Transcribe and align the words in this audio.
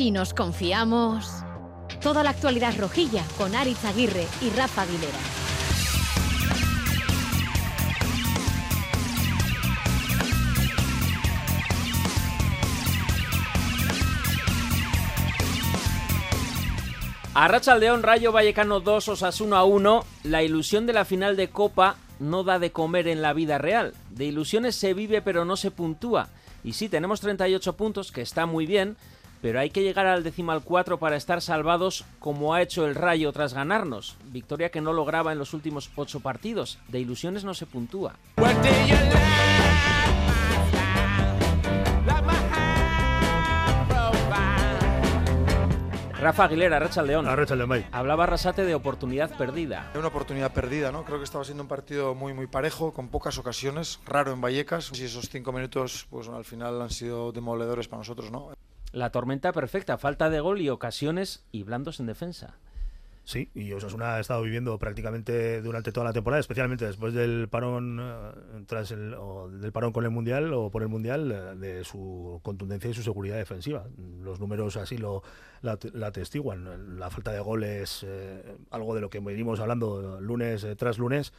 Si 0.00 0.10
nos 0.10 0.32
confiamos. 0.32 1.44
Toda 2.00 2.22
la 2.22 2.30
actualidad 2.30 2.72
rojilla 2.78 3.22
con 3.36 3.54
Aritz 3.54 3.84
Aguirre 3.84 4.26
y 4.40 4.48
Rafa 4.48 4.80
Aguilera. 4.80 5.18
Arracha 17.34 17.76
León, 17.76 18.02
Rayo 18.02 18.32
Vallecano 18.32 18.80
2, 18.80 19.06
Osasuna 19.06 19.64
1. 19.64 20.04
La 20.22 20.42
ilusión 20.42 20.86
de 20.86 20.94
la 20.94 21.04
final 21.04 21.36
de 21.36 21.50
Copa 21.50 21.96
no 22.20 22.42
da 22.42 22.58
de 22.58 22.72
comer 22.72 23.06
en 23.06 23.20
la 23.20 23.34
vida 23.34 23.58
real. 23.58 23.92
De 24.08 24.24
ilusiones 24.24 24.76
se 24.76 24.94
vive 24.94 25.20
pero 25.20 25.44
no 25.44 25.56
se 25.58 25.70
puntúa. 25.70 26.30
Y 26.64 26.72
sí, 26.72 26.88
tenemos 26.88 27.20
38 27.20 27.76
puntos, 27.76 28.12
que 28.12 28.22
está 28.22 28.46
muy 28.46 28.64
bien, 28.64 28.96
pero 29.42 29.60
hay 29.60 29.70
que 29.70 29.82
llegar 29.82 30.06
al 30.06 30.22
decimal 30.22 30.62
4 30.62 30.98
para 30.98 31.16
estar 31.16 31.40
salvados 31.40 32.04
como 32.18 32.54
ha 32.54 32.62
hecho 32.62 32.86
el 32.86 32.94
Rayo 32.94 33.32
tras 33.32 33.54
ganarnos. 33.54 34.16
Victoria 34.24 34.70
que 34.70 34.80
no 34.80 34.92
lograba 34.92 35.32
en 35.32 35.38
los 35.38 35.54
últimos 35.54 35.90
8 35.96 36.20
partidos. 36.20 36.78
De 36.88 37.00
ilusiones 37.00 37.44
no 37.44 37.54
se 37.54 37.66
puntúa. 37.66 38.14
Rafa 46.20 46.44
Aguilera, 46.44 46.78
Racha 46.78 47.02
León. 47.02 47.26
Arracha 47.26 47.56
León, 47.56 47.86
Hablaba 47.92 48.26
Rasate 48.26 48.66
de 48.66 48.74
oportunidad 48.74 49.34
perdida. 49.38 49.90
Una 49.94 50.08
oportunidad 50.08 50.52
perdida, 50.52 50.92
¿no? 50.92 51.02
Creo 51.04 51.16
que 51.16 51.24
estaba 51.24 51.44
siendo 51.44 51.62
un 51.62 51.68
partido 51.68 52.14
muy 52.14 52.34
muy 52.34 52.46
parejo, 52.46 52.92
con 52.92 53.08
pocas 53.08 53.38
ocasiones, 53.38 54.00
raro 54.04 54.30
en 54.30 54.42
Vallecas. 54.42 54.92
Y 55.00 55.04
esos 55.04 55.30
cinco 55.30 55.50
minutos, 55.50 56.06
pues 56.10 56.28
al 56.28 56.44
final 56.44 56.82
han 56.82 56.90
sido 56.90 57.32
demoledores 57.32 57.88
para 57.88 58.00
nosotros, 58.00 58.30
¿no? 58.30 58.50
La 58.92 59.10
tormenta 59.10 59.52
perfecta, 59.52 59.98
falta 59.98 60.30
de 60.30 60.40
gol 60.40 60.60
y 60.60 60.68
ocasiones 60.68 61.44
y 61.52 61.62
blandos 61.62 62.00
en 62.00 62.06
defensa. 62.06 62.56
Sí, 63.24 63.48
y 63.54 63.72
Osasuna 63.72 64.16
ha 64.16 64.20
estado 64.20 64.42
viviendo 64.42 64.76
prácticamente 64.78 65.62
durante 65.62 65.92
toda 65.92 66.06
la 66.06 66.12
temporada, 66.12 66.40
especialmente 66.40 66.84
después 66.84 67.14
del 67.14 67.48
parón 67.48 68.00
eh, 68.02 68.64
tras 68.66 68.90
el 68.90 69.14
del 69.60 69.70
parón 69.70 69.92
con 69.92 70.04
el 70.04 70.10
mundial 70.10 70.52
o 70.52 70.70
por 70.70 70.82
el 70.82 70.88
mundial 70.88 71.30
eh, 71.30 71.56
de 71.56 71.84
su 71.84 72.40
contundencia 72.42 72.90
y 72.90 72.94
su 72.94 73.04
seguridad 73.04 73.36
defensiva. 73.36 73.86
Los 74.22 74.40
números 74.40 74.76
así 74.76 74.98
lo 74.98 75.22
la, 75.62 75.78
atestiguan. 76.04 76.98
La 76.98 77.10
falta 77.10 77.30
de 77.30 77.38
goles, 77.38 78.04
eh, 78.04 78.56
algo 78.70 78.96
de 78.96 79.00
lo 79.00 79.10
que 79.10 79.20
venimos 79.20 79.60
hablando 79.60 80.20
lunes 80.20 80.66
tras 80.76 80.98
lunes 80.98 81.32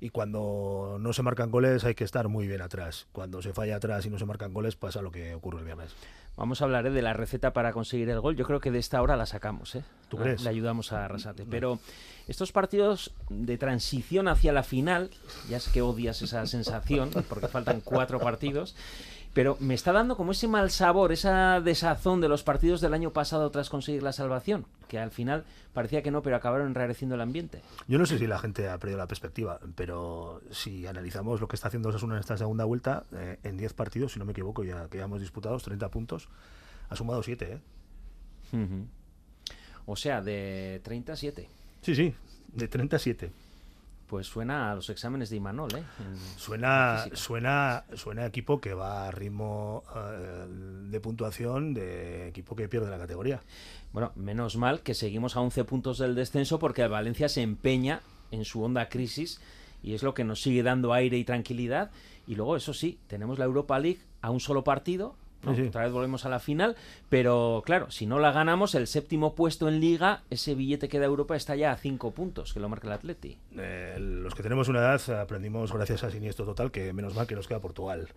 y 0.00 0.10
cuando 0.10 0.98
no 1.00 1.12
se 1.12 1.22
marcan 1.22 1.50
goles 1.50 1.84
hay 1.84 1.94
que 1.94 2.04
estar 2.04 2.28
muy 2.28 2.48
bien 2.48 2.62
atrás. 2.62 3.06
Cuando 3.12 3.40
se 3.40 3.52
falla 3.52 3.76
atrás 3.76 4.04
y 4.06 4.10
no 4.10 4.18
se 4.18 4.26
marcan 4.26 4.52
goles 4.52 4.74
pasa 4.74 5.00
lo 5.00 5.10
que 5.10 5.34
ocurre 5.34 5.60
el 5.60 5.64
viernes. 5.64 5.94
Vamos 6.36 6.60
a 6.60 6.64
hablar 6.64 6.86
¿eh? 6.86 6.90
de 6.90 7.02
la 7.02 7.14
receta 7.14 7.52
para 7.52 7.72
conseguir 7.72 8.10
el 8.10 8.20
gol. 8.20 8.36
Yo 8.36 8.44
creo 8.44 8.60
que 8.60 8.70
de 8.70 8.78
esta 8.78 9.00
hora 9.00 9.16
la 9.16 9.26
sacamos. 9.26 9.74
¿eh? 9.74 9.84
¿Tú 10.08 10.18
crees? 10.18 10.42
Le 10.42 10.50
ayudamos 10.50 10.92
a 10.92 11.04
Arrasate. 11.04 11.46
Pero 11.48 11.78
estos 12.28 12.52
partidos 12.52 13.12
de 13.30 13.56
transición 13.56 14.28
hacia 14.28 14.52
la 14.52 14.62
final, 14.62 15.10
ya 15.48 15.60
sé 15.60 15.70
que 15.72 15.80
odias 15.80 16.20
esa 16.20 16.46
sensación, 16.46 17.10
porque 17.28 17.48
faltan 17.48 17.80
cuatro 17.80 18.20
partidos, 18.20 18.76
pero 19.36 19.58
me 19.60 19.74
está 19.74 19.92
dando 19.92 20.16
como 20.16 20.32
ese 20.32 20.48
mal 20.48 20.70
sabor, 20.70 21.12
esa 21.12 21.60
desazón 21.60 22.22
de 22.22 22.28
los 22.28 22.42
partidos 22.42 22.80
del 22.80 22.94
año 22.94 23.12
pasado 23.12 23.50
tras 23.50 23.68
conseguir 23.68 24.02
la 24.02 24.14
salvación, 24.14 24.64
que 24.88 24.98
al 24.98 25.10
final 25.10 25.44
parecía 25.74 26.00
que 26.02 26.10
no, 26.10 26.22
pero 26.22 26.36
acabaron 26.36 26.68
enrareciendo 26.68 27.16
el 27.16 27.20
ambiente. 27.20 27.60
Yo 27.86 27.98
no 27.98 28.06
sé 28.06 28.18
si 28.18 28.26
la 28.26 28.38
gente 28.38 28.66
ha 28.66 28.78
perdido 28.78 28.96
la 28.96 29.06
perspectiva, 29.06 29.60
pero 29.74 30.40
si 30.50 30.86
analizamos 30.86 31.38
lo 31.38 31.48
que 31.48 31.56
está 31.56 31.68
haciendo 31.68 31.90
Osasuna 31.90 32.14
en 32.14 32.20
esta 32.20 32.38
segunda 32.38 32.64
vuelta, 32.64 33.04
eh, 33.12 33.36
en 33.42 33.58
10 33.58 33.74
partidos, 33.74 34.14
si 34.14 34.18
no 34.18 34.24
me 34.24 34.32
equivoco, 34.32 34.64
ya 34.64 34.88
que 34.88 34.96
ya 34.96 35.04
hemos 35.04 35.20
disputado 35.20 35.58
30 35.58 35.90
puntos, 35.90 36.30
ha 36.88 36.96
sumado 36.96 37.22
7, 37.22 37.60
¿eh? 38.54 38.68
O 39.84 39.96
sea, 39.96 40.22
de 40.22 40.80
37. 40.82 41.46
Sí, 41.82 41.94
sí, 41.94 42.14
de 42.54 42.68
37. 42.68 43.30
Pues 44.06 44.28
suena 44.28 44.70
a 44.70 44.74
los 44.76 44.88
exámenes 44.88 45.30
de 45.30 45.36
Imanol, 45.36 45.74
¿eh? 45.74 45.82
suena, 46.36 47.06
suena, 47.14 47.84
suena 47.94 48.24
equipo 48.24 48.60
que 48.60 48.72
va 48.72 49.08
a 49.08 49.10
ritmo 49.10 49.82
eh, 49.96 50.46
de 50.88 51.00
puntuación 51.00 51.74
de 51.74 52.28
equipo 52.28 52.54
que 52.54 52.68
pierde 52.68 52.88
la 52.88 52.98
categoría. 52.98 53.40
Bueno, 53.92 54.12
menos 54.14 54.56
mal 54.56 54.80
que 54.80 54.94
seguimos 54.94 55.34
a 55.34 55.40
11 55.40 55.64
puntos 55.64 55.98
del 55.98 56.14
descenso 56.14 56.60
porque 56.60 56.86
Valencia 56.86 57.28
se 57.28 57.42
empeña 57.42 58.02
en 58.30 58.44
su 58.44 58.62
honda 58.62 58.88
crisis 58.88 59.40
y 59.82 59.94
es 59.94 60.02
lo 60.02 60.14
que 60.14 60.24
nos 60.24 60.42
sigue 60.42 60.62
dando 60.62 60.92
aire 60.92 61.16
y 61.16 61.24
tranquilidad. 61.24 61.90
Y 62.26 62.34
luego, 62.34 62.56
eso 62.56 62.74
sí, 62.74 62.98
tenemos 63.06 63.38
la 63.38 63.44
Europa 63.44 63.78
League 63.78 64.00
a 64.20 64.30
un 64.30 64.40
solo 64.40 64.64
partido, 64.64 65.16
otra 65.46 65.84
vez 65.84 65.92
volvemos 65.92 66.24
a 66.24 66.28
la 66.28 66.38
final, 66.38 66.76
pero 67.08 67.62
claro, 67.64 67.90
si 67.90 68.06
no 68.06 68.18
la 68.18 68.32
ganamos, 68.32 68.74
el 68.74 68.86
séptimo 68.86 69.34
puesto 69.34 69.68
en 69.68 69.80
liga, 69.80 70.22
ese 70.30 70.54
billete 70.54 70.88
que 70.88 70.98
da 70.98 71.06
Europa 71.06 71.36
está 71.36 71.56
ya 71.56 71.72
a 71.72 71.76
cinco 71.76 72.12
puntos, 72.12 72.52
que 72.52 72.60
lo 72.60 72.68
marca 72.68 72.86
el 72.86 72.92
Atleti. 72.92 73.38
Eh, 73.56 73.96
los 73.98 74.34
que 74.34 74.42
tenemos 74.42 74.68
una 74.68 74.80
edad 74.80 75.00
aprendimos 75.20 75.72
gracias 75.72 76.04
a 76.04 76.10
Siniestro 76.10 76.44
Total 76.44 76.70
que 76.70 76.92
menos 76.92 77.14
mal 77.14 77.26
que 77.26 77.34
nos 77.34 77.46
queda 77.48 77.60
Portugal. 77.60 78.08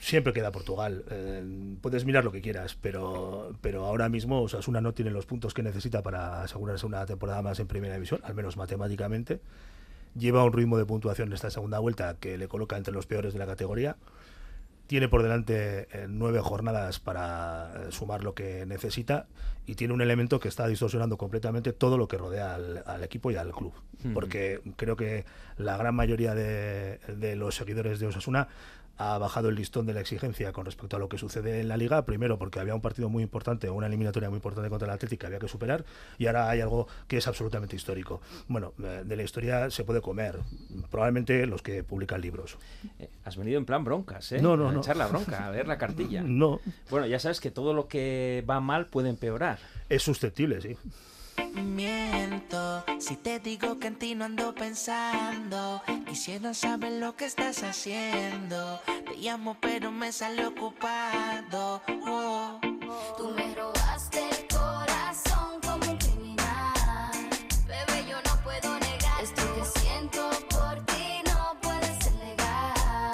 Siempre 0.00 0.32
queda 0.32 0.50
Portugal. 0.50 1.04
Eh, 1.10 1.76
puedes 1.80 2.04
mirar 2.04 2.24
lo 2.24 2.32
que 2.32 2.40
quieras, 2.40 2.76
pero, 2.80 3.52
pero 3.60 3.84
ahora 3.84 4.08
mismo 4.08 4.42
Osasuna 4.42 4.80
no 4.80 4.94
tiene 4.94 5.12
los 5.12 5.26
puntos 5.26 5.54
que 5.54 5.62
necesita 5.62 6.02
para 6.02 6.42
asegurarse 6.42 6.86
una 6.86 7.06
temporada 7.06 7.40
más 7.40 7.60
en 7.60 7.68
primera 7.68 7.94
división, 7.94 8.20
al 8.24 8.34
menos 8.34 8.56
matemáticamente. 8.56 9.40
Lleva 10.18 10.44
un 10.44 10.52
ritmo 10.52 10.76
de 10.76 10.84
puntuación 10.84 11.28
en 11.28 11.34
esta 11.34 11.50
segunda 11.50 11.78
vuelta 11.78 12.16
que 12.18 12.36
le 12.36 12.48
coloca 12.48 12.76
entre 12.76 12.92
los 12.92 13.06
peores 13.06 13.32
de 13.32 13.38
la 13.38 13.46
categoría 13.46 13.96
tiene 14.92 15.08
por 15.08 15.22
delante 15.22 15.88
eh, 15.90 16.06
nueve 16.06 16.40
jornadas 16.40 17.00
para 17.00 17.72
eh, 17.76 17.92
sumar 17.92 18.22
lo 18.22 18.34
que 18.34 18.66
necesita 18.66 19.26
y 19.64 19.74
tiene 19.74 19.94
un 19.94 20.02
elemento 20.02 20.38
que 20.38 20.48
está 20.48 20.66
distorsionando 20.66 21.16
completamente 21.16 21.72
todo 21.72 21.96
lo 21.96 22.08
que 22.08 22.18
rodea 22.18 22.56
al, 22.56 23.02
equipo 23.02 23.30
y 23.30 23.36
al 23.36 23.52
club. 23.52 23.72
Porque 24.12 24.60
creo 24.76 24.94
que 24.94 25.24
la 25.56 25.78
gran 25.78 25.94
mayoría 25.94 26.34
de, 26.34 26.98
de 27.08 27.36
los 27.36 27.54
seguidores 27.54 28.00
de 28.00 28.08
Osasuna 28.08 28.48
ha 28.98 29.18
bajado 29.18 29.48
el 29.48 29.54
listón 29.54 29.86
de 29.86 29.94
la 29.94 30.00
exigencia 30.00 30.52
con 30.52 30.64
respecto 30.66 30.96
a 30.96 30.98
lo 30.98 31.08
que 31.08 31.18
sucede 31.18 31.60
en 31.60 31.68
la 31.68 31.76
liga, 31.76 32.04
primero 32.04 32.38
porque 32.38 32.60
había 32.60 32.74
un 32.74 32.80
partido 32.80 33.08
muy 33.08 33.22
importante 33.22 33.70
una 33.70 33.86
eliminatoria 33.86 34.28
muy 34.28 34.36
importante 34.36 34.68
contra 34.70 34.86
el 34.86 34.94
Atlético 34.94 35.20
que 35.20 35.26
había 35.26 35.38
que 35.38 35.48
superar 35.48 35.84
y 36.18 36.26
ahora 36.26 36.48
hay 36.48 36.60
algo 36.60 36.88
que 37.06 37.16
es 37.16 37.26
absolutamente 37.26 37.76
histórico. 37.76 38.20
Bueno, 38.48 38.72
eh, 38.82 39.02
de 39.04 39.16
la 39.16 39.22
historia 39.22 39.70
se 39.70 39.84
puede 39.84 40.00
comer, 40.00 40.38
probablemente 40.90 41.46
los 41.46 41.62
que 41.62 41.82
publican 41.84 42.20
libros. 42.20 42.56
Eh, 42.98 43.08
has 43.24 43.36
venido 43.36 43.58
en 43.58 43.64
plan 43.64 43.84
broncas, 43.84 44.32
¿eh? 44.32 44.40
No, 44.40 44.56
no, 44.56 44.70
a 44.70 44.74
echar 44.74 44.96
la 44.96 45.06
bronca, 45.06 45.46
a 45.46 45.50
ver 45.50 45.66
la 45.66 45.78
cartilla. 45.78 46.22
No. 46.32 46.60
Bueno, 46.90 47.06
ya 47.06 47.18
sabes 47.18 47.40
que 47.40 47.50
todo 47.50 47.74
lo 47.74 47.88
que 47.88 48.42
va 48.48 48.60
mal 48.60 48.86
puede 48.86 49.10
empeorar. 49.10 49.58
Es 49.88 50.02
susceptible, 50.02 50.60
sí. 50.60 50.76
Miento 51.54 52.84
si 52.98 53.16
te 53.16 53.38
digo 53.40 53.78
que 53.78 53.88
en 53.88 53.96
ti 53.96 54.14
no 54.14 54.24
ando 54.24 54.54
pensando. 54.54 55.82
Quisiera 56.06 56.54
saber 56.54 56.92
lo 56.92 57.14
que 57.16 57.26
estás 57.26 57.62
haciendo. 57.62 58.80
Te 58.86 59.16
llamo, 59.16 59.56
pero 59.60 59.90
me 59.90 60.12
sale 60.12 60.46
ocupado. 60.46 61.82
Oh. 62.06 62.60
Tú 63.18 63.30
me 63.36 63.54
robaste 63.54 64.20
el 64.30 64.48
corazón 64.48 65.60
como 65.62 65.90
un 65.90 65.98
criminal. 65.98 67.28
Bebé, 67.66 68.04
yo 68.08 68.16
no 68.22 68.42
puedo 68.42 68.78
negar. 68.78 69.22
Esto 69.22 69.42
que 69.54 69.80
siento 69.80 70.30
por 70.50 70.84
ti 70.86 71.22
no 71.26 71.56
puede 71.60 72.02
ser 72.02 72.14
legal. 72.14 73.12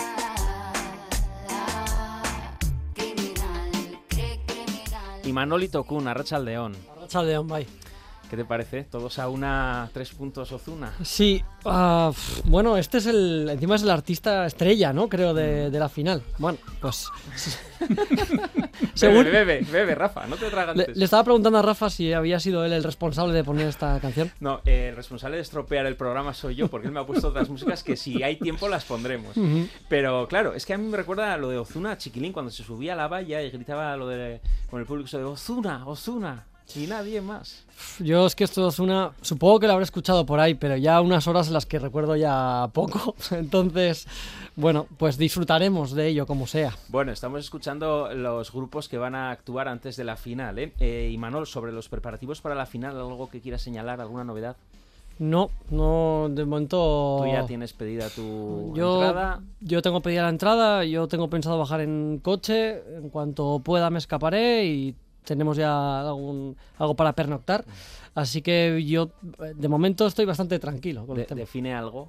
Criminal, 2.94 4.00
criminal. 4.09 5.21
Y 5.25 5.32
Manolito 5.32 5.84
Kun, 5.84 6.06
Arracha 6.09 6.37
al 6.37 6.44
León. 6.44 6.77
Arracha 6.97 7.19
al 7.21 7.27
León, 7.27 7.48
bye. 7.48 7.66
¿Qué 8.28 8.37
te 8.37 8.44
parece? 8.44 8.84
¿Todos 8.84 9.19
a 9.19 9.28
una 9.28 9.89
tres 9.94 10.11
puntos 10.11 10.53
Ozuna? 10.53 10.93
Sí, 11.03 11.43
uh, 11.65 12.12
bueno, 12.44 12.77
este 12.77 12.99
es 12.99 13.06
el. 13.06 13.49
Encima 13.50 13.77
es 13.77 13.83
el 13.83 13.91
artista 13.91 14.44
estrella, 14.44 14.93
¿no? 14.93 15.09
Creo, 15.09 15.33
de, 15.33 15.71
de 15.71 15.78
la 15.78 15.89
final. 15.89 16.22
Bueno, 16.37 16.59
pues. 16.80 17.09
Según... 18.95 19.25
Bebe, 19.25 19.45
bebe, 19.45 19.66
bebe, 19.71 19.95
Rafa, 19.95 20.27
no 20.27 20.36
te 20.36 20.51
tragas. 20.51 20.77
Le, 20.77 20.89
le, 20.95 21.04
estaba 21.04 21.25
preguntando 21.25 21.59
a 21.59 21.63
Rafa 21.63 21.89
si 21.89 22.13
había 22.13 22.39
sido 22.39 22.65
él 22.65 22.72
el 22.72 22.84
responsable 22.84 23.33
de 23.33 23.45
poner 23.45 23.69
esta 23.69 23.98
canción. 24.01 24.30
No, 24.41 24.60
eh, 24.66 24.89
el 24.91 24.97
responsable 24.97 25.36
de 25.36 25.42
estropear 25.42 25.86
el 25.86 25.97
programa 25.97 26.34
soy 26.34 26.54
yo, 26.57 26.69
porque 26.69 26.89
él 26.89 26.92
me 26.92 27.01
ha 27.01 27.07
puesto 27.07 27.28
otras 27.28 27.48
músicas 27.48 27.83
que 27.83 27.97
si 27.97 28.22
hay 28.22 28.36
tiempo 28.36 28.69
las 28.69 28.84
pondremos. 28.84 29.36
Uh 29.36 29.42
-huh. 29.42 29.69
Pero 29.89 30.28
claro, 30.28 30.53
es 30.54 30.66
que 30.66 30.75
a 30.75 30.78
mí 30.78 30.86
me 30.86 30.97
recuerda 30.97 31.36
lo 31.39 31.48
de 31.48 31.59
Ozuna, 31.59 31.97
Chiquilín, 31.97 32.33
cuando 32.33 32.51
se 32.51 32.63
subía 32.63 32.92
a 32.92 32.97
la 32.97 33.09
valla 33.09 33.42
y 33.42 33.51
gritaba 33.51 33.97
lo 33.97 34.07
de. 34.09 34.41
con 34.71 34.80
el 34.80 34.86
público 34.86 35.16
de 35.16 35.25
Ozuna, 35.25 35.86
Ozuna. 35.86 36.47
Y 36.76 36.86
nadie 36.86 37.20
más. 37.20 37.65
Yo 37.98 38.26
es 38.26 38.34
que 38.34 38.44
esto 38.44 38.68
es 38.68 38.78
una... 38.78 39.12
Supongo 39.22 39.60
que 39.60 39.66
lo 39.66 39.72
habré 39.72 39.84
escuchado 39.84 40.26
por 40.26 40.38
ahí, 40.38 40.54
pero 40.54 40.76
ya 40.76 41.00
unas 41.00 41.26
horas 41.26 41.48
en 41.48 41.54
las 41.54 41.65
que 41.65 41.78
recuerdo 41.78 42.15
ya 42.15 42.68
poco. 42.74 43.15
Entonces, 43.30 44.06
bueno, 44.54 44.86
pues 44.98 45.16
disfrutaremos 45.16 45.92
de 45.92 46.09
ello 46.09 46.26
como 46.26 46.47
sea. 46.47 46.76
Bueno, 46.88 47.12
estamos 47.12 47.41
escuchando 47.41 48.12
los 48.15 48.53
grupos 48.53 48.88
que 48.88 48.98
van 48.98 49.15
a 49.15 49.30
actuar 49.30 49.68
antes 49.68 49.97
de 49.97 50.04
la 50.04 50.16
final. 50.16 50.59
¿eh? 50.59 50.72
eh 50.78 51.09
y 51.10 51.16
Manol, 51.16 51.47
sobre 51.47 51.72
los 51.72 51.88
preparativos 51.88 52.41
para 52.42 52.54
la 52.54 52.66
final, 52.66 52.97
¿algo 52.97 53.30
que 53.30 53.41
quieras 53.41 53.62
señalar? 53.62 54.00
¿Alguna 54.00 54.24
novedad? 54.24 54.56
No, 55.18 55.50
no, 55.70 56.28
de 56.30 56.44
momento... 56.44 57.22
¿Tú 57.22 57.32
ya 57.32 57.44
tienes 57.47 57.72
pedida 57.72 58.09
tu 58.09 58.72
yo, 58.76 59.03
entrada? 59.03 59.41
Yo 59.60 59.82
tengo 59.82 60.00
pedida 60.00 60.22
la 60.22 60.28
entrada, 60.28 60.84
yo 60.84 61.09
tengo 61.09 61.28
pensado 61.28 61.59
bajar 61.59 61.80
en 61.80 62.20
coche, 62.22 62.82
en 62.97 63.09
cuanto 63.09 63.59
pueda 63.60 63.91
me 63.91 63.98
escaparé 63.98 64.66
y 64.66 64.94
tenemos 65.24 65.56
ya 65.56 66.00
algún, 66.00 66.56
algo 66.78 66.94
para 66.94 67.12
pernoctar. 67.12 67.65
Así 68.15 68.42
que 68.42 68.82
yo, 68.84 69.10
de 69.54 69.68
momento, 69.68 70.06
estoy 70.06 70.24
bastante 70.24 70.59
tranquilo 70.59 71.06
con 71.06 71.18
el 71.20 71.26
tema. 71.26 71.38
define 71.41 71.74
algo, 71.74 72.09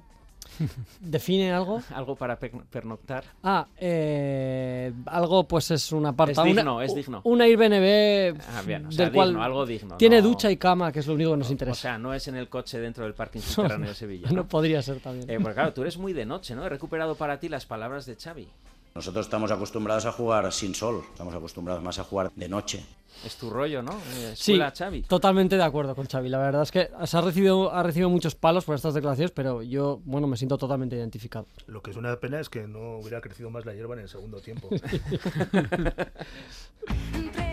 ¿Define 1.00 1.52
algo? 1.52 1.80
algo 1.94 2.16
para 2.16 2.36
per- 2.38 2.50
pernoctar. 2.70 3.22
Ah, 3.42 3.66
eh, 3.76 4.92
algo 5.06 5.44
pues 5.44 5.70
es 5.70 5.92
un 5.92 6.06
apartado. 6.06 6.46
Es 6.46 6.54
digno, 6.56 6.76
una, 6.76 6.84
es 6.84 6.94
digno. 6.94 7.20
Un 7.24 7.40
Airbnb 7.40 8.40
Ah, 8.48 8.62
bien, 8.66 8.86
o 8.86 8.92
sea, 8.92 9.04
del 9.06 9.14
cual 9.14 9.28
digno, 9.28 9.42
algo 9.44 9.66
digno. 9.66 9.96
tiene 9.96 10.20
no- 10.20 10.28
ducha 10.28 10.50
y 10.50 10.56
cama, 10.56 10.90
que 10.90 10.98
es 11.00 11.06
lo 11.06 11.14
único 11.14 11.30
que 11.32 11.36
nos 11.36 11.48
O 11.48 11.52
interesa. 11.52 11.80
sea, 11.80 11.98
no 11.98 12.12
es 12.14 12.26
en 12.28 12.36
el 12.36 12.48
coche 12.48 12.80
dentro 12.80 13.04
del 13.04 13.14
parking 13.14 13.40
subterráneo 13.40 13.90
de 13.90 13.94
Sevilla. 13.94 14.28
no 14.30 14.36
¿no? 14.36 14.48
podría 14.48 14.82
ser 14.82 14.98
también. 15.00 15.30
Eh, 15.30 15.38
porque 15.40 15.54
claro, 15.54 15.72
tú 15.72 15.82
eres 15.82 15.96
muy 15.98 16.12
de 16.12 16.26
noche, 16.26 16.54
¿no? 16.54 16.64
He 16.64 16.68
recuperado 16.68 17.14
para 17.14 17.38
ti 17.38 17.48
las 17.48 17.66
palabras 17.66 18.06
de 18.06 18.16
Xavi. 18.16 18.48
Nosotros 18.94 19.26
estamos 19.26 19.52
acostumbrados 19.52 20.04
a 20.06 20.12
jugar 20.12 20.50
sin 20.52 20.74
sol, 20.74 21.02
estamos 21.12 21.32
acostumbrados 21.34 21.82
más 21.82 21.98
a 22.00 22.04
jugar 22.04 22.32
de 22.34 22.48
noche. 22.48 22.84
Es 23.24 23.36
tu 23.36 23.50
rollo, 23.50 23.82
¿no? 23.82 23.92
Eh, 23.92 24.32
Sí, 24.34 24.58
Xavi. 24.58 25.02
totalmente 25.02 25.56
de 25.56 25.62
acuerdo 25.62 25.94
con 25.94 26.06
Xavi. 26.06 26.28
La 26.30 26.38
verdad 26.38 26.62
es 26.62 26.70
que 26.72 26.90
se 27.04 27.16
ha 27.16 27.20
recibido, 27.20 27.72
ha 27.72 27.82
recibido 27.82 28.08
muchos 28.08 28.34
palos 28.34 28.64
por 28.64 28.74
estas 28.76 28.94
declaraciones, 28.94 29.30
pero 29.30 29.62
yo, 29.62 30.00
bueno, 30.04 30.26
me 30.26 30.36
siento 30.36 30.56
totalmente 30.56 30.96
identificado. 30.96 31.46
Lo 31.66 31.82
que 31.82 31.90
es 31.90 31.96
una 31.96 32.16
pena 32.18 32.40
es 32.40 32.48
que 32.48 32.66
no 32.66 32.98
hubiera 32.98 33.20
crecido 33.20 33.50
más 33.50 33.66
la 33.66 33.74
hierba 33.74 33.94
en 33.94 34.00
el 34.00 34.08
segundo 34.08 34.40
tiempo. 34.40 34.68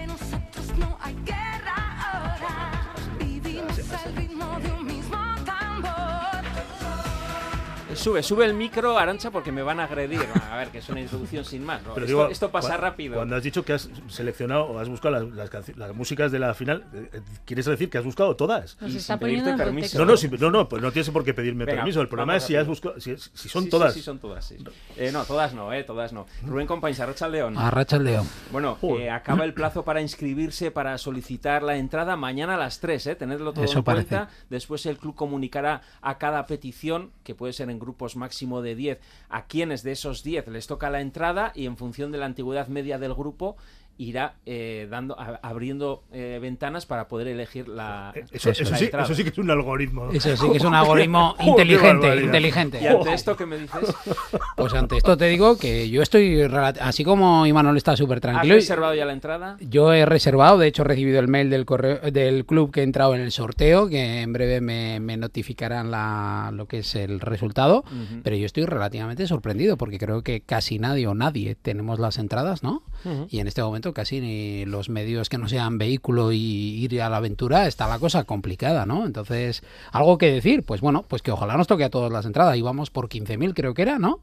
Sube, 7.98 8.24
sube 8.24 8.46
el 8.46 8.54
micro, 8.54 8.98
Arancha, 8.98 9.32
porque 9.32 9.52
me 9.52 9.62
van 9.62 9.80
a 9.80 9.86
agredir. 9.86 10.22
A 10.52 10.58
ver, 10.58 10.70
que 10.70 10.78
es 10.80 10.90
una 10.90 11.02
introducción 11.02 11.44
sin 11.46 11.64
más. 11.66 11.82
¿no? 11.84 11.94
Pero 11.94 12.06
esto, 12.06 12.18
digo, 12.18 12.30
esto 12.30 12.52
pasa 12.52 12.78
rápido. 12.78 13.16
Cuando 13.16 13.36
has 13.36 13.44
dicho 13.44 13.64
que 13.66 13.74
has 13.74 13.90
seleccionado 14.08 14.66
o 14.66 14.80
has 14.80 14.88
buscado 14.90 15.20
las, 15.20 15.52
las, 15.52 15.78
las 15.78 15.96
músicas 15.96 16.32
de 16.32 16.40
la 16.40 16.54
final, 16.54 16.86
eh, 16.94 17.10
eh, 17.14 17.22
¿quieres 17.46 17.66
decir 17.66 17.90
que 17.90 17.98
has 17.98 18.04
buscado 18.06 18.36
todas? 18.36 18.78
Nos 18.82 18.92
Y 18.94 18.98
está 18.98 19.14
sin 19.14 19.20
pedirte 19.20 19.44
poniendo 19.44 19.50
en 19.52 19.58
permiso. 19.58 19.98
No, 20.00 20.06
no, 20.06 20.18
si- 20.18 20.30
no, 20.30 20.52
no, 20.52 20.70
pues 20.70 20.82
no 20.82 20.92
tienes 20.92 21.10
por 21.10 21.24
qué 21.24 21.34
pedirme 21.34 21.66
Venga, 21.66 21.78
permiso. 21.80 22.02
El 22.02 22.08
problema 22.08 22.36
es 22.36 22.44
si 22.44 22.56
has 22.56 22.68
buscado, 22.68 23.00
si, 23.00 23.16
si 23.18 23.50
son 23.50 23.64
Sí, 23.66 23.70
todas. 23.70 23.94
Sí, 23.94 24.00
sí, 24.00 24.06
son 24.06 24.20
todas, 24.20 24.46
sí. 24.46 24.58
Eh, 24.96 25.12
no, 25.12 25.24
todas 25.26 25.54
no, 25.54 25.74
eh, 25.74 25.84
todas 25.84 26.14
no. 26.14 26.26
Rubén 26.46 26.68
Compañía, 26.68 27.06
Racha 27.06 27.28
León. 27.28 27.58
Arracha 27.58 27.98
el 27.98 28.04
león. 28.04 28.28
Bueno, 28.52 28.78
eh, 29.00 29.10
acaba 29.10 29.44
el 29.44 29.54
plazo 29.54 29.84
para 29.84 30.02
inscribirse, 30.02 30.72
para 30.72 30.98
solicitar 30.98 31.64
la 31.64 31.78
entrada 31.78 32.16
mañana 32.16 32.56
a 32.56 32.58
las 32.58 32.80
3, 32.80 33.08
¿eh? 33.08 33.16
Tenedlo 33.16 33.54
todo 33.54 33.66
Eso 33.66 33.80
en 33.80 33.84
parece. 33.84 34.08
cuenta. 34.10 34.30
Después 34.50 34.86
el 34.86 34.98
club 34.98 35.16
comunicará 35.16 35.82
a 36.02 36.18
cada 36.18 36.46
petición, 36.46 37.12
que 37.24 37.36
puede 37.36 37.54
ser 37.54 37.70
en 37.70 37.80
grupos 37.88 38.18
máximo 38.18 38.62
de 38.62 38.76
10, 38.76 39.00
a 39.30 39.48
quienes 39.48 39.82
de 39.82 39.94
esos 39.94 40.22
10 40.22 40.50
les 40.50 40.68
toca 40.68 40.90
la 40.90 41.00
entrada 41.00 41.54
y 41.56 41.66
en 41.68 41.78
función 41.78 42.12
de 42.12 42.18
la 42.18 42.26
antigüedad 42.26 42.68
media 42.68 43.00
del 43.00 43.14
grupo 43.14 43.56
irá 44.00 44.36
eh, 44.46 44.88
dando 44.92 45.20
a- 45.20 45.40
abriendo 45.42 46.04
eh, 46.12 46.38
ventanas 46.42 46.86
para 46.86 47.08
poder 47.08 47.28
elegir 47.28 47.68
la, 47.68 48.12
Eh, 48.16 48.26
Eso, 48.32 48.52
Eso 48.52 48.64
la 48.70 48.78
sí, 48.78 48.90
eso 48.94 49.14
sí 49.16 49.24
que 49.24 49.30
es 49.30 49.38
un 49.38 49.50
algoritmo. 49.50 50.12
Eso 50.12 50.36
sí 50.38 50.50
que 50.52 50.58
es 50.58 50.64
un 50.64 50.76
algoritmo 50.76 51.36
qué 51.40 51.46
inteligente, 51.46 52.16
inteligente. 52.24 52.80
Y 52.82 52.86
ante 52.88 53.14
esto 53.14 53.36
que 53.36 53.46
me 53.46 53.58
dices, 53.58 53.94
Pues 54.56 54.74
ante 54.74 54.98
esto 54.98 55.18
te 55.18 55.26
digo 55.26 55.58
que 55.58 55.90
yo 55.90 56.02
estoy, 56.02 56.42
así 56.80 57.04
como 57.04 57.46
Imanol 57.46 57.78
está 57.78 57.96
súper 57.98 58.18
¿has 58.18 58.22
tranquilo, 58.22 58.56
reservado 58.56 58.94
ya 58.96 59.06
la 59.06 59.14
entrada? 59.14 59.58
yo 59.60 59.94
he 59.94 60.06
reservado, 60.06 60.58
de 60.58 60.68
hecho 60.68 60.84
he 60.84 60.86
recibido 60.86 61.20
el 61.20 61.28
mail 61.28 61.50
del 61.50 61.66
correo 61.66 62.00
del 62.12 62.46
club 62.46 62.72
que 62.72 62.82
he 62.82 62.84
entrado 62.84 63.16
en 63.16 63.22
el 63.22 63.32
sorteo, 63.32 63.88
que 63.90 64.22
en 64.22 64.34
breve 64.34 64.62
me, 64.62 65.00
me 65.00 65.18
notificarán 65.18 65.90
la, 65.92 66.52
lo 66.54 66.68
que 66.68 66.80
es 66.80 66.96
el 66.96 67.20
resultado, 67.20 67.84
pero 68.24 68.36
yo 68.36 68.46
estoy 68.46 68.66
relativamente 68.66 69.26
sorprendido 69.28 69.78
porque 69.78 69.98
creo 69.98 70.22
que 70.22 70.42
casi 70.42 70.80
nadie 70.80 71.08
o 71.08 71.14
nadie 71.16 71.56
tenemos 71.56 72.00
las 72.00 72.18
entradas, 72.18 72.64
¿no? 72.64 72.84
Y 73.30 73.40
en 73.40 73.48
este 73.48 73.62
momento 73.62 73.87
casi 73.94 74.22
ni 74.22 74.66
los 74.66 74.90
medios 74.90 75.30
que 75.30 75.38
no 75.38 75.48
sean 75.50 75.78
vehículo 75.78 76.32
y 76.32 76.38
ir 76.40 77.02
a 77.02 77.10
la 77.10 77.18
aventura 77.18 77.68
está 77.68 77.88
la 77.88 78.00
cosa 78.00 78.24
complicada, 78.24 78.86
¿no? 78.86 79.06
Entonces, 79.06 79.64
algo 79.92 80.18
que 80.18 80.32
decir, 80.32 80.64
pues 80.64 80.82
bueno, 80.82 81.04
pues 81.08 81.22
que 81.22 81.32
ojalá 81.32 81.58
nos 81.58 81.68
toque 81.68 81.84
a 81.84 81.90
todas 81.90 82.12
las 82.12 82.26
entradas. 82.26 82.58
Íbamos 82.58 82.90
por 82.90 83.10
15.000 83.10 83.54
creo 83.54 83.74
que 83.74 83.82
era, 83.84 84.00
¿no? 84.00 84.20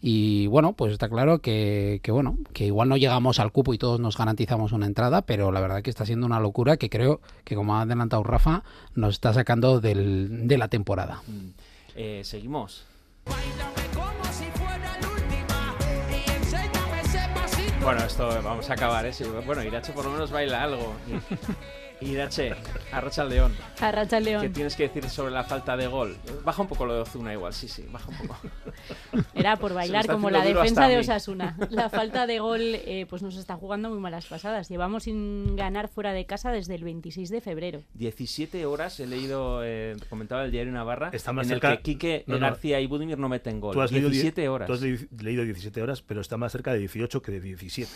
Y 0.00 0.46
bueno, 0.48 0.72
pues 0.72 0.92
está 0.92 1.08
claro 1.08 1.40
que, 1.40 2.00
que 2.02 2.12
bueno, 2.12 2.36
que 2.52 2.66
igual 2.66 2.88
no 2.88 2.96
llegamos 2.96 3.40
al 3.40 3.52
cupo 3.52 3.74
y 3.74 3.78
todos 3.78 4.00
nos 4.00 4.16
garantizamos 4.16 4.72
una 4.72 4.86
entrada, 4.86 5.22
pero 5.22 5.52
la 5.52 5.60
verdad 5.60 5.82
que 5.82 5.90
está 5.90 6.06
siendo 6.06 6.26
una 6.26 6.40
locura 6.40 6.76
que 6.76 6.90
creo 6.90 7.20
que 7.44 7.54
como 7.54 7.76
ha 7.76 7.82
adelantado 7.82 8.22
Rafa, 8.22 8.62
nos 8.94 9.14
está 9.14 9.32
sacando 9.34 9.80
del- 9.80 10.46
de 10.48 10.58
la 10.58 10.68
temporada. 10.68 11.22
Mm. 11.26 11.48
Eh, 11.96 12.20
seguimos. 12.24 12.84
Bueno, 17.82 18.04
esto 18.04 18.28
vamos 18.42 18.68
a 18.68 18.74
acabar, 18.74 19.06
¿eh? 19.06 19.12
Bueno, 19.46 19.62
Irache 19.64 19.92
por 19.92 20.04
lo 20.04 20.10
menos 20.10 20.30
baila 20.30 20.62
algo. 20.62 20.94
Irache, 22.00 22.52
arracha 22.92 23.22
al 23.22 23.28
león. 23.28 23.54
Arracha 23.80 24.18
el 24.18 24.24
¿Qué 24.24 24.30
León. 24.30 24.52
tienes 24.52 24.74
que 24.76 24.84
decir 24.88 25.08
sobre 25.10 25.32
la 25.32 25.44
falta 25.44 25.76
de 25.76 25.86
gol? 25.86 26.16
Baja 26.44 26.62
un 26.62 26.68
poco 26.68 26.86
lo 26.86 26.94
de 26.94 27.00
Ozuna 27.00 27.32
igual, 27.32 27.52
sí, 27.52 27.68
sí, 27.68 27.84
baja 27.90 28.08
un 28.08 28.16
poco. 28.26 28.38
Era 29.34 29.56
por 29.56 29.74
bailar 29.74 30.06
como 30.06 30.30
la 30.30 30.42
defensa 30.44 30.88
de. 30.88 30.98
Osasuna. 30.98 31.56
La 31.70 31.88
falta 31.90 32.26
de 32.26 32.38
gol 32.40 32.60
eh, 32.62 33.06
pues 33.08 33.22
nos 33.22 33.36
está 33.36 33.56
jugando 33.56 33.90
muy 33.90 33.98
malas 34.00 34.26
pasadas. 34.26 34.68
Llevamos 34.68 35.04
sin 35.04 35.56
ganar 35.56 35.88
fuera 35.88 36.12
de 36.12 36.26
casa 36.26 36.50
desde 36.52 36.74
el 36.74 36.84
26 36.84 37.28
de 37.30 37.40
febrero. 37.40 37.82
17 37.94 38.66
horas 38.66 38.98
he 39.00 39.06
leído, 39.06 39.60
eh, 39.64 39.96
comentaba 40.08 40.44
el 40.44 40.50
diario 40.50 40.72
Navarra, 40.72 41.10
Está 41.12 41.32
más 41.32 41.46
en 41.46 41.54
cerca- 41.54 41.70
el 41.72 41.76
que 41.78 41.82
Quique 41.82 42.24
No, 42.26 42.34
no. 42.34 42.40
García 42.40 42.80
y 42.80 42.86
Budimir 42.86 43.18
no 43.18 43.28
meten 43.28 43.60
gol. 43.60 43.72
Tú 43.74 43.80
has, 43.82 43.92
leído 43.92 44.08
die- 44.08 44.14
17 44.22 44.48
horas. 44.48 44.66
tú 44.66 44.72
has 44.74 44.80
le- 44.82 45.08
leído 45.22 45.44
17 45.44 45.80
horas, 45.82 46.02
pero 46.02 46.20
está 46.20 46.36
más 46.36 46.52
cerca 46.52 46.72
de 46.72 46.78
18 46.80 47.22
que 47.22 47.32
de 47.32 47.40
17. 47.40 47.90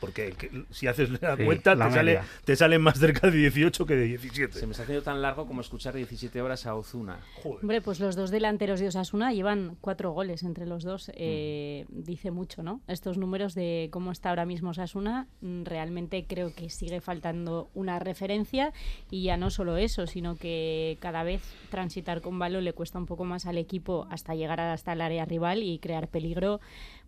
Porque 0.00 0.32
que- 0.32 0.64
si 0.70 0.86
haces 0.86 1.10
la 1.20 1.36
Sí, 1.36 1.44
cuenta, 1.44 1.74
la 1.74 1.88
te 1.88 1.94
sale, 1.94 2.20
te 2.44 2.56
sale 2.56 2.78
más 2.78 2.98
cerca 2.98 3.30
de 3.30 3.36
18 3.36 3.84
que 3.86 3.94
de 3.96 4.04
17. 4.04 4.58
Se 4.58 4.66
me 4.66 4.72
está 4.72 4.84
haciendo 4.84 5.02
tan 5.02 5.20
largo 5.22 5.46
como 5.46 5.60
escuchar 5.60 5.94
17 5.94 6.40
horas 6.42 6.66
a 6.66 6.74
Ozuna. 6.74 7.20
Joder. 7.42 7.60
Hombre, 7.60 7.80
pues 7.82 8.00
los 8.00 8.16
dos 8.16 8.30
delanteros 8.30 8.80
de 8.80 8.88
Osasuna 8.88 9.32
llevan 9.32 9.76
cuatro 9.80 10.12
goles 10.12 10.42
entre 10.42 10.66
los 10.66 10.82
dos. 10.84 11.10
Eh, 11.14 11.86
Dice 11.90 12.30
mucho, 12.30 12.62
¿no? 12.62 12.80
Estos 12.88 13.18
números 13.18 13.54
de 13.54 13.88
cómo 13.92 14.10
está 14.12 14.30
ahora 14.30 14.46
mismo 14.46 14.70
Osasuna, 14.70 15.26
mm, 15.42 15.64
realmente 15.64 16.24
creo 16.26 16.54
que 16.54 16.70
sigue 16.70 17.00
faltando 17.00 17.68
una 17.74 17.98
referencia 17.98 18.72
y 19.10 19.24
ya 19.24 19.36
no 19.36 19.50
solo 19.50 19.76
eso, 19.76 20.06
sino 20.06 20.36
que 20.36 20.96
cada 21.00 21.22
vez 21.22 21.42
transitar 21.70 22.20
con 22.20 22.38
balón 22.38 22.64
le 22.64 22.72
cuesta 22.72 22.98
un 22.98 23.06
poco 23.06 23.24
más 23.24 23.46
al 23.46 23.58
equipo 23.58 24.06
hasta 24.10 24.34
llegar 24.34 24.60
hasta 24.60 24.92
el 24.94 25.00
área 25.02 25.24
rival 25.24 25.62
y 25.62 25.78
crear 25.78 26.08
peligro. 26.08 26.60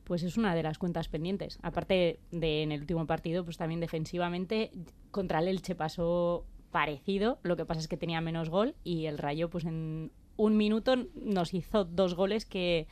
Pues 0.04 0.22
es 0.22 0.36
una 0.36 0.54
de 0.54 0.62
las 0.62 0.78
cuentas 0.78 1.08
pendientes. 1.08 1.58
Aparte 1.62 2.18
de 2.30 2.62
en 2.62 2.72
el 2.72 2.80
último 2.80 3.06
partido, 3.06 3.44
pues 3.44 3.56
también 3.56 3.80
defensivamente 3.80 4.70
contra 5.10 5.38
el 5.38 5.48
Elche 5.48 5.74
pasó 5.74 6.44
parecido. 6.70 7.38
Lo 7.42 7.56
que 7.56 7.64
pasa 7.64 7.80
es 7.80 7.88
que 7.88 7.96
tenía 7.96 8.20
menos 8.20 8.50
gol 8.50 8.74
y 8.82 9.06
el 9.06 9.18
Rayo, 9.18 9.48
pues 9.48 9.64
en 9.64 10.10
un 10.36 10.56
minuto 10.56 10.96
nos 11.14 11.54
hizo 11.54 11.84
dos 11.84 12.14
goles 12.14 12.46
que, 12.46 12.88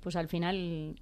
pues 0.00 0.16
al 0.16 0.28
final 0.28 0.96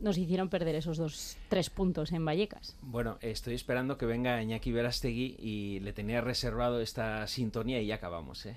nos 0.00 0.18
hicieron 0.18 0.48
perder 0.48 0.76
esos 0.76 0.98
dos 0.98 1.36
tres 1.48 1.68
puntos 1.68 2.12
en 2.12 2.24
Vallecas. 2.24 2.76
Bueno, 2.82 3.18
estoy 3.20 3.54
esperando 3.54 3.98
que 3.98 4.06
venga 4.06 4.40
Iñaki 4.40 4.70
Verastegui 4.70 5.36
y 5.38 5.80
le 5.80 5.92
tenía 5.92 6.20
reservado 6.20 6.80
esta 6.80 7.26
sintonía 7.26 7.80
y 7.80 7.86
ya 7.86 7.96
acabamos, 7.96 8.46
¿eh? 8.46 8.54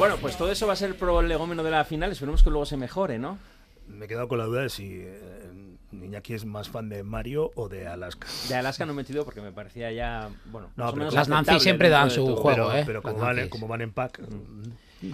Bueno, 0.00 0.16
pues 0.16 0.34
todo 0.38 0.50
eso 0.50 0.66
va 0.66 0.72
a 0.72 0.76
ser 0.76 0.88
el 0.88 0.94
prolegómeno 0.96 1.62
de 1.62 1.70
la 1.70 1.84
final. 1.84 2.10
Esperemos 2.10 2.42
que 2.42 2.48
luego 2.48 2.64
se 2.64 2.78
mejore, 2.78 3.18
¿no? 3.18 3.38
Me 3.86 4.06
he 4.06 4.08
quedado 4.08 4.28
con 4.28 4.38
la 4.38 4.44
duda 4.46 4.62
de 4.62 4.70
si 4.70 5.02
eh, 5.04 5.76
Iñaki 5.92 6.32
es 6.32 6.46
más 6.46 6.70
fan 6.70 6.88
de 6.88 7.02
Mario 7.02 7.50
o 7.54 7.68
de 7.68 7.86
Alaska. 7.86 8.26
De 8.48 8.54
Alaska 8.54 8.86
no 8.86 8.92
he 8.92 8.94
metido 8.94 9.26
porque 9.26 9.42
me 9.42 9.52
parecía 9.52 9.92
ya. 9.92 10.30
Bueno, 10.46 10.70
No, 10.76 10.84
más 10.84 10.92
o 10.94 10.96
menos 10.96 11.12
las 11.12 11.28
Nancy 11.28 11.60
siempre 11.60 11.90
dan 11.90 12.10
su 12.10 12.24
juego, 12.34 12.68
pero 12.70 12.74
¿eh? 12.74 12.84
pero 12.86 13.02
como, 13.02 13.18
van, 13.18 13.48
como 13.50 13.68
van 13.68 13.82
en 13.82 13.92
pack. 13.92 14.20
mm, 14.20 15.12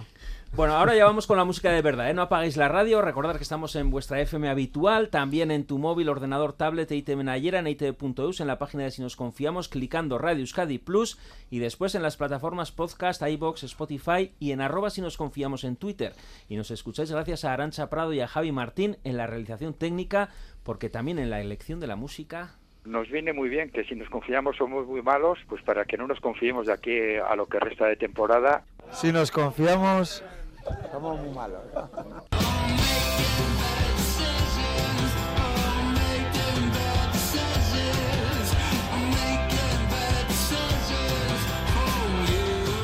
Bueno, 0.57 0.73
ahora 0.73 0.95
ya 0.95 1.05
vamos 1.05 1.27
con 1.27 1.37
la 1.37 1.45
música 1.45 1.71
de 1.71 1.83
verdad, 1.83 2.09
¿eh? 2.09 2.15
No 2.15 2.23
apaguéis 2.23 2.57
la 2.57 2.67
radio, 2.67 3.03
recordad 3.03 3.37
que 3.37 3.43
estamos 3.43 3.75
en 3.75 3.91
vuestra 3.91 4.19
FM 4.21 4.49
habitual, 4.49 5.09
también 5.09 5.51
en 5.51 5.67
tu 5.67 5.77
móvil, 5.77 6.09
ordenador, 6.09 6.53
tablet, 6.53 6.91
ITV 6.91 7.23
Nayera, 7.23 7.59
en 7.59 7.67
ITV.eus, 7.67 8.41
en 8.41 8.47
la 8.47 8.57
página 8.57 8.83
de 8.83 8.89
Si 8.89 9.03
Nos 9.03 9.15
Confiamos, 9.15 9.69
clicando 9.69 10.17
Radio 10.17 10.39
Euskadi 10.39 10.79
Plus 10.79 11.19
y 11.51 11.59
después 11.59 11.93
en 11.93 12.01
las 12.01 12.17
plataformas 12.17 12.71
podcast, 12.71 13.21
iBox, 13.21 13.61
Spotify 13.65 14.31
y 14.39 14.51
en 14.51 14.61
arroba 14.61 14.89
Si 14.89 14.99
Nos 14.99 15.15
Confiamos 15.15 15.63
en 15.63 15.75
Twitter. 15.75 16.13
Y 16.49 16.55
nos 16.55 16.71
escucháis 16.71 17.11
gracias 17.11 17.45
a 17.45 17.53
Arancha 17.53 17.91
Prado 17.91 18.11
y 18.13 18.21
a 18.21 18.27
Javi 18.27 18.51
Martín 18.51 18.97
en 19.03 19.15
la 19.15 19.27
realización 19.27 19.75
técnica, 19.75 20.29
porque 20.63 20.89
también 20.89 21.19
en 21.19 21.29
la 21.29 21.39
elección 21.39 21.79
de 21.79 21.85
la 21.85 21.95
música... 21.95 22.55
nos 22.83 23.07
viene 23.09 23.31
muy 23.31 23.49
bien 23.49 23.69
que 23.69 23.83
si 23.83 23.93
nos 23.93 24.09
confiamos 24.09 24.57
somos 24.57 24.87
muy 24.87 25.03
malos, 25.03 25.37
pues 25.47 25.61
para 25.61 25.85
que 25.85 25.97
no 25.97 26.07
nos 26.07 26.19
confiemos 26.19 26.65
de 26.65 26.73
aquí 26.73 26.97
a 27.17 27.35
lo 27.35 27.45
que 27.45 27.59
resta 27.59 27.85
de 27.85 27.95
temporada. 27.95 28.63
Si 28.91 29.11
nos 29.11 29.31
confiamos, 29.31 30.23
Somos 30.91 31.19
muy 31.19 31.29
malos. 31.29 31.61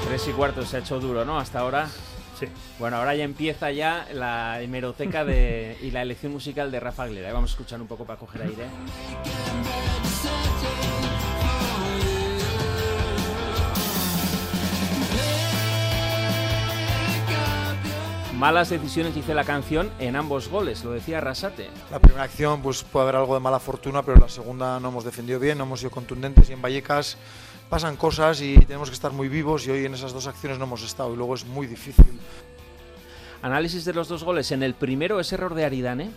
Tres 0.07 0.27
y 0.27 0.31
cuarto 0.31 0.63
se 0.65 0.77
ha 0.77 0.79
hecho 0.79 0.99
duro, 0.99 1.25
¿no? 1.25 1.39
Hasta 1.39 1.59
ahora... 1.59 1.87
Sí. 2.39 2.47
Bueno, 2.79 2.97
ahora 2.97 3.15
ya 3.15 3.23
empieza 3.23 3.71
ya 3.71 4.07
la 4.11 4.61
hemeroteca 4.61 5.23
de, 5.23 5.77
y 5.81 5.91
la 5.91 6.01
elección 6.01 6.31
musical 6.31 6.71
de 6.71 6.79
Rafa 6.79 7.03
Aguilera. 7.03 7.31
Vamos 7.31 7.51
a 7.51 7.53
escuchar 7.53 7.79
un 7.79 7.87
poco 7.87 8.05
para 8.05 8.19
coger 8.19 8.41
aire. 8.41 8.65
Malas 18.43 18.67
decisiones, 18.67 19.15
dice 19.15 19.33
la 19.33 19.45
canción, 19.45 19.89
en 19.99 20.17
ambos 20.17 20.49
goles, 20.49 20.83
lo 20.83 20.91
decía 20.91 21.21
Rasate. 21.21 21.69
La 21.89 21.99
primera 21.99 22.25
acción 22.25 22.61
pues 22.61 22.83
puede 22.83 23.03
haber 23.03 23.15
algo 23.15 23.35
de 23.35 23.39
mala 23.39 23.57
fortuna, 23.57 24.03
pero 24.03 24.19
la 24.19 24.27
segunda 24.27 24.81
no 24.81 24.89
hemos 24.89 25.05
defendido 25.05 25.39
bien, 25.39 25.57
no 25.57 25.63
hemos 25.63 25.79
sido 25.79 25.91
contundentes 25.91 26.49
y 26.49 26.51
en 26.51 26.61
Vallecas 26.61 27.15
pasan 27.69 27.95
cosas 27.95 28.41
y 28.41 28.57
tenemos 28.57 28.89
que 28.89 28.95
estar 28.95 29.13
muy 29.13 29.29
vivos 29.29 29.65
y 29.65 29.71
hoy 29.71 29.85
en 29.85 29.93
esas 29.93 30.11
dos 30.11 30.27
acciones 30.27 30.59
no 30.59 30.65
hemos 30.65 30.83
estado 30.83 31.13
y 31.13 31.15
luego 31.15 31.35
es 31.35 31.45
muy 31.45 31.67
difícil. 31.67 32.19
Análisis 33.41 33.85
de 33.85 33.93
los 33.93 34.09
dos 34.09 34.25
goles. 34.25 34.51
En 34.51 34.61
el 34.61 34.73
primero 34.73 35.21
es 35.21 35.31
error 35.31 35.55
de 35.55 35.63
Aridane. 35.63 36.11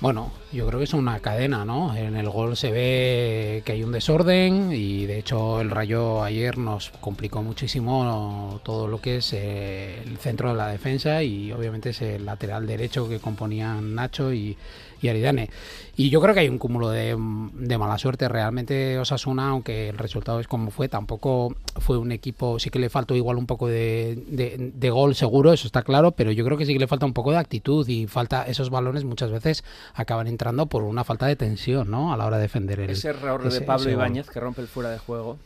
Bueno, 0.00 0.32
yo 0.50 0.66
creo 0.66 0.78
que 0.78 0.84
es 0.84 0.94
una 0.94 1.20
cadena, 1.20 1.66
¿no? 1.66 1.94
En 1.94 2.16
el 2.16 2.30
gol 2.30 2.56
se 2.56 2.70
ve 2.72 3.62
que 3.66 3.72
hay 3.72 3.84
un 3.84 3.92
desorden 3.92 4.72
y 4.72 5.04
de 5.04 5.18
hecho 5.18 5.60
el 5.60 5.70
Rayo 5.70 6.22
ayer 6.22 6.56
nos 6.56 6.88
complicó 7.02 7.42
muchísimo 7.42 8.62
todo 8.64 8.88
lo 8.88 9.02
que 9.02 9.18
es 9.18 9.30
eh, 9.34 10.00
el 10.02 10.16
centro 10.16 10.52
de 10.52 10.56
la 10.56 10.68
defensa 10.68 11.22
y 11.22 11.52
obviamente 11.52 11.90
ese 11.90 12.18
lateral 12.18 12.66
derecho 12.66 13.10
que 13.10 13.18
componían 13.18 13.94
Nacho 13.94 14.32
y, 14.32 14.56
y 15.02 15.08
Aridane. 15.08 15.50
Y 15.96 16.08
yo 16.10 16.20
creo 16.20 16.32
que 16.34 16.40
hay 16.40 16.48
un 16.48 16.58
cúmulo 16.58 16.88
de, 16.90 17.16
de 17.54 17.78
mala 17.78 17.98
suerte. 17.98 18.28
Realmente 18.28 18.98
Osasuna, 18.98 19.48
aunque 19.50 19.88
el 19.90 19.98
resultado 19.98 20.40
es 20.40 20.46
como 20.48 20.70
fue, 20.70 20.88
tampoco 20.88 21.54
fue 21.78 21.98
un 21.98 22.10
equipo, 22.12 22.58
sí 22.58 22.70
que 22.70 22.78
le 22.78 22.88
faltó 22.88 23.14
igual 23.14 23.36
un 23.36 23.46
poco 23.46 23.68
de, 23.68 24.22
de- 24.28 24.72
de 24.74 24.90
gol 24.90 25.14
seguro, 25.14 25.52
eso 25.52 25.66
está 25.66 25.82
claro, 25.82 26.12
pero 26.12 26.32
yo 26.32 26.44
creo 26.44 26.56
que 26.56 26.64
sí 26.66 26.72
que 26.72 26.78
le 26.78 26.86
falta 26.86 27.04
un 27.06 27.12
poco 27.12 27.30
de 27.32 27.38
actitud 27.38 27.86
y 27.88 28.06
falta 28.06 28.44
esos 28.44 28.70
balones 28.70 29.04
muchas 29.04 29.30
veces 29.30 29.62
acaban 29.94 30.26
entrando 30.26 30.66
por 30.66 30.82
una 30.84 31.04
falta 31.04 31.26
de 31.26 31.36
tensión, 31.36 31.90
¿no? 31.90 32.12
A 32.12 32.16
la 32.16 32.26
hora 32.26 32.36
de 32.36 32.42
defender 32.42 32.80
el 32.80 32.90
Ese 32.90 33.08
error 33.08 33.42
de 33.48 33.60
Pablo. 33.60 33.90
Ibáñez 33.90 34.30
que 34.30 34.40
rompe 34.40 34.62
el 34.62 34.68
fuera 34.68 34.90
de 34.90 34.98
juego. 34.98 35.38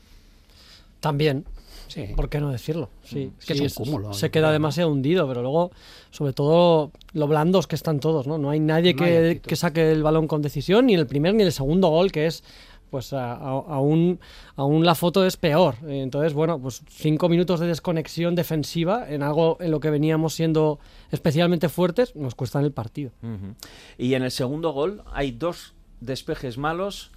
También. 1.00 1.44
Sí. 1.88 2.08
¿Por 2.16 2.28
qué 2.28 2.40
no 2.40 2.50
decirlo? 2.50 2.90
Sí, 3.02 3.30
Es 3.38 3.46
que 3.46 3.54
sí, 3.54 3.64
es 3.64 3.76
un 3.76 3.86
cúmulo, 3.86 4.14
Se 4.14 4.30
queda 4.30 4.50
demasiado 4.52 4.90
hundido, 4.90 5.28
pero 5.28 5.42
luego, 5.42 5.70
sobre 6.10 6.32
todo, 6.32 6.90
lo 7.12 7.26
blandos 7.28 7.66
que 7.66 7.76
están 7.76 8.00
todos, 8.00 8.26
¿no? 8.26 8.38
No 8.38 8.50
hay 8.50 8.60
nadie 8.60 8.94
No 8.94 9.04
hay 9.04 9.36
que, 9.36 9.40
que 9.40 9.56
saque 9.56 9.92
el 9.92 10.02
balón 10.02 10.26
con 10.26 10.42
decisión, 10.42 10.86
ni 10.86 10.94
el 10.94 11.06
primer 11.06 11.34
ni 11.34 11.42
el 11.42 11.52
segundo 11.52 11.88
gol, 11.88 12.10
que 12.10 12.26
es, 12.26 12.42
pues, 12.90 13.12
aún, 13.12 14.20
aún 14.54 14.84
la 14.84 14.94
foto 14.94 15.26
es 15.26 15.36
peor. 15.36 15.74
Entonces, 15.86 16.32
bueno, 16.32 16.60
pues 16.60 16.82
cinco 16.88 17.28
minutos 17.28 17.58
de 17.60 17.66
desconexión 17.66 18.36
defensiva 18.36 19.06
en 19.08 19.22
algo 19.22 19.56
en 19.60 19.72
lo 19.72 19.80
que 19.80 19.90
veníamos 19.90 20.34
siendo 20.34 20.78
especialmente 21.10 21.68
fuertes, 21.68 22.14
nos 22.14 22.34
cuestan 22.34 22.64
el 22.64 22.72
partido. 22.72 23.10
Y 23.98 24.14
en 24.14 24.22
el 24.22 24.30
segundo 24.30 24.72
gol 24.72 25.02
hay 25.12 25.32
dos 25.32 25.73
despejes 26.04 26.58
malos, 26.58 27.10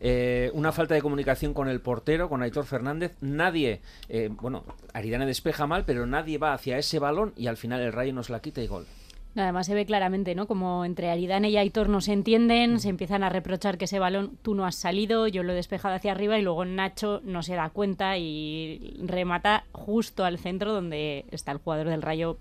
eh, 0.00 0.50
una 0.54 0.72
falta 0.72 0.94
de 0.94 1.02
comunicación 1.02 1.54
con 1.54 1.68
el 1.68 1.80
portero, 1.80 2.28
con 2.28 2.42
Aitor 2.42 2.64
Fernández. 2.64 3.16
Nadie, 3.20 3.80
eh, 4.08 4.28
bueno, 4.30 4.64
Aridane 4.92 5.26
despeja 5.26 5.66
mal, 5.66 5.84
pero 5.84 6.06
nadie 6.06 6.38
va 6.38 6.52
hacia 6.52 6.78
ese 6.78 6.98
balón 6.98 7.32
y 7.36 7.46
al 7.46 7.56
final 7.56 7.80
el 7.80 7.92
Rayo 7.92 8.12
nos 8.12 8.30
la 8.30 8.40
quita 8.40 8.60
y 8.60 8.66
gol. 8.66 8.86
Además 9.34 9.66
se 9.66 9.74
ve 9.74 9.86
claramente, 9.86 10.34
¿no? 10.34 10.46
Como 10.46 10.84
entre 10.84 11.10
Aridane 11.10 11.48
y 11.48 11.56
Aitor 11.56 11.88
no 11.88 12.02
se 12.02 12.12
entienden, 12.12 12.80
se 12.80 12.90
empiezan 12.90 13.22
a 13.22 13.30
reprochar 13.30 13.78
que 13.78 13.86
ese 13.86 13.98
balón 13.98 14.36
tú 14.42 14.54
no 14.54 14.66
has 14.66 14.74
salido, 14.74 15.26
yo 15.26 15.42
lo 15.42 15.52
he 15.52 15.56
despejado 15.56 15.94
hacia 15.94 16.12
arriba 16.12 16.38
y 16.38 16.42
luego 16.42 16.66
Nacho 16.66 17.22
no 17.24 17.42
se 17.42 17.54
da 17.54 17.70
cuenta 17.70 18.18
y 18.18 19.00
remata 19.06 19.64
justo 19.72 20.26
al 20.26 20.38
centro 20.38 20.74
donde 20.74 21.24
está 21.30 21.52
el 21.52 21.58
jugador 21.58 21.88
del 21.88 22.02
Rayo 22.02 22.36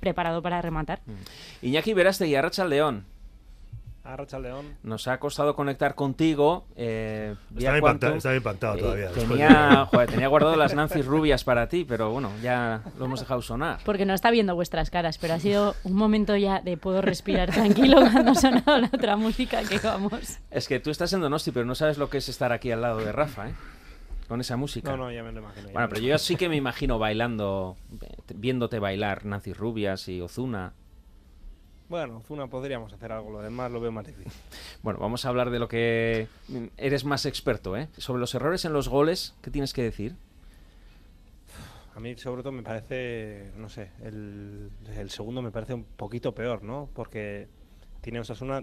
preparado 0.00 0.40
para 0.40 0.62
rematar. 0.62 1.00
Iñaki 1.60 1.92
Verástegui, 1.92 2.34
Arracha 2.34 2.64
León. 2.64 3.04
Arracha 4.02 4.38
León. 4.38 4.76
Nos 4.82 5.06
ha 5.08 5.18
costado 5.20 5.54
conectar 5.54 5.94
contigo. 5.94 6.64
Eh, 6.74 7.34
Estaba 7.56 7.76
impactado, 7.78 8.14
estaba 8.16 8.34
impactado 8.34 8.74
Eh, 8.76 8.80
todavía, 8.80 9.10
Tenía, 9.10 9.48
de- 9.48 9.84
joder, 9.90 10.10
tenía 10.10 10.28
guardado 10.28 10.56
las 10.56 10.74
Nancy 10.74 11.02
rubias 11.02 11.44
para 11.44 11.68
ti, 11.68 11.84
pero 11.86 12.10
bueno, 12.10 12.30
ya 12.42 12.82
lo 12.98 13.04
hemos 13.04 13.20
dejado 13.20 13.42
sonar. 13.42 13.78
Porque 13.84 14.06
no 14.06 14.14
está 14.14 14.30
viendo 14.30 14.54
vuestras 14.54 14.88
caras, 14.90 15.18
pero 15.18 15.34
ha 15.34 15.38
sido 15.38 15.74
un 15.84 15.94
momento 15.94 16.34
ya 16.36 16.60
de 16.60 16.76
puedo 16.78 17.02
respirar 17.02 17.50
tranquilo 17.50 17.98
cuando 18.12 18.30
ha 18.32 18.34
sonado 18.34 18.78
la 18.78 18.86
otra 18.92 19.16
música 19.16 19.62
que 19.64 19.78
vamos. 19.78 20.38
Es 20.50 20.66
que 20.66 20.80
tú 20.80 20.90
estás 20.90 21.12
en 21.12 21.20
Donosti, 21.20 21.50
pero 21.50 21.66
no 21.66 21.74
sabes 21.74 21.98
lo 21.98 22.08
que 22.08 22.18
es 22.18 22.28
estar 22.30 22.52
aquí 22.52 22.70
al 22.72 22.80
lado 22.80 22.98
de 23.00 23.12
Rafa, 23.12 23.50
¿eh? 23.50 23.54
Con 24.28 24.40
esa 24.40 24.56
música. 24.56 24.92
No, 24.92 24.96
no, 24.96 25.12
ya 25.12 25.22
me 25.24 25.32
lo 25.32 25.40
imagino. 25.40 25.70
Bueno, 25.72 25.88
pero 25.88 26.00
yo 26.00 26.16
sí 26.16 26.36
que 26.36 26.48
me 26.48 26.54
imagino 26.56 26.98
bailando, 27.00 27.76
eh, 28.00 28.06
viéndote 28.34 28.78
bailar 28.78 29.24
Nancy 29.24 29.52
Rubias 29.52 30.08
y 30.08 30.20
Ozuna. 30.20 30.72
Bueno, 31.90 32.22
Zuna 32.24 32.46
podríamos 32.46 32.92
hacer 32.92 33.10
algo, 33.10 33.32
lo 33.32 33.42
demás 33.42 33.68
lo 33.72 33.80
veo 33.80 33.90
más 33.90 34.06
difícil. 34.06 34.30
Bueno, 34.80 35.00
vamos 35.00 35.24
a 35.24 35.28
hablar 35.28 35.50
de 35.50 35.58
lo 35.58 35.66
que 35.66 36.28
eres 36.76 37.04
más 37.04 37.26
experto, 37.26 37.76
¿eh? 37.76 37.88
Sobre 37.98 38.20
los 38.20 38.32
errores 38.32 38.64
en 38.64 38.72
los 38.72 38.88
goles, 38.88 39.34
¿qué 39.42 39.50
tienes 39.50 39.72
que 39.72 39.82
decir? 39.82 40.14
A 41.96 41.98
mí 41.98 42.16
sobre 42.16 42.44
todo 42.44 42.52
me 42.52 42.62
parece, 42.62 43.50
no 43.56 43.68
sé, 43.68 43.90
el, 44.04 44.70
el 44.96 45.10
segundo 45.10 45.42
me 45.42 45.50
parece 45.50 45.74
un 45.74 45.82
poquito 45.82 46.32
peor, 46.32 46.62
¿no? 46.62 46.88
Porque 46.94 47.48
tiene 48.02 48.20
Osasuna, 48.20 48.62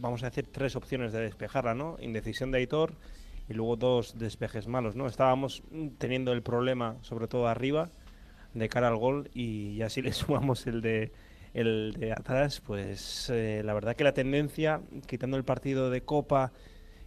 vamos 0.00 0.22
a 0.22 0.30
decir, 0.30 0.46
tres 0.50 0.74
opciones 0.74 1.12
de 1.12 1.20
despejarla, 1.20 1.74
¿no? 1.74 1.98
Indecisión 2.00 2.50
de 2.50 2.58
Aitor 2.58 2.94
y 3.50 3.52
luego 3.52 3.76
dos 3.76 4.18
despejes 4.18 4.68
malos, 4.68 4.96
¿no? 4.96 5.06
Estábamos 5.06 5.62
teniendo 5.98 6.32
el 6.32 6.40
problema, 6.40 6.96
sobre 7.02 7.28
todo 7.28 7.46
arriba, 7.46 7.90
de 8.54 8.70
cara 8.70 8.88
al 8.88 8.96
gol 8.96 9.28
y 9.34 9.76
ya 9.76 9.90
si 9.90 10.00
le 10.00 10.12
sumamos 10.14 10.66
el 10.66 10.80
de 10.80 11.12
el 11.54 11.94
de 11.98 12.12
atrás, 12.12 12.60
pues 12.60 13.30
eh, 13.30 13.62
la 13.64 13.74
verdad 13.74 13.96
que 13.96 14.04
la 14.04 14.12
tendencia, 14.12 14.80
quitando 15.06 15.36
el 15.36 15.44
partido 15.44 15.90
de 15.90 16.02
Copa 16.02 16.52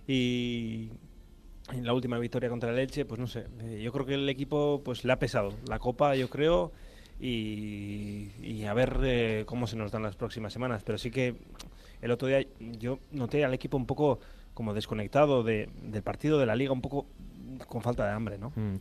y, 0.07 0.89
en 1.71 1.85
la 1.85 1.93
última 1.93 2.17
victoria 2.17 2.49
contra 2.49 2.71
el 2.71 2.79
Elche, 2.79 3.05
pues 3.05 3.19
no 3.19 3.27
sé, 3.27 3.45
eh, 3.61 3.81
yo 3.83 3.91
creo 3.91 4.05
que 4.05 4.15
el 4.15 4.27
equipo 4.29 4.81
pues 4.83 5.05
le 5.05 5.13
ha 5.13 5.19
pesado 5.19 5.53
la 5.69 5.79
Copa, 5.79 6.15
yo 6.15 6.29
creo, 6.29 6.71
y, 7.19 8.63
a 8.67 8.73
ver 8.73 8.97
eh, 9.03 9.43
cómo 9.45 9.67
se 9.67 9.75
nos 9.75 9.91
dan 9.91 10.03
las 10.03 10.15
próximas 10.15 10.51
semanas. 10.53 10.83
Pero 10.83 10.97
sí 10.97 11.11
que 11.11 11.35
el 12.01 12.11
otro 12.11 12.27
día 12.27 12.45
yo 12.59 12.99
noté 13.11 13.45
al 13.45 13.53
equipo 13.53 13.77
un 13.77 13.85
poco 13.85 14.19
como 14.53 14.73
desconectado 14.73 15.43
de- 15.43 15.69
del 15.83 16.01
partido 16.01 16.39
de 16.39 16.45
la 16.45 16.55
liga, 16.55 16.73
un 16.73 16.81
poco 16.81 17.05
con 17.67 17.81
falta 17.81 18.05
de 18.05 18.11
hambre, 18.11 18.37
¿no? 18.37 18.51
Mm. 18.55 18.75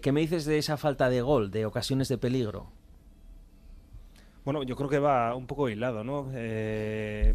¿Qué 0.00 0.12
me 0.12 0.20
dices 0.20 0.44
de 0.46 0.56
esa 0.58 0.76
falta 0.76 1.10
de 1.10 1.20
gol, 1.20 1.50
de 1.50 1.66
ocasiones 1.66 2.08
de 2.08 2.16
peligro? 2.16 2.70
Bueno, 4.44 4.62
yo 4.62 4.76
creo 4.76 4.90
que 4.90 4.98
va 4.98 5.34
un 5.34 5.46
poco 5.46 5.70
hilado, 5.70 6.04
¿no? 6.04 6.30
Eh, 6.34 7.34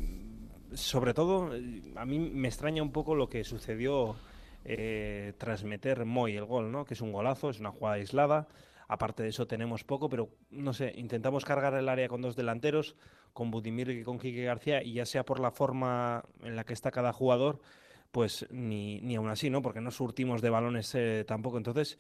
sobre 0.73 1.15
todo, 1.15 1.49
a 1.95 2.05
mí 2.05 2.19
me 2.19 2.47
extraña 2.47 2.83
un 2.83 2.91
poco 2.91 3.15
lo 3.15 3.27
que 3.27 3.43
sucedió 3.43 4.15
eh, 4.63 5.33
tras 5.39 5.63
meter 5.63 6.05
Moy 6.05 6.35
el 6.37 6.45
gol, 6.45 6.71
¿no? 6.71 6.85
Que 6.85 6.93
es 6.93 7.01
un 7.01 7.11
golazo, 7.11 7.49
es 7.49 7.59
una 7.59 7.71
jugada 7.71 7.95
aislada. 7.95 8.47
Aparte 8.87 9.23
de 9.23 9.29
eso 9.29 9.47
tenemos 9.47 9.83
poco, 9.83 10.07
pero 10.07 10.29
no 10.51 10.71
sé, 10.71 10.93
intentamos 10.97 11.45
cargar 11.45 11.73
el 11.73 11.89
área 11.89 12.07
con 12.07 12.21
dos 12.21 12.35
delanteros, 12.35 12.95
con 13.33 13.49
Budimir 13.49 13.89
y 13.89 14.03
con 14.03 14.19
Quique 14.19 14.43
García, 14.43 14.83
y 14.83 14.93
ya 14.93 15.05
sea 15.07 15.25
por 15.25 15.39
la 15.39 15.49
forma 15.49 16.23
en 16.43 16.55
la 16.55 16.63
que 16.63 16.73
está 16.73 16.91
cada 16.91 17.11
jugador, 17.11 17.59
pues 18.11 18.45
ni, 18.51 19.01
ni 19.01 19.15
aún 19.15 19.29
así, 19.29 19.49
¿no? 19.49 19.63
Porque 19.63 19.81
no 19.81 19.89
surtimos 19.89 20.43
de 20.43 20.49
balones 20.51 20.93
eh, 20.93 21.23
tampoco. 21.27 21.57
Entonces, 21.57 21.97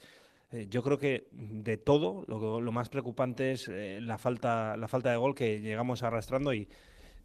eh, 0.51 0.67
yo 0.69 0.81
creo 0.81 0.97
que 0.97 1.27
de 1.31 1.77
todo, 1.77 2.25
lo, 2.27 2.59
lo 2.59 2.71
más 2.71 2.89
preocupante 2.89 3.51
es 3.51 3.67
eh, 3.67 3.99
la, 4.01 4.17
falta, 4.17 4.75
la 4.77 4.87
falta 4.87 5.11
de 5.11 5.17
gol 5.17 5.35
que 5.35 5.61
llegamos 5.61 6.01
arrastrando 6.01 6.53
y 6.53 6.67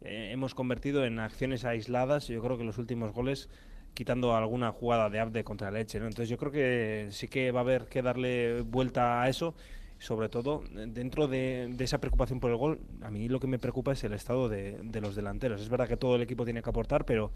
eh, 0.01 0.29
hemos 0.31 0.53
convertido 0.53 1.05
en 1.05 1.19
acciones 1.19 1.65
aisladas. 1.65 2.27
Yo 2.27 2.41
creo 2.43 2.57
que 2.57 2.63
los 2.63 2.77
últimos 2.77 3.13
goles, 3.13 3.49
quitando 3.95 4.35
alguna 4.35 4.71
jugada 4.71 5.09
de 5.09 5.19
Abde 5.19 5.43
contra 5.43 5.71
Leche. 5.71 5.99
¿no? 5.99 6.05
Entonces 6.05 6.29
yo 6.29 6.37
creo 6.37 6.51
que 6.51 7.07
sí 7.11 7.27
que 7.27 7.51
va 7.51 7.61
a 7.61 7.63
haber 7.63 7.85
que 7.85 8.01
darle 8.03 8.61
vuelta 8.61 9.23
a 9.23 9.29
eso. 9.29 9.55
Sobre 9.97 10.27
todo, 10.27 10.61
dentro 10.87 11.29
de, 11.29 11.73
esa 11.79 11.99
preocupación 11.99 12.41
por 12.41 12.51
el 12.51 12.57
gol, 12.57 12.81
a 13.01 13.09
mí 13.09 13.29
lo 13.29 13.39
que 13.39 13.47
me 13.47 13.57
preocupa 13.57 13.93
es 13.93 14.03
el 14.03 14.11
estado 14.11 14.49
de, 14.49 14.77
de 14.83 14.99
los 14.99 15.15
delanteros. 15.15 15.61
Es 15.61 15.69
verdad 15.69 15.87
que 15.87 15.95
todo 15.95 16.17
el 16.17 16.21
equipo 16.21 16.43
tiene 16.43 16.61
que 16.61 16.69
aportar, 16.69 17.05
pero 17.05 17.31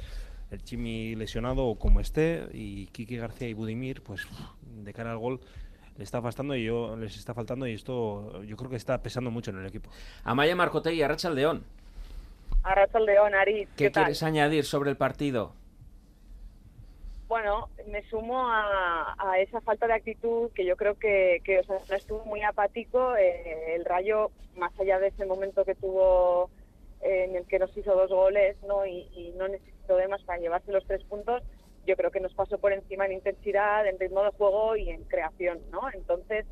el 0.51 0.62
Chimi 0.62 1.15
lesionado 1.15 1.65
o 1.65 1.79
como 1.79 2.01
esté, 2.01 2.50
y 2.51 2.88
Kike 2.88 3.15
García 3.15 3.48
y 3.48 3.53
Budimir, 3.53 4.01
pues 4.01 4.27
de 4.84 4.93
cara 4.93 5.13
al 5.13 5.19
gol 5.19 5.39
le 6.00 6.06
está 6.06 6.22
faltando 6.22 6.56
y 6.56 6.63
yo 6.63 6.96
les 6.96 7.18
está 7.18 7.34
faltando 7.34 7.68
y 7.68 7.74
esto 7.74 8.41
yo 8.44 8.56
creo 8.56 8.70
que 8.70 8.77
está 8.77 8.98
pesando 9.00 9.32
mucho 9.32 9.51
en 9.51 9.58
el 9.58 9.65
equipo. 9.65 9.89
Amaya 10.24 10.56
Marcotegui, 10.56 11.01
Arracha 11.01 11.29
León. 11.29 11.65
Arracha 12.63 13.01
León, 13.01 13.36
Aris, 13.36 13.68
¿Qué, 13.75 13.86
¿qué, 13.86 13.89
tal? 13.91 14.06
quieres 14.06 14.24
añadir 14.24 14.63
sobre 14.63 14.91
el 14.91 14.96
partido? 14.96 15.51
Bueno, 17.27 17.68
me 17.88 18.01
sumo 18.10 18.48
a, 18.50 19.13
a 19.20 19.39
esa 19.39 19.60
falta 19.60 19.88
de 19.88 19.94
actitud 19.94 20.50
que 20.56 20.65
yo 20.65 20.77
creo 20.77 20.98
que, 20.98 21.41
que 21.44 21.60
Osasuna 21.60 21.98
estuvo 21.98 22.24
muy 22.24 22.44
apático. 22.44 23.18
Eh, 23.18 23.75
el 23.75 23.84
Rayo, 23.84 24.32
más 24.56 24.72
allá 24.79 25.00
de 25.00 25.08
ese 25.10 25.25
momento 25.25 25.65
que 25.65 25.75
tuvo 25.75 26.50
eh, 27.01 27.25
en 27.27 27.36
el 27.36 27.46
que 27.46 27.60
nos 27.60 27.75
hizo 27.75 27.94
dos 27.94 28.10
goles 28.10 28.56
¿no? 28.65 28.86
y, 28.86 29.10
y 29.13 29.34
no 29.38 29.50
necesitó 29.50 29.98
de 29.98 30.08
más 30.08 30.24
para 30.24 30.39
llevarse 30.39 30.72
los 30.72 30.86
tres 30.86 31.03
puntos, 31.03 31.44
yo 31.89 31.96
creo 31.96 32.12
que 32.12 32.19
nos 32.19 32.36
pasó 32.36 32.60
por 32.60 32.72
encima 32.72 33.08
en 33.08 33.13
intensidad, 33.13 33.88
en 33.88 33.98
ritmo 33.98 34.24
de 34.24 34.29
juego 34.29 34.75
y 34.75 34.89
en 34.89 35.03
creación. 35.05 35.60
¿no? 35.72 35.81
Entonces, 35.91 36.46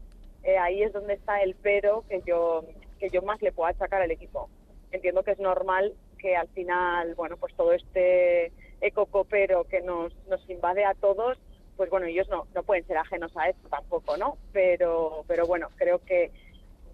eh, 0.43 0.57
ahí 0.57 0.81
es 0.81 0.91
donde 0.91 1.13
está 1.13 1.43
el 1.43 1.55
pero 1.55 2.03
que 2.09 2.23
yo, 2.25 2.65
que 2.99 3.09
yo 3.09 3.21
más 3.21 3.39
le 3.43 3.51
puedo 3.51 3.69
achacar 3.69 4.01
al 4.01 4.09
equipo. 4.09 4.49
Entiendo 4.91 5.21
que 5.21 5.31
es 5.31 5.39
normal 5.39 5.93
que 6.17 6.35
al 6.35 6.47
final, 6.47 7.13
bueno, 7.13 7.37
pues 7.37 7.53
todo 7.53 7.71
este 7.71 8.51
ecocopero 8.81 9.65
que 9.65 9.81
nos, 9.81 10.11
nos 10.27 10.49
invade 10.49 10.85
a 10.85 10.95
todos, 10.95 11.37
pues 11.75 11.91
bueno, 11.91 12.07
ellos 12.07 12.27
no, 12.29 12.47
no 12.55 12.63
pueden 12.63 12.87
ser 12.87 12.97
ajenos 12.97 13.31
a 13.37 13.49
esto 13.49 13.69
tampoco, 13.69 14.17
¿no? 14.17 14.37
Pero, 14.53 15.23
pero 15.27 15.45
bueno, 15.45 15.69
creo 15.77 15.99
que 16.03 16.31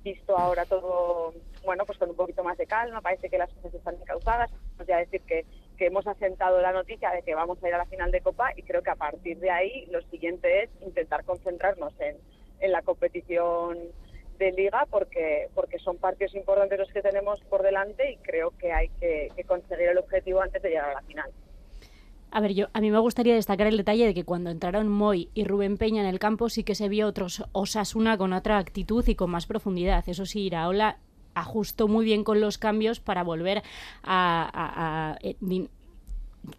visto 0.03 0.37
ahora 0.37 0.65
todo, 0.65 1.33
bueno, 1.63 1.85
pues 1.85 1.97
con 1.97 2.09
un 2.09 2.15
poquito 2.17 2.43
más 2.43 2.57
de 2.57 2.65
calma, 2.65 2.99
parece 2.99 3.29
que 3.29 3.37
las 3.37 3.49
cosas 3.53 3.73
están 3.73 3.95
encauzadas, 3.95 4.51
pues 4.75 4.85
ya 4.89 4.97
decir 4.97 5.21
que, 5.21 5.45
que 5.77 5.87
hemos 5.87 6.05
asentado 6.07 6.61
la 6.61 6.71
noticia 6.71 7.11
de 7.11 7.21
que 7.21 7.35
vamos 7.35 7.63
a 7.63 7.67
ir 7.67 7.73
a 7.73 7.77
la 7.77 7.85
final 7.85 8.11
de 8.11 8.21
Copa 8.21 8.51
y 8.55 8.63
creo 8.63 8.81
que 8.81 8.91
a 8.91 8.95
partir 8.95 9.39
de 9.39 9.49
ahí 9.49 9.85
lo 9.91 10.01
siguiente 10.03 10.63
es 10.63 10.69
intentar 10.81 11.23
concentrarnos 11.23 11.93
en, 11.99 12.17
en 12.59 12.71
la 12.71 12.81
competición 12.81 13.77
de 14.39 14.51
liga 14.51 14.87
porque 14.89 15.49
porque 15.53 15.79
son 15.79 15.97
partidos 15.97 16.35
importantes 16.35 16.79
los 16.79 16.91
que 16.91 17.01
tenemos 17.01 17.39
por 17.41 17.61
delante 17.61 18.11
y 18.11 18.17
creo 18.17 18.51
que 18.57 18.71
hay 18.71 18.89
que, 18.99 19.31
que 19.35 19.43
conseguir 19.43 19.89
el 19.89 19.97
objetivo 19.97 20.41
antes 20.41 20.61
de 20.61 20.69
llegar 20.69 20.89
a 20.89 20.93
la 20.95 21.01
final. 21.01 21.31
A 22.31 22.39
ver, 22.39 22.53
yo 22.55 22.67
a 22.73 22.81
mí 22.81 22.89
me 22.89 22.97
gustaría 22.97 23.35
destacar 23.35 23.67
el 23.67 23.77
detalle 23.77 24.07
de 24.07 24.13
que 24.15 24.23
cuando 24.23 24.49
entraron 24.49 24.87
Moy 24.87 25.29
y 25.35 25.43
Rubén 25.43 25.77
Peña 25.77 26.01
en 26.01 26.07
el 26.07 26.17
campo 26.17 26.49
sí 26.49 26.63
que 26.63 26.73
se 26.73 26.89
vio 26.89 27.05
otros 27.05 27.43
Osasuna 27.51 28.17
con 28.17 28.33
otra 28.33 28.57
actitud 28.57 29.07
y 29.07 29.13
con 29.13 29.29
más 29.29 29.45
profundidad. 29.45 30.03
Eso 30.07 30.25
sí, 30.25 30.41
Iraola 30.47 30.97
ajustó 31.35 31.87
muy 31.87 32.05
bien 32.05 32.23
con 32.23 32.39
los 32.41 32.57
cambios 32.57 32.99
para 32.99 33.23
volver 33.23 33.59
a, 34.03 34.49
a- 34.53 35.11
a, 35.11 35.17
eh, 35.21 35.35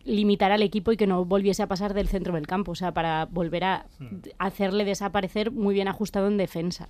limitar 0.04 0.50
al 0.50 0.62
equipo 0.62 0.92
y 0.92 0.96
que 0.96 1.06
no 1.06 1.24
volviese 1.26 1.62
a 1.62 1.66
pasar 1.68 1.92
del 1.92 2.08
centro 2.08 2.32
del 2.34 2.46
campo, 2.46 2.72
o 2.72 2.74
sea, 2.74 2.92
para 2.92 3.26
volver 3.26 3.64
a 3.64 3.86
hacerle 4.38 4.84
desaparecer 4.86 5.50
muy 5.50 5.74
bien 5.74 5.88
ajustado 5.88 6.26
en 6.26 6.38
defensa. 6.38 6.88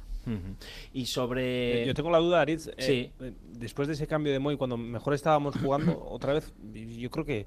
Y 0.93 1.07
sobre... 1.07 1.83
Eh, 1.83 1.87
Yo 1.87 1.95
tengo 1.95 2.11
la 2.11 2.19
duda, 2.19 2.41
Aritz. 2.41 2.69
eh, 2.69 2.75
Sí. 2.79 3.11
eh, 3.25 3.33
después 3.53 3.89
de 3.89 3.95
ese 3.95 4.07
cambio 4.07 4.33
de 4.33 4.39
Moy, 4.39 4.57
cuando 4.57 4.77
mejor 4.77 5.13
estábamos 5.13 5.57
jugando, 5.57 6.03
otra 6.09 6.33
vez, 6.35 6.55
yo 6.73 7.11
creo 7.11 7.25
que 7.25 7.47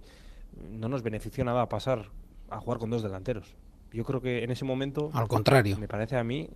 no 0.72 0.90
nos 0.90 1.02
benefició 1.02 1.44
nada 1.46 1.68
pasar 1.70 2.10
a 2.50 2.60
jugar 2.60 2.78
con 2.80 2.90
dos 2.90 3.02
delanteros. 3.02 3.56
Yo 3.94 4.04
creo 4.04 4.22
que 4.22 4.44
en 4.44 4.52
ese 4.52 4.66
momento. 4.66 5.10
Al 5.14 5.28
contrario. 5.30 5.78
Me 5.80 5.88
parece 5.88 6.18
a 6.18 6.24
mí. 6.24 6.50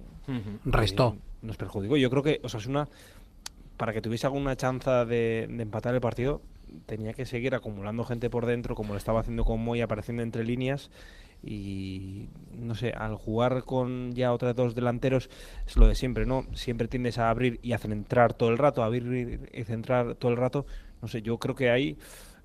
Restó. 0.65 1.15
Nos 1.41 1.55
perjudicó. 1.57 1.95
Yo 1.95 2.09
creo 2.09 2.21
que 2.23 2.39
Osasuna, 2.43 2.87
para 3.81 3.93
que 3.93 4.01
tuviese 4.03 4.27
alguna 4.27 4.55
chanza 4.55 5.05
de, 5.05 5.45
empatar 5.45 5.95
el 5.95 6.01
partido, 6.01 6.43
tenía 6.85 7.13
que 7.13 7.25
seguir 7.25 7.55
acumulando 7.55 8.03
gente 8.03 8.29
por 8.29 8.45
dentro, 8.45 8.75
como 8.75 8.93
lo 8.93 8.97
estaba 8.99 9.21
haciendo 9.21 9.43
con 9.43 9.59
Moy, 9.59 9.81
apareciendo 9.81 10.21
entre 10.21 10.43
líneas. 10.43 10.91
Y 11.41 12.29
no 12.55 12.75
sé, 12.75 12.91
al 12.91 13.15
jugar 13.15 13.63
con 13.63 14.13
ya 14.13 14.33
otros 14.33 14.55
dos 14.55 14.75
delanteros, 14.75 15.31
es 15.65 15.77
lo 15.77 15.87
de 15.87 15.95
siempre, 15.95 16.27
¿no? 16.27 16.45
Siempre 16.53 16.87
tiendes 16.87 17.17
a 17.17 17.31
abrir 17.31 17.59
y 17.63 17.71
a 17.73 17.79
centrar 17.79 18.35
todo 18.35 18.49
el 18.49 18.59
rato, 18.59 18.83
a 18.83 18.85
abrir 18.85 19.49
y 19.51 19.63
centrar 19.63 20.13
todo 20.13 20.29
el 20.29 20.37
rato. 20.37 20.67
No 21.01 21.07
sé, 21.07 21.23
yo 21.23 21.39
creo 21.39 21.55
que 21.55 21.71
ahí. 21.71 21.97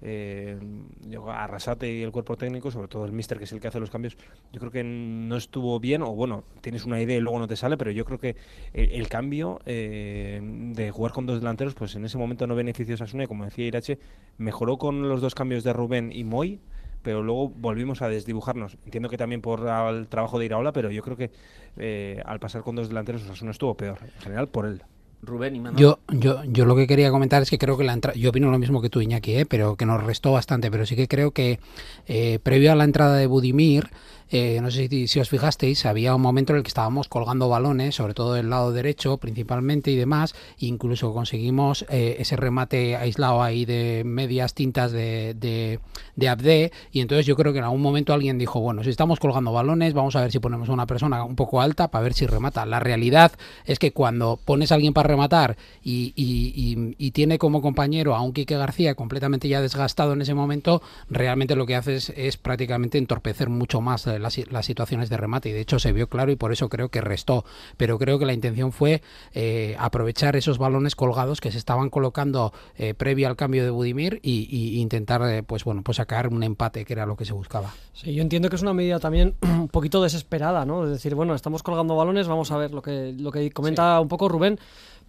Eh, 0.03 0.59
Arrasate 1.29 1.91
y 1.93 2.03
el 2.03 2.13
cuerpo 2.13 2.37
técnico, 2.37 2.71
sobre 2.71 2.89
todo 2.89 3.05
el 3.05 3.13
mister 3.13 3.39
que 3.39 3.45
es 3.45 3.53
el 3.53 3.61
que 3.61 3.69
hace 3.69 3.81
los 3.81 3.91
cambios, 3.91 4.17
yo 4.53 4.61
creo 4.61 4.71
que 4.71 4.85
no 4.85 5.37
estuvo 5.37 5.81
bien, 5.81 6.03
o 6.03 6.13
bueno, 6.13 6.45
tienes 6.61 6.85
una 6.85 7.01
idea 7.01 7.17
y 7.17 7.21
luego 7.21 7.39
no 7.39 7.49
te 7.49 7.57
sale, 7.57 7.77
pero 7.77 7.91
yo 7.91 8.05
creo 8.05 8.19
que 8.19 8.37
el, 8.73 9.09
cambio 9.09 9.61
eh, 9.67 10.41
de 10.43 10.91
jugar 10.91 11.13
con 11.13 11.27
dos 11.27 11.41
delanteros, 11.41 11.75
pues 11.75 11.95
en 11.95 12.05
ese 12.05 12.19
momento 12.19 12.47
no 12.47 12.55
benefició 12.55 12.95
a 12.95 13.23
y 13.23 13.27
como 13.27 13.45
decía 13.45 13.67
Irache, 13.67 13.99
mejoró 14.39 14.79
con 14.79 15.09
los 15.09 15.21
dos 15.21 15.35
cambios 15.35 15.65
de 15.65 15.73
Rubén 15.73 16.11
y 16.13 16.25
Moy, 16.25 16.61
pero 17.03 17.23
luego 17.23 17.49
volvimos 17.49 18.03
a 18.03 18.09
desdibujarnos. 18.09 18.77
Entiendo 18.85 19.09
que 19.09 19.17
también 19.17 19.41
por 19.41 19.61
el 19.61 20.09
trabajo 20.09 20.39
de 20.39 20.47
Iraola, 20.47 20.73
pero 20.73 20.91
yo 20.91 21.03
creo 21.03 21.17
que 21.17 21.31
eh, 21.77 22.21
al 22.25 22.41
pasar 22.41 22.63
con 22.63 22.75
dos 22.75 22.89
delanteros, 22.89 23.23
Osasuna 23.23 23.53
estuvo 23.53 23.77
peor, 23.77 23.99
en 24.03 24.21
general 24.21 24.49
por 24.49 24.67
él. 24.67 24.83
Rubén 25.23 25.57
y 25.57 25.61
Manuel. 25.61 25.81
Yo, 25.81 25.99
yo, 26.09 26.45
yo 26.45 26.65
lo 26.65 26.77
que 26.77 26.87
quería 26.87 27.11
comentar 27.11 27.43
es 27.43 27.51
que 27.51 27.59
creo 27.59 27.77
que 27.77 27.85
la 27.85 27.93
entrada, 27.93 28.17
yo 28.17 28.31
opino 28.31 28.51
lo 28.51 28.59
mismo 28.59 28.81
que 28.81 28.91
tú, 28.91 29.01
Iñaki, 29.01 29.35
¿eh? 29.35 29.47
pero 29.47 29.77
que 29.77 29.87
nos 29.87 30.03
restó 30.03 30.33
bastante, 30.33 30.71
pero 30.71 30.87
sí 30.87 30.97
que 30.97 31.09
creo 31.09 31.31
que 31.33 31.59
eh, 32.07 32.39
previo 32.43 32.73
a 32.73 32.75
la 32.75 32.85
entrada 32.85 33.17
de 33.17 33.27
Budimir, 33.27 33.89
eh, 34.31 34.59
no 34.63 34.71
sé 34.71 34.89
si, 34.89 35.07
si 35.07 35.21
os 35.21 35.29
fijasteis, 35.29 35.87
había 35.87 36.15
un 36.15 36.23
momento 36.23 36.53
en 36.53 36.59
el 36.59 36.63
que 36.63 36.69
estábamos 36.69 37.09
colgando 37.09 37.49
balones, 37.49 37.95
sobre 37.95 38.15
todo 38.15 38.35
del 38.35 38.51
lado 38.51 38.73
derecho 38.73 39.17
principalmente 39.19 39.91
y 39.91 39.97
demás, 39.97 40.35
incluso 40.59 41.13
conseguimos 41.13 41.85
eh, 41.89 42.17
ese 42.19 42.37
remate 42.37 42.97
aislado 42.97 43.43
ahí 43.43 43.65
de 43.65 44.03
medias 44.05 44.55
tintas 44.55 44.93
de, 44.93 45.35
de, 45.35 45.81
de 46.17 46.29
Abde, 46.29 46.73
y 46.93 47.01
entonces 47.01 47.27
yo 47.27 47.37
creo 47.37 47.53
que 47.53 47.59
en 47.59 47.65
algún 47.65 47.83
momento 47.83 48.13
alguien 48.13 48.39
dijo, 48.39 48.61
bueno, 48.61 48.83
si 48.83 48.91
estamos 48.91 49.21
colgando 49.21 49.53
balones, 49.53 49.95
vamos 49.95 50.17
a 50.17 50.21
ver 50.21 50.33
si 50.33 50.39
ponemos 50.39 50.69
a 50.69 50.73
una 50.73 50.87
persona 50.87 51.25
un 51.25 51.37
poco 51.37 51.61
alta 51.61 51.89
para 51.89 52.03
ver 52.03 52.15
si 52.15 52.27
remata. 52.27 52.67
La 52.67 52.81
realidad 52.81 53.33
es 53.65 53.79
que 53.79 53.93
cuando 53.93 54.39
pones 54.45 54.73
a 54.73 54.77
alguien 54.77 54.93
para 54.93 55.09
rematar 55.09 55.57
y- 55.83 56.13
y 56.17 57.11
tiene 57.13 57.39
como 57.39 57.63
compañero 57.63 58.15
a 58.15 58.21
un 58.21 58.33
Quique 58.33 58.57
García 58.57 58.95
completamente 58.95 59.49
ya 59.49 59.61
desgastado 59.61 60.13
en 60.13 60.23
ese 60.23 60.35
momento, 60.35 60.83
realmente 61.09 61.57
lo 61.57 61.67
que 61.67 61.77
haces 61.77 62.13
es 62.17 62.37
prácticamente 62.37 62.99
entorpecer 62.99 63.49
mucho 63.49 63.81
más 63.81 64.07
eh, 64.07 64.16
las, 64.19 64.39
las 64.51 64.67
situaciones 64.67 65.09
de 65.09 65.17
remate 65.17 65.49
y 65.49 65.53
de 65.53 65.61
hecho 65.61 65.79
se 65.79 65.93
vio 65.93 66.09
claro 66.09 66.31
y 66.33 66.37
por 66.37 66.53
eso 66.53 66.69
creo 66.69 66.89
que 66.89 67.01
restó. 67.01 67.45
Pero 67.77 67.99
creo 67.99 68.19
que 68.19 68.27
la 68.27 68.33
intención 68.33 68.73
fue 68.73 69.03
eh, 69.35 69.77
aprovechar 69.79 70.37
esos 70.37 70.59
balones 70.59 70.95
colgados 70.95 71.41
que 71.41 71.53
se 71.53 71.59
estaban 71.59 71.91
colocando 71.91 72.53
eh, 72.77 72.95
previo 72.95 73.29
al 73.29 73.37
cambio 73.37 73.65
de 73.65 73.71
Budimir 73.71 74.21
y, 74.23 74.49
y 74.51 74.81
intentar 74.81 75.23
eh, 75.23 75.43
pues 75.43 75.65
bueno 75.65 75.83
pues 75.83 75.97
sacar 75.97 76.29
un 76.29 76.43
empate 76.43 76.85
que 76.85 76.93
era 76.93 77.07
lo 77.07 77.17
que 77.17 77.25
se 77.25 77.33
buscaba. 77.33 77.73
Sí, 77.93 78.15
yo 78.15 78.23
entiendo 78.23 78.51
que 78.51 78.57
es 78.57 78.63
una 78.63 78.73
medida 78.73 79.01
también 79.01 79.35
un 79.43 79.69
poquito 79.69 80.03
desesperada, 80.03 80.65
¿no? 80.65 80.85
Es 80.85 80.91
decir, 80.91 81.15
bueno, 81.15 81.35
estamos 81.35 81.63
colgando 81.63 81.97
balones, 81.97 82.29
vamos 82.29 82.51
a 82.51 82.57
ver 82.57 82.73
lo 82.73 82.83
que, 82.83 83.15
lo 83.19 83.33
que 83.33 83.51
comenta 83.51 84.01
un 84.01 84.09
poco 84.09 84.29
Rubén, 84.29 84.59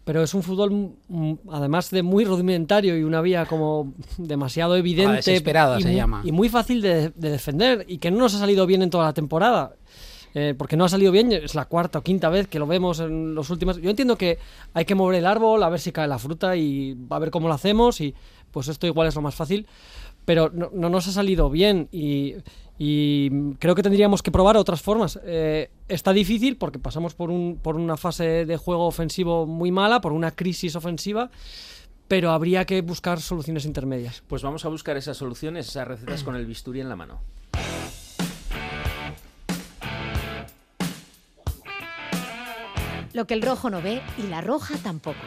pero 0.08 0.24
es 0.24 0.34
un 0.34 0.42
fútbol, 0.42 0.94
mm, 1.10 1.34
además 1.52 1.92
de 1.92 2.02
muy 2.02 2.24
rudimentario 2.24 2.98
y 2.98 3.04
una 3.04 3.20
vía 3.20 3.46
como 3.46 3.94
demasiado 4.18 4.78
evidente. 4.78 5.18
desesperada 5.18 5.78
y 5.80 5.82
se 5.84 5.90
muy- 5.90 5.98
llama. 5.98 6.22
Y 6.24 6.32
muy 6.32 6.48
fácil 6.48 6.82
de, 6.82 7.10
de 7.10 7.30
defender 7.30 7.84
y 7.90 7.98
que 7.98 8.10
no 8.10 8.18
nos 8.20 8.34
ha 8.34 8.40
salido 8.40 8.66
bien 8.66 8.82
en 8.82 8.90
toda 8.90 9.04
la 9.04 9.14
temporada. 9.14 9.74
Eh, 10.34 10.54
porque 10.58 10.78
no 10.78 10.86
ha 10.86 10.90
salido 10.90 11.12
bien, 11.12 11.32
es 11.32 11.56
la 11.56 11.66
cuarta 11.66 12.00
o 12.00 12.04
quinta 12.04 12.30
vez 12.30 12.48
que 12.48 12.60
lo 12.60 12.68
vemos 12.68 13.00
en 13.00 13.34
los 13.36 13.50
últimos. 13.50 13.82
Yo 13.82 13.90
entiendo 13.90 14.18
que 14.18 14.38
hay 14.74 14.86
que 14.86 14.94
mover 14.96 15.18
el 15.20 15.26
árbol, 15.26 15.62
a 15.64 15.70
ver 15.70 15.80
si 15.80 15.92
cae 15.92 16.08
la 16.08 16.20
fruta 16.20 16.56
y 16.56 16.96
a 17.10 17.20
ver 17.20 17.30
cómo 17.32 17.48
lo 17.48 17.54
hacemos 17.54 18.00
y 18.02 18.14
pues 18.52 18.68
esto 18.68 18.88
igual 18.88 19.08
es 19.08 19.16
lo 19.16 19.22
más 19.22 19.36
fácil 19.36 19.68
pero 20.26 20.52
no, 20.54 20.70
no 20.74 20.90
nos 20.90 21.08
ha 21.08 21.14
salido 21.14 21.50
bien 21.50 21.88
y, 21.90 22.34
y 22.80 23.54
creo 23.56 23.76
que 23.76 23.84
tendríamos 23.84 24.22
que 24.22 24.32
probar 24.32 24.58
otras 24.58 24.82
formas. 24.82 25.20
Eh, 25.24 25.70
está 25.88 26.14
difícil 26.14 26.58
porque 26.58 26.80
pasamos 26.80 27.16
por, 27.16 27.32
un, 27.32 27.60
por 27.62 27.76
una 27.76 27.98
fase 27.98 28.46
de 28.46 28.58
juego 28.58 28.86
ofensivo 28.86 29.46
muy 29.46 29.72
mala, 29.72 30.02
por 30.02 30.14
una 30.14 30.32
crisis 30.32 30.76
ofensiva, 30.76 31.30
pero 32.08 32.32
habría 32.32 32.66
que 32.66 32.82
buscar 32.82 33.20
soluciones 33.20 33.66
intermedias. 33.66 34.24
Pues 34.28 34.44
vamos 34.44 34.66
a 34.66 34.70
buscar 34.70 34.96
esas 34.98 35.18
soluciones, 35.18 35.68
esas 35.70 35.88
recetas 35.88 36.24
con 36.24 36.36
el 36.36 36.46
bisturí 36.46 36.80
en 36.82 36.90
la 36.90 36.96
mano. 36.96 37.20
Lo 43.14 43.26
que 43.26 43.34
el 43.34 43.42
rojo 43.42 43.72
no 43.72 43.82
ve 43.82 44.02
y 44.20 44.28
la 44.28 44.42
roja 44.42 44.76
tampoco. 44.84 45.18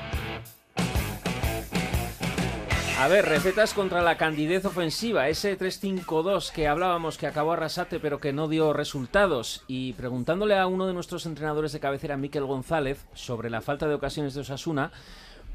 A 3.00 3.08
ver, 3.08 3.24
recetas 3.24 3.72
contra 3.72 4.02
la 4.02 4.18
candidez 4.18 4.66
ofensiva, 4.66 5.30
ese 5.30 5.58
3-5-2 5.58 6.52
que 6.52 6.68
hablábamos 6.68 7.16
que 7.16 7.26
acabó 7.26 7.52
Arrasate 7.52 7.98
pero 7.98 8.20
que 8.20 8.34
no 8.34 8.46
dio 8.46 8.74
resultados. 8.74 9.64
Y 9.66 9.94
preguntándole 9.94 10.58
a 10.58 10.66
uno 10.66 10.86
de 10.86 10.92
nuestros 10.92 11.24
entrenadores 11.24 11.72
de 11.72 11.80
cabecera, 11.80 12.18
Miquel 12.18 12.44
González, 12.44 13.06
sobre 13.14 13.48
la 13.48 13.62
falta 13.62 13.88
de 13.88 13.94
ocasiones 13.94 14.34
de 14.34 14.42
Osasuna, 14.42 14.92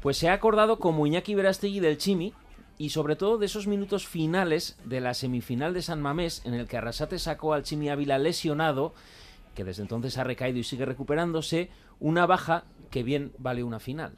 pues 0.02 0.16
se 0.16 0.28
ha 0.28 0.32
acordado 0.32 0.80
como 0.80 1.06
Iñaki 1.06 1.36
Verástegui 1.36 1.78
del 1.78 1.98
Chimi 1.98 2.34
y 2.78 2.90
sobre 2.90 3.14
todo 3.14 3.38
de 3.38 3.46
esos 3.46 3.68
minutos 3.68 4.08
finales 4.08 4.76
de 4.84 5.00
la 5.00 5.14
semifinal 5.14 5.72
de 5.72 5.82
San 5.82 6.02
Mamés 6.02 6.42
en 6.46 6.54
el 6.54 6.66
que 6.66 6.78
Arrasate 6.78 7.20
sacó 7.20 7.54
al 7.54 7.62
Chimi 7.62 7.90
Ávila 7.90 8.18
lesionado, 8.18 8.92
que 9.54 9.62
desde 9.62 9.82
entonces 9.82 10.18
ha 10.18 10.24
recaído 10.24 10.58
y 10.58 10.64
sigue 10.64 10.84
recuperándose, 10.84 11.70
una 12.00 12.26
baja 12.26 12.64
que 12.90 13.04
bien 13.04 13.30
vale 13.38 13.62
una 13.62 13.78
final. 13.78 14.16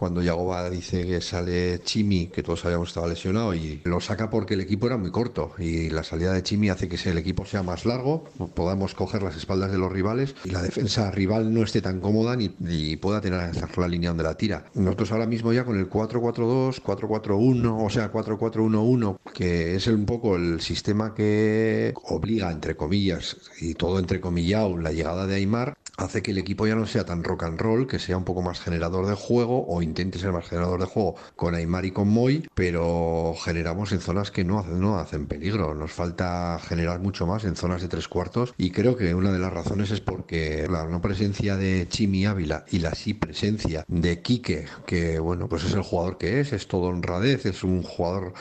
Cuando 0.00 0.22
Yagoba 0.22 0.70
dice 0.70 1.06
que 1.06 1.20
sale 1.20 1.82
Chimi, 1.82 2.28
que 2.28 2.42
todos 2.42 2.60
sabíamos 2.60 2.88
que 2.88 2.92
estaba 2.92 3.06
lesionado, 3.06 3.54
y 3.54 3.82
lo 3.84 4.00
saca 4.00 4.30
porque 4.30 4.54
el 4.54 4.62
equipo 4.62 4.86
era 4.86 4.96
muy 4.96 5.10
corto. 5.10 5.52
Y 5.58 5.90
la 5.90 6.04
salida 6.04 6.32
de 6.32 6.42
Chimi 6.42 6.70
hace 6.70 6.88
que 6.88 6.96
el 7.10 7.18
equipo 7.18 7.44
sea 7.44 7.62
más 7.62 7.84
largo, 7.84 8.24
podamos 8.54 8.94
coger 8.94 9.22
las 9.22 9.36
espaldas 9.36 9.70
de 9.70 9.76
los 9.76 9.92
rivales 9.92 10.34
y 10.46 10.52
la 10.52 10.62
defensa 10.62 11.10
rival 11.10 11.52
no 11.52 11.62
esté 11.62 11.82
tan 11.82 12.00
cómoda 12.00 12.34
ni, 12.34 12.96
pueda 12.96 13.20
tener 13.20 13.50
la 13.76 13.88
línea 13.88 14.08
donde 14.08 14.24
la 14.24 14.38
tira. 14.38 14.64
Nosotros 14.72 15.12
ahora 15.12 15.26
mismo 15.26 15.52
ya 15.52 15.66
con 15.66 15.78
el 15.78 15.90
4-4-2, 15.90 16.80
4-4-1, 16.80 17.84
o 17.84 17.90
sea, 17.90 18.10
4-4-1-1, 18.10 19.18
que 19.34 19.74
es 19.74 19.86
un 19.86 20.06
poco 20.06 20.36
el 20.36 20.62
sistema 20.62 21.14
que 21.14 21.92
obliga, 22.04 22.50
entre 22.50 22.74
comillas, 22.74 23.36
y 23.60 23.74
todo 23.74 23.98
entrecomillado, 23.98 24.78
la 24.78 24.92
llegada 24.92 25.26
de 25.26 25.34
Aymar, 25.34 25.76
hace 26.00 26.22
que 26.22 26.30
el 26.30 26.38
equipo 26.38 26.66
ya 26.66 26.74
no 26.74 26.86
sea 26.86 27.04
tan 27.04 27.22
rock 27.22 27.42
and 27.42 27.60
roll, 27.60 27.86
que 27.86 27.98
sea 27.98 28.16
un 28.16 28.24
poco 28.24 28.42
más 28.42 28.60
generador 28.60 29.06
de 29.06 29.14
juego 29.14 29.66
o 29.66 29.82
intente 29.90 30.18
ser 30.18 30.32
más 30.32 30.48
generador 30.48 30.80
de 30.80 30.86
juego 30.86 31.16
con 31.36 31.54
Aymar 31.54 31.84
y 31.84 31.90
con 31.90 32.08
Moy, 32.08 32.48
pero 32.54 33.34
generamos 33.42 33.92
en 33.92 34.00
zonas 34.00 34.30
que 34.30 34.44
no 34.44 34.98
hacen, 34.98 35.26
peligro. 35.26 35.74
Nos 35.74 35.92
falta 35.92 36.58
generar 36.66 37.00
mucho 37.00 37.26
más 37.26 37.44
en 37.44 37.56
zonas 37.56 37.82
de 37.82 37.88
tres 37.88 38.08
cuartos 38.08 38.54
y 38.56 38.70
creo 38.70 38.96
que 38.96 39.14
una 39.14 39.32
de 39.32 39.38
las 39.38 39.52
razones 39.52 39.90
es 39.90 40.00
porque 40.00 40.66
la 40.70 40.86
no 40.86 41.00
presencia 41.00 41.56
de 41.56 41.86
Chimi 41.88 42.26
Ávila 42.26 42.64
y 42.70 42.78
la 42.78 42.94
sí 42.94 43.14
presencia 43.14 43.84
de 43.88 44.22
Quique, 44.22 44.66
que 44.86 45.18
bueno, 45.18 45.48
pues 45.48 45.64
es 45.64 45.74
el 45.74 45.82
jugador 45.82 46.18
que 46.18 46.40
es, 46.40 46.52
es 46.52 46.66
todo 46.66 46.88
honradez, 46.88 47.46
es 47.46 47.64
un 47.64 47.82
jugador 47.82 48.32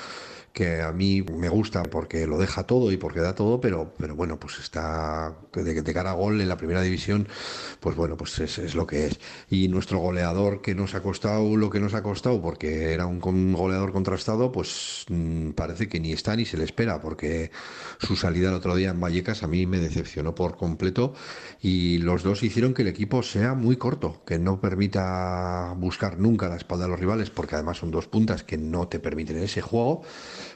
que 0.59 0.81
a 0.81 0.91
mí 0.91 1.21
me 1.21 1.47
gusta 1.47 1.83
porque 1.83 2.27
lo 2.27 2.37
deja 2.37 2.63
todo 2.63 2.91
y 2.91 2.97
porque 2.97 3.21
da 3.21 3.33
todo, 3.33 3.61
pero, 3.61 3.93
pero 3.97 4.13
bueno, 4.13 4.37
pues 4.37 4.59
está 4.59 5.33
de, 5.53 5.81
de 5.81 5.93
cara 5.93 6.11
a 6.11 6.15
gol 6.15 6.41
en 6.41 6.49
la 6.49 6.57
primera 6.57 6.81
división, 6.81 7.29
pues 7.79 7.95
bueno, 7.95 8.17
pues 8.17 8.37
es, 8.39 8.57
es 8.57 8.75
lo 8.75 8.85
que 8.85 9.05
es. 9.05 9.21
Y 9.49 9.69
nuestro 9.69 9.99
goleador 9.99 10.61
que 10.61 10.75
nos 10.75 10.95
ha 10.95 11.01
costado 11.01 11.55
lo 11.55 11.69
que 11.69 11.79
nos 11.79 11.93
ha 11.93 12.03
costado, 12.03 12.41
porque 12.41 12.91
era 12.91 13.05
un, 13.05 13.21
goleador 13.53 13.93
contrastado, 13.93 14.51
pues 14.51 15.05
mm, 15.07 15.51
parece 15.51 15.87
que 15.87 16.01
ni 16.01 16.11
está 16.11 16.35
ni 16.35 16.43
se 16.43 16.57
le 16.57 16.65
espera, 16.65 16.99
porque 16.99 17.51
su 17.97 18.17
salida 18.17 18.49
el 18.49 18.55
otro 18.55 18.75
día 18.75 18.89
en 18.89 18.99
Vallecas 18.99 19.43
a 19.43 19.47
mí 19.47 19.65
me 19.65 19.79
decepcionó 19.79 20.35
por 20.35 20.57
completo 20.57 21.13
y 21.61 21.99
los 21.99 22.21
dos 22.21 22.43
hicieron 22.43 22.73
que 22.73 22.81
el 22.81 22.89
equipo 22.89 23.23
sea 23.23 23.53
muy 23.53 23.77
corto, 23.77 24.23
que 24.25 24.39
no 24.39 24.59
permita 24.59 25.73
buscar 25.77 26.19
nunca 26.19 26.49
la 26.49 26.57
espalda 26.57 26.83
de 26.83 26.91
los 26.91 26.99
rivales, 26.99 27.29
porque 27.29 27.55
además 27.55 27.77
son 27.77 27.91
dos 27.91 28.07
puntas 28.07 28.43
que 28.43 28.57
no 28.57 28.89
te 28.89 28.99
permiten 28.99 29.37
ese 29.37 29.61
juego, 29.61 30.01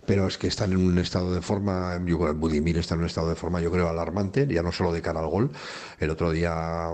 pero 0.05 0.27
es 0.27 0.37
que 0.37 0.47
están 0.47 0.71
en 0.71 0.77
un 0.77 0.97
estado 0.97 1.33
de 1.33 1.41
forma, 1.41 1.97
Budimir 2.35 2.77
está 2.77 2.95
en 2.95 3.01
un 3.01 3.07
estado 3.07 3.29
de 3.29 3.35
forma 3.35 3.61
yo 3.61 3.71
creo 3.71 3.89
alarmante, 3.89 4.47
ya 4.47 4.61
no 4.61 4.71
solo 4.71 4.91
de 4.91 5.01
cara 5.01 5.19
al 5.19 5.27
gol, 5.27 5.51
el 5.99 6.09
otro 6.09 6.31
día 6.31 6.89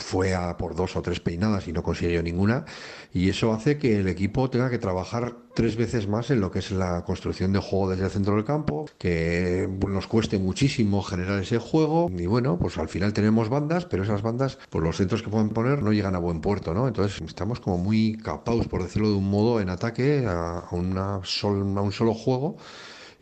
fue 0.00 0.34
a 0.34 0.56
por 0.56 0.74
dos 0.74 0.96
o 0.96 1.02
tres 1.02 1.20
peinadas 1.20 1.68
y 1.68 1.72
no 1.72 1.82
consiguió 1.82 2.22
ninguna 2.22 2.64
y 3.12 3.28
eso 3.28 3.52
hace 3.52 3.78
que 3.78 3.98
el 4.00 4.08
equipo 4.08 4.50
tenga 4.50 4.70
que 4.70 4.78
trabajar 4.78 5.36
tres 5.54 5.76
veces 5.76 6.06
más 6.08 6.30
en 6.30 6.40
lo 6.40 6.50
que 6.50 6.60
es 6.60 6.70
la 6.70 7.04
construcción 7.04 7.52
de 7.52 7.58
juego 7.58 7.90
desde 7.90 8.04
el 8.04 8.10
centro 8.10 8.34
del 8.36 8.44
campo, 8.44 8.86
que 8.98 9.68
nos 9.88 10.06
cueste 10.06 10.38
muchísimo 10.38 11.02
generar 11.02 11.40
ese 11.42 11.58
juego 11.58 12.08
y 12.16 12.26
bueno, 12.26 12.58
pues 12.58 12.78
al 12.78 12.88
final 12.88 13.12
tenemos 13.12 13.48
bandas, 13.48 13.84
pero 13.84 14.04
esas 14.04 14.22
bandas, 14.22 14.58
pues 14.70 14.84
los 14.84 14.96
centros 14.96 15.22
que 15.22 15.28
pueden 15.28 15.50
poner 15.50 15.82
no 15.82 15.92
llegan 15.92 16.14
a 16.14 16.18
buen 16.18 16.40
puerto, 16.40 16.72
¿no? 16.72 16.86
Entonces 16.88 17.20
estamos 17.26 17.60
como 17.60 17.78
muy 17.78 18.16
capaos, 18.16 18.68
por 18.68 18.82
decirlo 18.82 19.10
de 19.10 19.16
un 19.16 19.28
modo, 19.28 19.60
en 19.60 19.70
ataque 19.70 20.24
a 20.26 20.64
una 20.70 21.20
sol- 21.24 21.76
a 21.76 21.80
un 21.82 21.92
solo 21.92 22.14
juego 22.14 22.56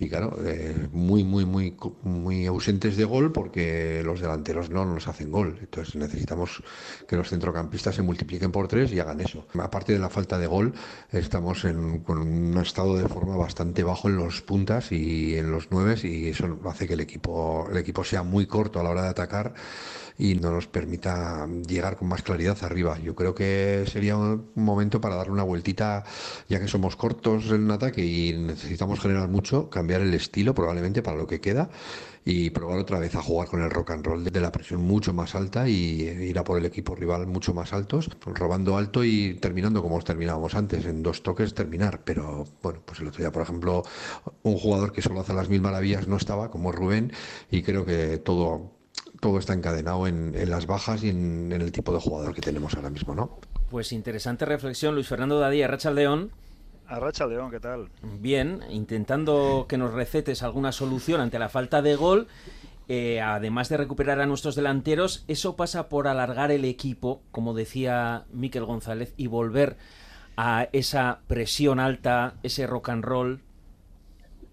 y 0.00 0.08
claro, 0.08 0.38
eh, 0.44 0.88
muy, 0.92 1.24
muy, 1.24 1.44
muy, 1.44 1.76
muy 2.02 2.46
ausentes 2.46 2.96
de 2.96 3.04
gol 3.04 3.32
porque 3.32 4.02
los 4.04 4.20
delanteros 4.20 4.70
no 4.70 4.84
nos 4.84 5.08
hacen 5.08 5.32
gol. 5.32 5.58
Entonces 5.60 5.96
necesitamos 5.96 6.62
que 7.08 7.16
los 7.16 7.28
centrocampistas 7.28 7.96
se 7.96 8.02
multipliquen 8.02 8.52
por 8.52 8.68
tres 8.68 8.92
y 8.92 9.00
hagan 9.00 9.20
eso. 9.20 9.46
Aparte 9.58 9.92
de 9.92 9.98
la 9.98 10.08
falta 10.08 10.38
de 10.38 10.46
gol, 10.46 10.72
estamos 11.10 11.64
en, 11.64 12.00
con 12.00 12.18
un 12.18 12.56
estado 12.58 12.96
de 12.96 13.08
forma 13.08 13.36
bastante 13.36 13.82
bajo 13.82 14.08
en 14.08 14.16
los 14.16 14.40
puntas 14.42 14.92
y 14.92 15.36
en 15.36 15.50
los 15.50 15.70
nueves 15.72 16.04
y 16.04 16.28
eso 16.28 16.58
hace 16.66 16.86
que 16.86 16.94
el 16.94 17.00
equipo, 17.00 17.66
el 17.70 17.76
equipo 17.78 18.04
sea 18.04 18.22
muy 18.22 18.46
corto 18.46 18.78
a 18.78 18.84
la 18.84 18.90
hora 18.90 19.02
de 19.02 19.08
atacar 19.08 19.54
y 20.18 20.34
no 20.34 20.50
nos 20.50 20.66
permita 20.66 21.46
llegar 21.66 21.96
con 21.96 22.08
más 22.08 22.22
claridad 22.22 22.58
arriba. 22.62 22.98
Yo 22.98 23.14
creo 23.14 23.34
que 23.34 23.84
sería 23.86 24.16
un 24.16 24.50
momento 24.56 25.00
para 25.00 25.14
darle 25.14 25.32
una 25.32 25.44
vueltita, 25.44 26.04
ya 26.48 26.60
que 26.60 26.68
somos 26.68 26.96
cortos 26.96 27.50
en 27.50 27.70
ataque 27.70 28.04
y 28.04 28.32
necesitamos 28.36 29.00
generar 29.00 29.28
mucho, 29.28 29.70
cambiar 29.70 30.00
el 30.00 30.12
estilo 30.12 30.54
probablemente 30.54 31.02
para 31.02 31.16
lo 31.16 31.26
que 31.26 31.40
queda 31.40 31.70
y 32.24 32.50
probar 32.50 32.78
otra 32.78 32.98
vez 32.98 33.14
a 33.14 33.22
jugar 33.22 33.48
con 33.48 33.62
el 33.62 33.70
rock 33.70 33.92
and 33.92 34.04
roll 34.04 34.24
de 34.24 34.40
la 34.40 34.52
presión 34.52 34.82
mucho 34.82 35.14
más 35.14 35.34
alta 35.34 35.66
y 35.68 36.02
ir 36.02 36.38
a 36.38 36.44
por 36.44 36.58
el 36.58 36.66
equipo 36.66 36.94
rival 36.94 37.26
mucho 37.26 37.54
más 37.54 37.72
altos, 37.72 38.10
robando 38.26 38.76
alto 38.76 39.02
y 39.02 39.34
terminando 39.34 39.80
como 39.80 39.98
terminábamos 40.02 40.54
antes, 40.54 40.84
en 40.84 41.02
dos 41.02 41.22
toques 41.22 41.54
terminar. 41.54 42.02
Pero 42.04 42.44
bueno, 42.62 42.82
pues 42.84 43.00
el 43.00 43.08
otro 43.08 43.20
día, 43.20 43.32
por 43.32 43.42
ejemplo, 43.42 43.82
un 44.42 44.58
jugador 44.58 44.92
que 44.92 45.00
solo 45.00 45.20
hace 45.20 45.32
las 45.32 45.48
mil 45.48 45.62
maravillas 45.62 46.06
no 46.06 46.16
estaba, 46.16 46.50
como 46.50 46.70
Rubén, 46.70 47.12
y 47.50 47.62
creo 47.62 47.86
que 47.86 48.18
todo 48.18 48.77
todo 49.20 49.38
está 49.38 49.52
encadenado 49.54 50.06
en, 50.06 50.34
en 50.34 50.50
las 50.50 50.66
bajas 50.66 51.02
y 51.04 51.10
en, 51.10 51.52
en 51.52 51.60
el 51.60 51.72
tipo 51.72 51.92
de 51.92 52.00
jugador 52.00 52.34
que 52.34 52.40
tenemos 52.40 52.74
ahora 52.74 52.90
mismo, 52.90 53.14
¿no? 53.14 53.38
Pues 53.70 53.92
interesante 53.92 54.44
reflexión, 54.44 54.94
Luis 54.94 55.08
Fernando 55.08 55.38
Dadía, 55.38 55.68
Racha 55.68 55.90
León. 55.90 56.30
Arracha 56.86 57.26
León, 57.26 57.50
¿qué 57.50 57.60
tal? 57.60 57.90
Bien, 58.02 58.62
intentando 58.70 59.66
que 59.68 59.76
nos 59.76 59.92
recetes 59.92 60.42
alguna 60.42 60.72
solución 60.72 61.20
ante 61.20 61.38
la 61.38 61.48
falta 61.50 61.82
de 61.82 61.96
gol. 61.96 62.28
eh, 62.88 63.20
además 63.20 63.68
de 63.68 63.76
recuperar 63.76 64.18
a 64.20 64.26
nuestros 64.26 64.54
delanteros, 64.54 65.24
eso 65.28 65.56
pasa 65.56 65.90
por 65.90 66.08
alargar 66.08 66.50
el 66.50 66.64
equipo, 66.64 67.20
como 67.30 67.52
decía 67.52 68.24
Miquel 68.32 68.64
González, 68.64 69.12
y 69.18 69.26
volver 69.26 69.76
a 70.38 70.68
esa 70.72 71.20
presión 71.26 71.80
alta, 71.80 72.36
ese 72.42 72.66
rock 72.66 72.88
and 72.88 73.04
roll. 73.04 73.42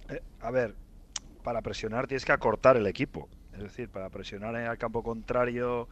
Eh, 0.10 0.22
a 0.42 0.52
ver, 0.52 0.76
para 1.44 1.62
presionar 1.62 2.08
tienes 2.08 2.26
que 2.26 2.34
acortar 2.34 2.76
el 2.76 2.88
equipo. 2.88 3.30
Es 3.56 3.64
decir, 3.64 3.90
para 3.90 4.10
presionar 4.10 4.56
el 4.56 4.78
campo 4.78 5.02
contrario 5.04 5.88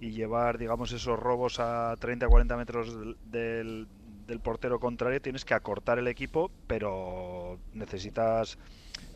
y 0.00 0.10
llevar, 0.10 0.58
digamos, 0.58 0.92
esos 0.92 1.18
robos 1.18 1.60
a 1.60 1.94
30 1.98 2.28
40 2.28 2.56
metros 2.56 2.98
del, 2.98 3.16
del- 3.22 3.88
del 4.26 4.40
portero 4.40 4.80
contrario, 4.80 5.20
tienes 5.20 5.44
que 5.44 5.54
acortar 5.54 5.98
el 5.98 6.08
equipo, 6.08 6.50
pero 6.66 7.58
necesitas 7.72 8.58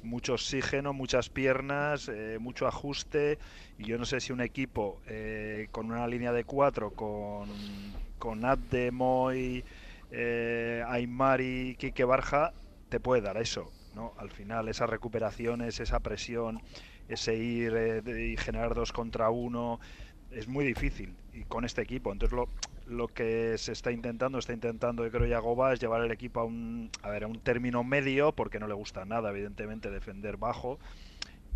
mucho 0.02 0.34
oxígeno, 0.34 0.92
muchas 0.92 1.28
piernas, 1.28 2.08
eh, 2.08 2.38
mucho 2.40 2.66
ajuste. 2.68 3.38
Y 3.78 3.84
yo 3.86 3.98
no 3.98 4.04
sé 4.04 4.20
si 4.20 4.32
un 4.32 4.40
equipo 4.40 5.00
eh, 5.06 5.68
con 5.72 5.90
una 5.90 6.06
línea 6.06 6.32
de 6.32 6.44
cuatro, 6.44 6.90
con, 6.92 7.48
con 8.18 8.44
Abde, 8.44 8.90
Moy, 8.92 9.64
eh, 10.10 10.84
Aymar 10.86 11.40
y 11.40 11.74
Quique 11.76 12.04
Barja, 12.04 12.52
te 12.88 13.00
puede 13.00 13.22
dar 13.22 13.36
eso. 13.38 13.72
¿no? 13.94 14.14
Al 14.18 14.30
final, 14.30 14.68
esas 14.68 14.88
recuperaciones, 14.88 15.80
esa 15.80 15.98
presión, 16.00 16.60
ese 17.08 17.34
ir 17.34 17.74
eh, 17.76 18.32
y 18.32 18.36
generar 18.36 18.74
dos 18.74 18.92
contra 18.92 19.30
uno, 19.30 19.80
es 20.30 20.46
muy 20.46 20.64
difícil 20.64 21.14
y 21.32 21.44
con 21.44 21.64
este 21.64 21.82
equipo. 21.82 22.12
Entonces, 22.12 22.36
lo, 22.36 22.48
lo 22.86 23.08
que 23.08 23.56
se 23.58 23.72
está 23.72 23.92
intentando, 23.92 24.38
está 24.38 24.52
intentando, 24.52 25.04
yo 25.04 25.10
creo, 25.10 25.26
Yagoba, 25.26 25.72
es 25.72 25.80
llevar 25.80 26.02
el 26.02 26.10
equipo 26.10 26.40
a 26.40 26.44
un, 26.44 26.90
a 27.02 27.10
ver, 27.10 27.24
a 27.24 27.26
un 27.26 27.40
término 27.40 27.84
medio, 27.84 28.32
porque 28.32 28.58
no 28.58 28.68
le 28.68 28.74
gusta 28.74 29.04
nada, 29.04 29.30
evidentemente, 29.30 29.90
defender 29.90 30.36
bajo, 30.36 30.78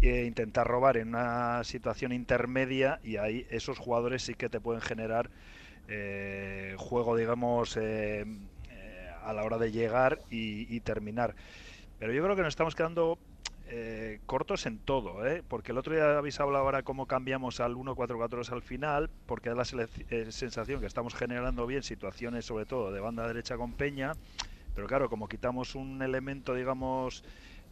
e 0.01 0.25
intentar 0.25 0.67
robar 0.67 0.97
en 0.97 1.09
una 1.09 1.63
situación 1.65 2.13
intermedia 2.13 2.99
y 3.05 3.19
ahí 3.19 3.47
esos 3.51 3.79
jugadores 3.79 4.23
sí 4.23 4.35
que 4.35 4.49
te 4.49 4.61
pueden 4.61 4.83
generar 4.83 5.31
eh, 5.89 6.75
juego, 6.79 7.17
digamos, 7.17 7.77
eh, 7.81 8.25
a 9.23 9.33
la 9.33 9.45
hora 9.45 9.59
de 9.59 9.71
llegar 9.71 10.19
y, 10.31 10.75
y 10.75 10.81
terminar. 10.81 11.35
Pero 11.99 12.13
yo 12.13 12.23
creo 12.25 12.35
que 12.35 12.43
nos 12.43 12.53
estamos 12.53 12.75
quedando 12.75 13.19
eh, 13.75 14.21
cortos 14.27 14.67
en 14.67 14.79
todo, 14.81 15.27
¿eh? 15.27 15.43
porque 15.49 15.73
el 15.73 15.79
otro 15.79 15.95
día 15.95 16.19
habéis 16.19 16.39
hablado 16.41 16.67
ahora 16.67 16.83
cómo 16.83 17.07
cambiamos 17.07 17.59
al 17.59 17.75
1-4-4 17.75 18.53
al 18.53 18.61
final, 18.61 19.09
porque 19.25 19.49
da 19.49 19.55
la 19.55 19.89
eh, 20.11 20.27
sensación 20.31 20.81
que 20.81 20.87
estamos 20.87 21.15
generando 21.15 21.67
bien 21.67 21.83
situaciones, 21.83 22.45
sobre 22.45 22.67
todo 22.67 22.93
de 22.93 23.01
banda 23.01 23.27
derecha 23.27 23.57
con 23.57 23.73
Peña, 23.73 24.13
pero 24.75 24.87
claro, 24.87 25.09
como 25.09 25.27
quitamos 25.27 25.75
un 25.75 26.03
elemento, 26.03 26.55
digamos, 26.55 27.25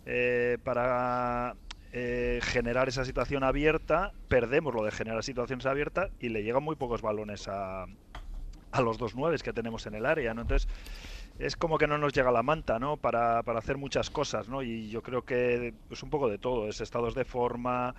eh, 0.06 0.56
para 0.64 1.54
generar 1.92 2.88
esa 2.88 3.04
situación 3.04 3.44
abierta, 3.44 4.12
perdemos 4.28 4.74
lo 4.74 4.82
de 4.82 4.92
generar 4.92 5.22
situaciones 5.22 5.66
abiertas 5.66 6.10
y 6.18 6.30
le 6.30 6.42
llegan 6.42 6.62
muy 6.62 6.76
pocos 6.76 7.02
balones 7.02 7.46
a, 7.46 7.84
a 8.72 8.80
los 8.80 8.96
dos 8.96 9.14
nueves 9.14 9.42
que 9.42 9.52
tenemos 9.52 9.84
en 9.84 9.96
el 9.96 10.06
área, 10.06 10.32
¿no? 10.32 10.42
Entonces, 10.42 10.66
es 11.40 11.56
como 11.56 11.78
que 11.78 11.86
no 11.86 11.96
nos 11.96 12.12
llega 12.12 12.30
la 12.30 12.42
manta, 12.42 12.78
¿no? 12.78 12.98
Para, 12.98 13.42
para 13.42 13.58
hacer 13.60 13.78
muchas 13.78 14.10
cosas, 14.10 14.48
¿no? 14.48 14.62
Y 14.62 14.90
yo 14.90 15.02
creo 15.02 15.24
que 15.24 15.74
es 15.88 16.02
un 16.02 16.10
poco 16.10 16.28
de 16.28 16.38
todo, 16.38 16.68
es 16.68 16.82
estados 16.82 17.14
de 17.14 17.24
forma, 17.24 17.94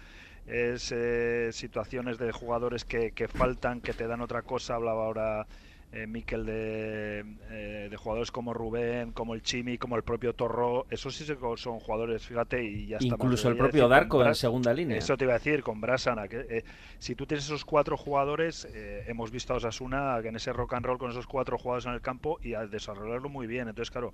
es 0.46 0.92
eh, 0.92 1.50
situaciones 1.52 2.20
de 2.20 2.32
jugadores 2.32 2.86
que, 2.86 3.14
que 3.14 3.28
faltan, 3.28 3.82
que 3.82 3.96
te 3.96 4.06
dan 4.06 4.22
otra 4.22 4.44
cosa, 4.44 4.76
hablaba 4.76 5.06
ahora 5.06 5.48
eh, 5.92 6.08
Miquel 6.08 6.46
de, 6.46 7.26
eh, 7.50 7.88
de 7.90 7.98
jugadores 7.98 8.32
como 8.32 8.54
Rubén, 8.54 9.12
como 9.12 9.34
el 9.34 9.42
Chimi, 9.42 9.78
como 9.78 9.98
el 9.98 10.04
propio 10.04 10.34
Torro, 10.34 10.86
esos 10.90 11.16
sí 11.16 11.26
son 11.26 11.80
jugadores, 11.80 12.26
fíjate, 12.26 12.64
y 12.64 12.88
ya 12.88 12.98
está. 12.98 13.16
Incluso 13.16 13.50
el 13.50 13.58
propio 13.58 13.88
Darko 13.88 14.24
en 14.26 14.36
segunda 14.36 14.74
línea. 14.74 14.98
Eso 14.98 15.18
te 15.18 15.26
iba 15.26 15.34
a 15.34 15.38
decir, 15.38 15.64
con 15.64 15.82
Brasana, 15.82 16.28
que 16.28 16.46
eh, 16.50 16.64
si 16.98 17.16
tú 17.16 17.26
tienes 17.26 17.46
esos 17.46 17.66
cuatro 17.66 17.98
jugadores, 17.98 18.68
eh, 18.74 19.04
hemos 19.08 19.32
visto 19.32 19.54
a 19.54 19.58
Osasuna 19.58 20.20
que 20.22 20.30
en 20.30 20.36
ese 20.36 20.54
rock 20.54 20.74
and 20.74 20.86
roll 20.86 20.98
con 20.98 21.12
esos 21.12 21.28
cuatro 21.28 21.58
jugadores 21.58 21.86
en 21.86 21.94
el 21.94 22.02
campo 22.02 22.40
y 22.42 22.54
a 22.54 22.66
desarrollarlo 22.66 23.28
muy 23.28 23.48
bien. 23.48 23.68
Entonces, 23.68 23.92
claro, 23.92 24.14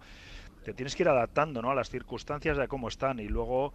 te 0.63 0.74
tienes 0.74 0.96
que 0.96 1.04
ir 1.04 1.10
adaptando 1.10 1.62
¿no? 1.62 1.72
a 1.72 1.76
las 1.76 1.90
circunstancias 1.90 2.58
de 2.58 2.68
cómo 2.68 2.88
están 2.88 3.20
y 3.20 3.28
luego 3.28 3.74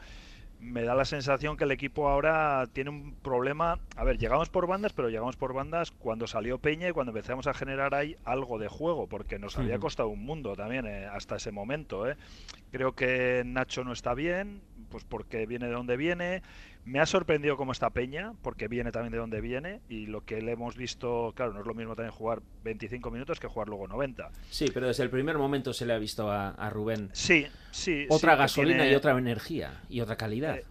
me 0.63 0.85
da 0.85 0.95
la 0.95 1.05
sensación 1.05 1.57
que 1.57 1.65
el 1.65 1.73
equipo 1.73 2.09
ahora 2.09 2.67
tiene 2.73 2.91
un 2.91 3.15
problema. 3.15 3.81
A 3.97 4.05
ver, 4.05 4.19
llegamos 4.19 4.49
por 4.49 4.67
bandas, 4.67 4.93
pero 4.93 5.09
llegamos 5.09 5.37
por 5.37 5.53
bandas 5.53 5.91
cuando 5.91 6.27
salió 6.27 6.59
Peña 6.59 6.89
y 6.89 6.93
cuando 6.93 7.11
empezamos 7.11 7.49
a 7.49 7.55
generar 7.55 7.95
ahí 7.95 8.17
algo 8.25 8.59
de 8.59 8.69
juego, 8.69 9.09
porque 9.09 9.39
nos 9.39 9.59
había 9.59 9.79
costado 9.81 10.09
un 10.09 10.25
mundo 10.25 10.55
también 10.55 10.87
eh, 10.87 11.07
hasta 11.07 11.37
ese 11.37 11.51
momento. 11.51 12.09
¿eh? 12.09 12.17
Creo 12.71 12.93
que 12.93 13.43
Nacho 13.45 13.83
no 13.83 13.93
está 13.93 14.15
bien, 14.15 14.63
pues 14.93 15.03
porque 15.05 15.47
viene 15.47 15.67
de 15.67 15.73
donde 15.73 15.97
viene. 15.97 16.43
Me 16.85 17.01
ha 17.01 17.07
sorprendido 17.07 17.57
cómo 17.57 17.73
está 17.73 17.91
Peña, 17.91 18.35
porque 18.43 18.69
viene 18.69 18.93
también 18.93 19.13
de 19.13 19.19
donde 19.19 19.41
viene. 19.41 19.81
Y 19.89 20.07
lo 20.07 20.25
que 20.25 20.41
le 20.43 20.53
hemos 20.53 20.77
visto, 20.77 21.33
claro, 21.35 21.53
no 21.55 21.61
es 21.61 21.67
lo 21.67 21.75
mismo 21.75 21.97
también 21.97 22.13
jugar 22.13 22.43
25 22.63 23.11
minutos 23.11 23.41
que 23.41 23.47
jugar 23.49 23.69
luego 23.69 23.89
90. 23.89 24.31
Sí, 24.51 24.67
pero 24.73 24.87
desde 24.89 25.03
el 25.03 25.11
primer 25.11 25.39
momento 25.39 25.73
se 25.73 25.87
le 25.87 25.95
ha 25.95 25.99
visto 25.99 26.31
a, 26.31 26.51
a 26.51 26.71
Rubén. 26.71 27.09
Sí, 27.13 27.47
sí. 27.71 28.07
Otra 28.09 28.35
sí, 28.35 28.39
gasolina 28.39 28.77
tiene- 28.79 28.93
y 28.93 28.95
otra 28.95 29.17
energía 29.19 29.81
y 29.89 30.01
otra 30.01 30.17
calidad. 30.17 30.57
Eh, 30.59 30.65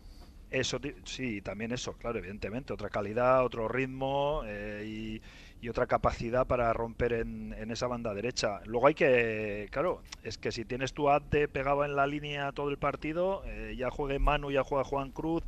Eso, 0.51 0.79
sí, 1.05 1.41
también 1.41 1.71
eso, 1.71 1.93
claro, 1.93 2.19
evidentemente. 2.19 2.73
Otra 2.73 2.89
calidad, 2.89 3.43
otro 3.43 3.67
ritmo 3.67 4.43
eh, 4.45 4.83
y, 4.85 5.21
y 5.61 5.69
otra 5.69 5.85
capacidad 5.85 6.47
para 6.47 6.73
romper 6.73 7.13
en, 7.13 7.53
en 7.53 7.69
esa 7.71 7.87
banda 7.87 8.13
derecha. 8.13 8.61
Luego 8.65 8.87
hay 8.87 8.95
que, 8.95 9.67
claro, 9.71 10.01
es 10.23 10.37
que 10.37 10.51
si 10.51 10.65
tienes 10.65 10.93
tu 10.93 11.09
Ade 11.09 11.47
pegado 11.47 11.85
en 11.85 11.95
la 11.95 12.07
línea 12.07 12.51
todo 12.51 12.69
el 12.69 12.77
partido, 12.77 13.43
eh, 13.45 13.75
ya 13.77 13.91
juegue 13.91 14.17
Manu, 14.17 14.51
ya 14.51 14.63
juega 14.63 14.83
Juan 14.83 15.11
Cruz, 15.11 15.43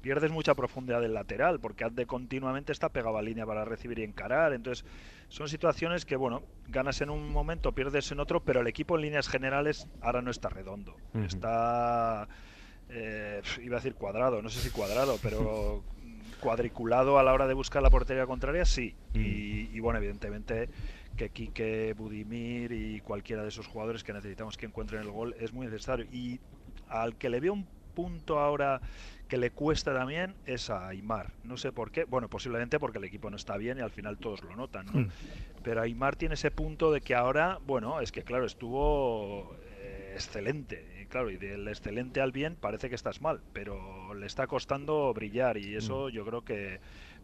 pierdes 0.00 0.30
mucha 0.30 0.54
profundidad 0.54 1.00
del 1.00 1.12
lateral, 1.12 1.58
porque 1.58 1.84
Ade 1.84 2.06
continuamente 2.06 2.70
está 2.70 2.90
pegado 2.90 3.18
a 3.18 3.22
línea 3.22 3.44
para 3.44 3.64
recibir 3.64 3.98
y 3.98 4.04
encarar. 4.04 4.52
Entonces, 4.52 4.84
son 5.28 5.48
situaciones 5.48 6.04
que, 6.04 6.14
bueno, 6.14 6.44
ganas 6.68 7.00
en 7.00 7.10
un 7.10 7.32
momento, 7.32 7.72
pierdes 7.72 8.12
en 8.12 8.20
otro, 8.20 8.44
pero 8.44 8.60
el 8.60 8.68
equipo 8.68 8.94
en 8.94 9.02
líneas 9.02 9.28
generales 9.28 9.88
ahora 10.00 10.22
no 10.22 10.30
está 10.30 10.48
redondo. 10.48 10.96
Está 11.14 12.28
eh, 12.90 13.42
iba 13.62 13.76
a 13.76 13.80
decir 13.80 13.94
cuadrado, 13.94 14.40
no 14.40 14.48
sé 14.48 14.60
si 14.60 14.70
cuadrado, 14.70 15.18
pero 15.22 15.82
cuadriculado 16.40 17.18
a 17.18 17.22
la 17.22 17.32
hora 17.32 17.46
de 17.46 17.54
buscar 17.54 17.82
la 17.82 17.90
portería 17.90 18.26
contraria, 18.26 18.64
sí. 18.64 18.94
Y, 19.14 19.70
y 19.72 19.80
bueno, 19.80 19.98
evidentemente 19.98 20.68
que 21.16 21.30
Quique, 21.30 21.94
Budimir 21.94 22.72
y 22.72 23.00
cualquiera 23.00 23.42
de 23.42 23.48
esos 23.48 23.66
jugadores 23.66 24.04
que 24.04 24.12
necesitamos 24.12 24.56
que 24.56 24.66
encuentren 24.66 25.02
el 25.02 25.10
gol 25.10 25.34
es 25.40 25.52
muy 25.52 25.66
necesario. 25.66 26.06
Y 26.12 26.40
al 26.88 27.16
que 27.16 27.28
le 27.28 27.40
veo 27.40 27.52
un 27.52 27.66
punto 27.94 28.38
ahora 28.38 28.80
que 29.26 29.36
le 29.36 29.50
cuesta 29.50 29.92
también 29.92 30.34
es 30.46 30.70
a 30.70 30.88
Aymar. 30.88 31.32
No 31.42 31.56
sé 31.56 31.72
por 31.72 31.90
qué. 31.90 32.04
Bueno, 32.04 32.28
posiblemente 32.28 32.78
porque 32.78 32.98
el 32.98 33.04
equipo 33.04 33.28
no 33.28 33.36
está 33.36 33.56
bien 33.56 33.78
y 33.78 33.80
al 33.80 33.90
final 33.90 34.18
todos 34.18 34.42
lo 34.42 34.56
notan, 34.56 34.86
¿no? 34.86 35.00
Mm. 35.00 35.08
Pero 35.62 35.82
Aymar 35.82 36.16
tiene 36.16 36.34
ese 36.34 36.50
punto 36.50 36.92
de 36.92 37.00
que 37.00 37.14
ahora, 37.14 37.58
bueno, 37.66 38.00
es 38.00 38.12
que 38.12 38.22
claro, 38.22 38.46
estuvo 38.46 39.56
eh, 39.80 40.12
excelente. 40.14 40.97
Claro, 41.08 41.30
y 41.30 41.36
del 41.38 41.66
excelente 41.68 42.20
al 42.20 42.32
bien 42.32 42.54
parece 42.54 42.88
que 42.88 42.94
estás 42.94 43.20
mal, 43.22 43.40
pero 43.52 44.12
le 44.14 44.26
está 44.26 44.46
costando 44.46 45.12
brillar 45.14 45.56
y 45.56 45.74
eso 45.74 46.08
yo 46.10 46.24
creo 46.26 46.44
que 46.44 46.80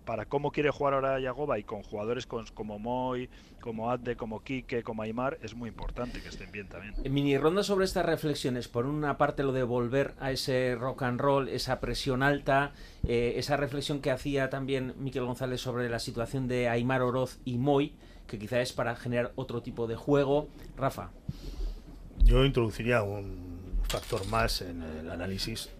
para 0.07 0.27
cómo 0.27 0.51
quiere 0.53 0.69
jugar 0.71 0.93
ahora 0.95 1.19
Yagoba 1.21 1.59
y 1.59 1.65
con 1.65 1.83
jugadores 1.83 2.27
con- 2.27 2.47
como 2.55 2.79
Moy, 2.79 3.29
como 3.61 3.91
Adde, 3.91 4.17
como 4.17 4.43
Quique, 4.43 4.83
como 4.83 5.03
Aymar, 5.03 5.39
es 5.43 5.55
muy 5.55 5.69
importante 5.71 6.21
que 6.21 6.29
estén 6.29 6.51
bien 6.53 6.67
también. 6.69 6.95
Mini 7.11 7.39
ronda 7.39 7.63
sobre 7.63 7.87
estas 7.87 8.05
reflexiones. 8.05 8.69
Por 8.69 8.85
una 8.85 9.17
parte, 9.17 9.43
lo 9.43 9.53
de 9.53 9.63
volver 9.63 10.13
a 10.21 10.31
ese 10.31 10.77
rock 10.79 11.03
and 11.05 11.21
roll, 11.21 11.49
esa 11.49 11.81
presión 11.81 12.23
alta, 12.23 12.73
eh, 13.07 13.35
esa 13.37 13.57
reflexión 13.57 14.01
que 14.03 14.11
hacía 14.11 14.51
también 14.51 14.93
Miquel 14.99 15.25
González 15.25 15.63
sobre 15.63 15.89
la 15.89 15.99
situación 15.99 16.49
de 16.49 16.69
Aymar 16.69 17.01
Oroz 17.01 17.39
y 17.47 17.57
Moy, 17.57 17.95
que 18.27 18.39
quizá 18.39 18.61
es 18.61 18.75
para 18.75 18.97
generar 18.97 19.33
otro 19.37 19.63
tipo 19.63 19.87
de 19.87 19.97
juego. 19.97 20.49
Rafa. 20.77 21.11
Yo 22.25 22.45
introduciría 22.45 23.03
un 23.03 23.54
factor 23.89 24.27
más 24.27 24.61
en 24.63 24.83
el 24.83 25.11
análisis 25.11 25.71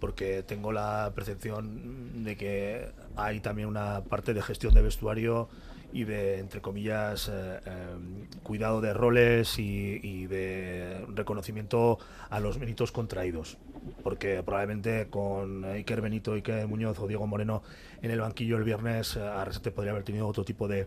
porque 0.00 0.42
tengo 0.42 0.72
la 0.72 1.12
percepción 1.14 2.24
de 2.24 2.36
que 2.36 2.88
hay 3.16 3.40
también 3.40 3.68
una 3.68 4.02
parte 4.04 4.34
de 4.34 4.42
gestión 4.42 4.74
de 4.74 4.82
vestuario 4.82 5.48
y 5.92 6.04
de, 6.04 6.38
entre 6.38 6.60
comillas, 6.60 7.28
eh, 7.32 7.60
eh, 7.64 7.96
cuidado 8.42 8.80
de 8.80 8.92
roles 8.92 9.58
y, 9.58 10.26
de 10.26 11.06
reconocimiento 11.14 11.98
a 12.28 12.40
los 12.40 12.58
méritos 12.58 12.92
contraídos. 12.92 13.56
Porque 14.02 14.42
probablemente 14.42 15.08
con 15.08 15.64
Iker 15.64 16.02
Benito, 16.02 16.34
Iker 16.34 16.66
Muñoz 16.66 16.98
o 16.98 17.06
Diego 17.06 17.26
Moreno 17.26 17.62
en 18.02 18.10
el 18.10 18.20
banquillo 18.20 18.58
el 18.58 18.64
viernes, 18.64 19.16
eh, 19.16 19.22
Arrasate 19.22 19.70
podría 19.70 19.92
haber 19.92 20.04
tenido 20.04 20.26
otro 20.26 20.44
tipo 20.44 20.68
de 20.68 20.86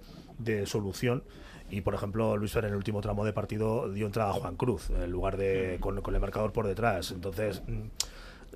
solución. 0.65 1.23
Y 1.71 1.81
por 1.81 1.95
ejemplo, 1.95 2.37
Luis 2.37 2.51
Fer 2.51 2.65
en 2.65 2.71
el 2.71 2.77
último 2.77 3.01
tramo 3.01 3.25
de 3.25 3.33
partido 3.33 3.91
dio 3.91 4.05
entrada 4.05 4.31
a 4.31 4.33
Juan 4.33 4.55
Cruz 4.55 4.89
en 4.89 5.09
lugar 5.09 5.37
de 5.37 5.77
con, 5.79 6.01
con 6.01 6.13
el 6.13 6.21
marcador 6.21 6.51
por 6.51 6.67
detrás. 6.67 7.11
Entonces, 7.11 7.63
mm, 7.65 7.81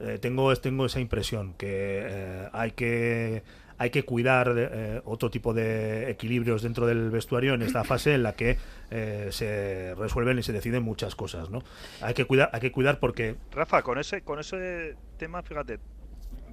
eh, 0.01 0.19
tengo, 0.19 0.53
tengo 0.57 0.85
esa 0.85 0.99
impresión 0.99 1.53
que 1.53 2.01
eh, 2.03 2.49
hay 2.51 2.71
que 2.71 3.43
hay 3.77 3.89
que 3.89 4.03
cuidar 4.03 4.53
eh, 4.57 5.01
otro 5.05 5.29
tipo 5.29 5.53
de 5.53 6.09
equilibrios 6.09 6.61
dentro 6.61 6.85
del 6.85 7.09
vestuario 7.09 7.53
en 7.53 7.61
esta 7.61 7.83
fase 7.83 8.13
en 8.13 8.23
la 8.23 8.33
que 8.33 8.57
eh, 8.91 9.29
se 9.31 9.93
resuelven 9.95 10.39
y 10.39 10.43
se 10.43 10.53
deciden 10.53 10.83
muchas 10.83 11.15
cosas, 11.15 11.49
¿no? 11.49 11.61
Hay 12.01 12.13
que 12.13 12.25
cuidar, 12.25 12.49
hay 12.53 12.61
que 12.61 12.71
cuidar 12.71 12.99
porque 12.99 13.35
Rafa, 13.51 13.81
con 13.81 13.97
ese, 13.97 14.21
con 14.21 14.39
ese 14.39 14.95
tema, 15.17 15.41
fíjate, 15.43 15.79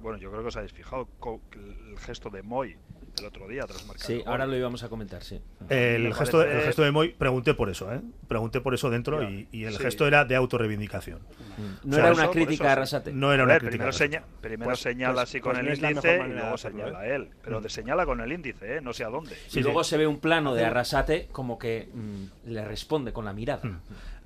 bueno, 0.03 0.19
yo 0.19 0.29
creo 0.29 0.41
que 0.43 0.49
os 0.49 0.55
habéis 0.57 0.73
fijado 0.73 1.07
el 1.53 1.97
gesto 1.99 2.29
de 2.29 2.43
Moy 2.43 2.75
el 3.19 3.25
otro 3.25 3.47
día 3.47 3.61
tras 3.67 3.85
marcar. 3.85 4.05
Sí, 4.07 4.23
ahora 4.25 4.45
lo 4.47 4.57
íbamos 4.57 4.81
a 4.83 4.89
comentar, 4.89 5.23
sí. 5.23 5.39
el 5.69 6.03
me 6.03 6.13
gesto, 6.15 6.39
parece- 6.39 6.57
el 6.57 6.63
gesto 6.65 6.81
de 6.81 6.91
Moy, 6.91 7.09
pregunté 7.13 7.53
por 7.53 7.69
eso, 7.69 7.93
¿eh? 7.93 8.01
Pregunté 8.27 8.59
por 8.59 8.73
eso 8.73 8.89
dentro 8.89 9.21
y, 9.29 9.47
y 9.51 9.65
el 9.65 9.73
sí. 9.73 9.83
gesto 9.83 10.07
era 10.07 10.25
de 10.25 10.35
autorreivindicación. 10.35 11.19
Mm. 11.19 11.61
No 11.89 11.91
O 11.91 11.93
sea, 11.93 12.03
era 12.05 12.11
eso- 12.13 12.21
una 12.23 12.31
crítica 12.31 12.69
a 12.69 12.71
Arrasate. 12.73 13.13
No 13.13 13.31
era 13.31 13.43
A 13.43 13.45
una 13.45 13.53
ver, 13.53 13.61
crítica. 13.61 13.83
primero, 13.83 13.85
a 13.85 13.89
Arrasate. 13.89 14.09
seña- 14.11 14.41
primero 14.41 14.69
Pues- 14.71 14.79
señala 14.81 15.13
pues- 15.13 15.23
así 15.29 15.39
con 15.41 15.53
pues 15.53 15.67
el 15.67 15.85
índice 15.89 16.21
y 16.27 16.31
luego 16.33 16.57
señala 16.57 17.07
¿eh? 17.07 17.15
él. 17.15 17.29
Pero 17.43 17.61
de 17.61 17.69
señala 17.69 18.05
con 18.07 18.19
el 18.19 18.31
índice, 18.31 18.77
¿eh? 18.77 18.81
no 18.81 18.93
sé 18.93 19.03
a 19.03 19.09
dónde. 19.09 19.37
y 19.53 19.59
luego 19.61 19.83
se 19.83 19.97
ve 19.97 20.07
un 20.07 20.19
plano 20.19 20.55
de 20.55 20.65
Arrasate 20.65 21.29
como 21.31 21.57
que 21.59 21.89
mm, 21.93 22.49
le 22.51 22.65
responde 22.65 23.13
con 23.13 23.25
la 23.25 23.33
mirada. 23.33 23.61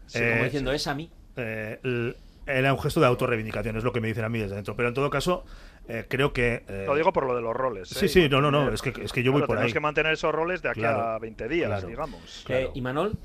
Sí, 0.08 0.20
como 0.20 0.32
Eh, 0.32 0.44
diciendo, 0.46 0.72
es 0.72 0.88
a 0.88 0.96
mí. 0.96 1.12
Eh, 1.36 1.80
el- 1.84 2.16
era 2.46 2.74
un 2.74 2.80
gesto 2.80 3.02
de 3.02 3.08
autorreivindicación, 3.08 3.76
es 3.76 3.84
lo 3.84 3.92
que 3.92 4.00
me 4.00 4.08
dicen 4.08 4.24
a 4.24 4.30
mí 4.30 4.40
desde 4.40 4.56
dentro. 4.56 4.74
Pero 4.78 4.88
en 4.88 4.94
todo 4.94 5.10
caso, 5.10 5.44
eh, 5.88 6.06
creo 6.08 6.34
que. 6.34 6.64
eh, 6.68 6.84
Lo 6.88 6.96
digo 6.96 7.12
por 7.14 7.26
lo 7.26 7.36
de 7.36 7.42
los 7.42 7.56
roles. 7.56 7.90
Sí, 7.90 8.06
¿eh? 8.06 8.10
sí, 8.10 8.30
no, 8.30 8.42
no, 8.42 8.52
no, 8.52 8.72
es 8.74 8.82
que, 8.82 8.90
es 9.04 9.12
que 9.14 9.24
yo 9.24 9.32
voy 9.32 9.40
Claro, 9.42 9.48
por 9.48 9.56
tenemos 9.58 9.70
ahí. 9.70 9.74
que 9.74 9.80
mantener 9.80 10.14
esos 10.14 10.32
roles 10.34 10.62
de 10.62 10.70
aquí 10.70 10.80
Claro, 10.82 11.00
a 11.02 11.20
20 11.20 11.48
días, 11.48 11.70
claro. 11.70 11.88
digamos. 11.88 12.46
Eh, 12.50 12.70
¿Y 12.74 12.82
Manol? 12.82 13.18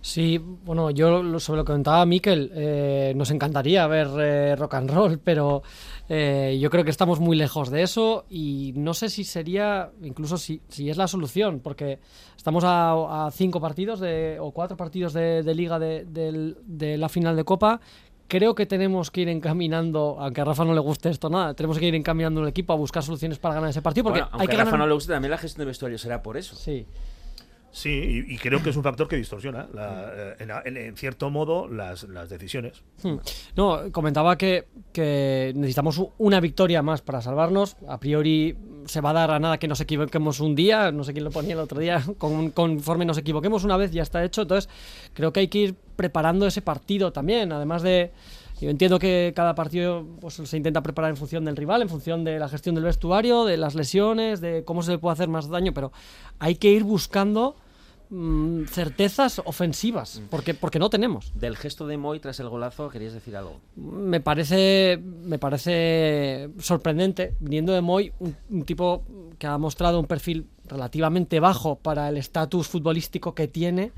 Sí, 0.00 0.38
bueno, 0.38 0.90
yo 0.92 1.20
lo- 1.20 1.40
sobre 1.40 1.58
lo 1.58 1.64
que 1.64 1.72
comentaba 1.72 2.06
Miquel, 2.06 2.52
eh, 2.54 3.12
nos 3.16 3.32
encantaría 3.32 3.84
ver 3.88 4.06
eh, 4.20 4.54
rock 4.56 4.74
and 4.74 4.90
roll, 4.92 5.18
pero 5.18 5.64
eh, 6.08 6.56
yo 6.60 6.70
creo 6.70 6.84
que 6.84 6.90
estamos 6.90 7.18
muy 7.18 7.36
lejos 7.36 7.70
de 7.70 7.82
eso 7.82 8.24
y 8.30 8.72
no 8.76 8.94
sé 8.94 9.08
si 9.08 9.24
sería, 9.24 9.90
incluso 10.02 10.36
si, 10.38 10.60
si 10.68 10.88
es 10.90 10.96
la 10.96 11.08
solución, 11.08 11.58
porque 11.58 11.98
estamos 12.36 12.62
a, 12.62 13.26
a 13.26 13.30
cinco 13.32 13.60
partidos 13.60 13.98
de, 13.98 14.36
o 14.38 14.52
cuatro 14.52 14.76
partidos 14.76 15.12
de, 15.12 15.42
de 15.42 15.54
liga 15.56 15.80
de, 15.80 16.04
de 16.06 16.96
la 16.98 17.08
final 17.08 17.34
de 17.34 17.42
Copa. 17.42 17.80
Creo 18.28 18.54
que 18.54 18.66
tenemos 18.66 19.10
que 19.10 19.20
ir 19.22 19.28
encaminando, 19.28 20.16
aunque 20.18 20.40
a 20.40 20.44
Rafa 20.44 20.64
no 20.64 20.74
le 20.74 20.80
guste 20.80 21.10
esto 21.10 21.30
nada, 21.30 21.54
tenemos 21.54 21.78
que 21.78 21.86
ir 21.86 21.94
encaminando 21.94 22.42
el 22.42 22.48
equipo 22.48 22.72
a 22.72 22.76
buscar 22.76 23.02
soluciones 23.02 23.38
para 23.38 23.54
ganar 23.54 23.70
ese 23.70 23.82
partido, 23.82 24.04
porque 24.04 24.20
Bueno, 24.20 24.30
hay 24.32 24.40
aunque 24.40 24.48
que 24.48 24.54
a 24.60 24.64
Rafa 24.64 24.70
ganar... 24.72 24.86
no 24.86 24.88
le 24.88 24.94
guste, 24.94 25.12
también 25.12 25.30
la 25.30 25.38
gestión 25.38 25.60
de 25.60 25.66
vestuario 25.66 25.98
será 25.98 26.22
por 26.22 26.36
eso. 26.36 26.56
Sí. 26.56 26.86
Sí, 27.70 27.90
y, 28.26 28.34
y 28.34 28.38
creo 28.38 28.62
que 28.62 28.70
es 28.70 28.76
un 28.76 28.82
factor 28.82 29.06
que 29.06 29.16
distorsiona, 29.16 29.68
la- 29.74 30.10
eh, 30.14 30.36
en, 30.38 30.50
en- 30.64 30.76
en 30.78 30.96
cierto 30.96 31.28
modo, 31.30 31.68
las, 31.68 32.04
las 32.04 32.30
decisiones. 32.30 32.82
Hmm. 33.02 33.16
No, 33.54 33.92
comentaba 33.92 34.38
que, 34.38 34.66
que 34.94 35.52
necesitamos 35.54 36.00
una 36.16 36.40
victoria 36.40 36.80
más 36.82 37.02
para 37.02 37.20
salvarnos. 37.20 37.76
A 37.86 38.00
priori 38.00 38.56
se 38.86 39.00
va 39.00 39.10
a 39.10 39.12
dar 39.12 39.30
a 39.30 39.38
nada 39.38 39.58
que 39.58 39.68
nos 39.68 39.80
equivoquemos 39.80 40.40
un 40.40 40.54
día, 40.54 40.90
no 40.92 41.04
sé 41.04 41.12
quién 41.12 41.24
lo 41.24 41.30
ponía 41.30 41.54
el 41.54 41.60
otro 41.60 41.78
día, 41.80 42.02
con- 42.18 42.50
conforme 42.50 43.04
nos 43.04 43.18
equivoquemos 43.18 43.64
una 43.64 43.76
vez 43.76 43.92
ya 43.92 44.02
está 44.02 44.24
hecho. 44.24 44.42
Entonces 44.42 44.68
creo 45.12 45.32
que 45.32 45.40
hay 45.40 45.48
que 45.48 45.58
ir 45.58 45.74
preparando 45.96 46.46
ese 46.46 46.62
partido 46.62 47.12
también, 47.12 47.52
además 47.52 47.82
de... 47.82 48.12
Yo 48.58 48.70
entiendo 48.70 48.98
que 48.98 49.34
cada 49.36 49.54
partido 49.54 50.06
pues, 50.18 50.32
se 50.42 50.56
intenta 50.56 50.82
preparar 50.82 51.10
en 51.10 51.18
función 51.18 51.44
del 51.44 51.56
rival, 51.56 51.82
en 51.82 51.90
función 51.90 52.24
de 52.24 52.38
la 52.38 52.48
gestión 52.48 52.74
del 52.74 52.84
vestuario, 52.84 53.44
de 53.44 53.58
las 53.58 53.74
lesiones, 53.74 54.40
de 54.40 54.64
cómo 54.64 54.82
se 54.82 54.92
le 54.92 54.98
puede 54.98 55.12
hacer 55.12 55.28
más 55.28 55.50
daño, 55.50 55.74
pero 55.74 55.92
hay 56.38 56.54
que 56.54 56.70
ir 56.70 56.82
buscando 56.82 57.56
mm, 58.10 58.64
certezas 58.64 59.40
ofensivas, 59.44 60.22
porque, 60.30 60.54
porque 60.54 60.78
no 60.78 60.90
tenemos. 60.90 61.32
Del 61.34 61.56
gesto 61.56 61.86
de 61.86 61.96
Moy 61.96 62.20
tras 62.20 62.40
el 62.40 62.48
golazo, 62.48 62.88
querías 62.88 63.12
decir 63.12 63.36
algo. 63.36 63.60
Me 63.76 64.20
parece, 64.20 64.98
me 65.02 65.38
parece 65.38 66.50
sorprendente, 66.58 67.34
viniendo 67.40 67.72
de 67.72 67.80
Moy, 67.80 68.12
un, 68.18 68.36
un 68.50 68.64
tipo 68.64 69.04
que 69.38 69.46
ha 69.46 69.58
mostrado 69.58 70.00
un 70.00 70.06
perfil 70.06 70.46
relativamente 70.64 71.40
bajo 71.40 71.76
para 71.76 72.08
el 72.08 72.16
estatus 72.16 72.68
futbolístico 72.68 73.34
que 73.34 73.48
tiene, 73.48 73.92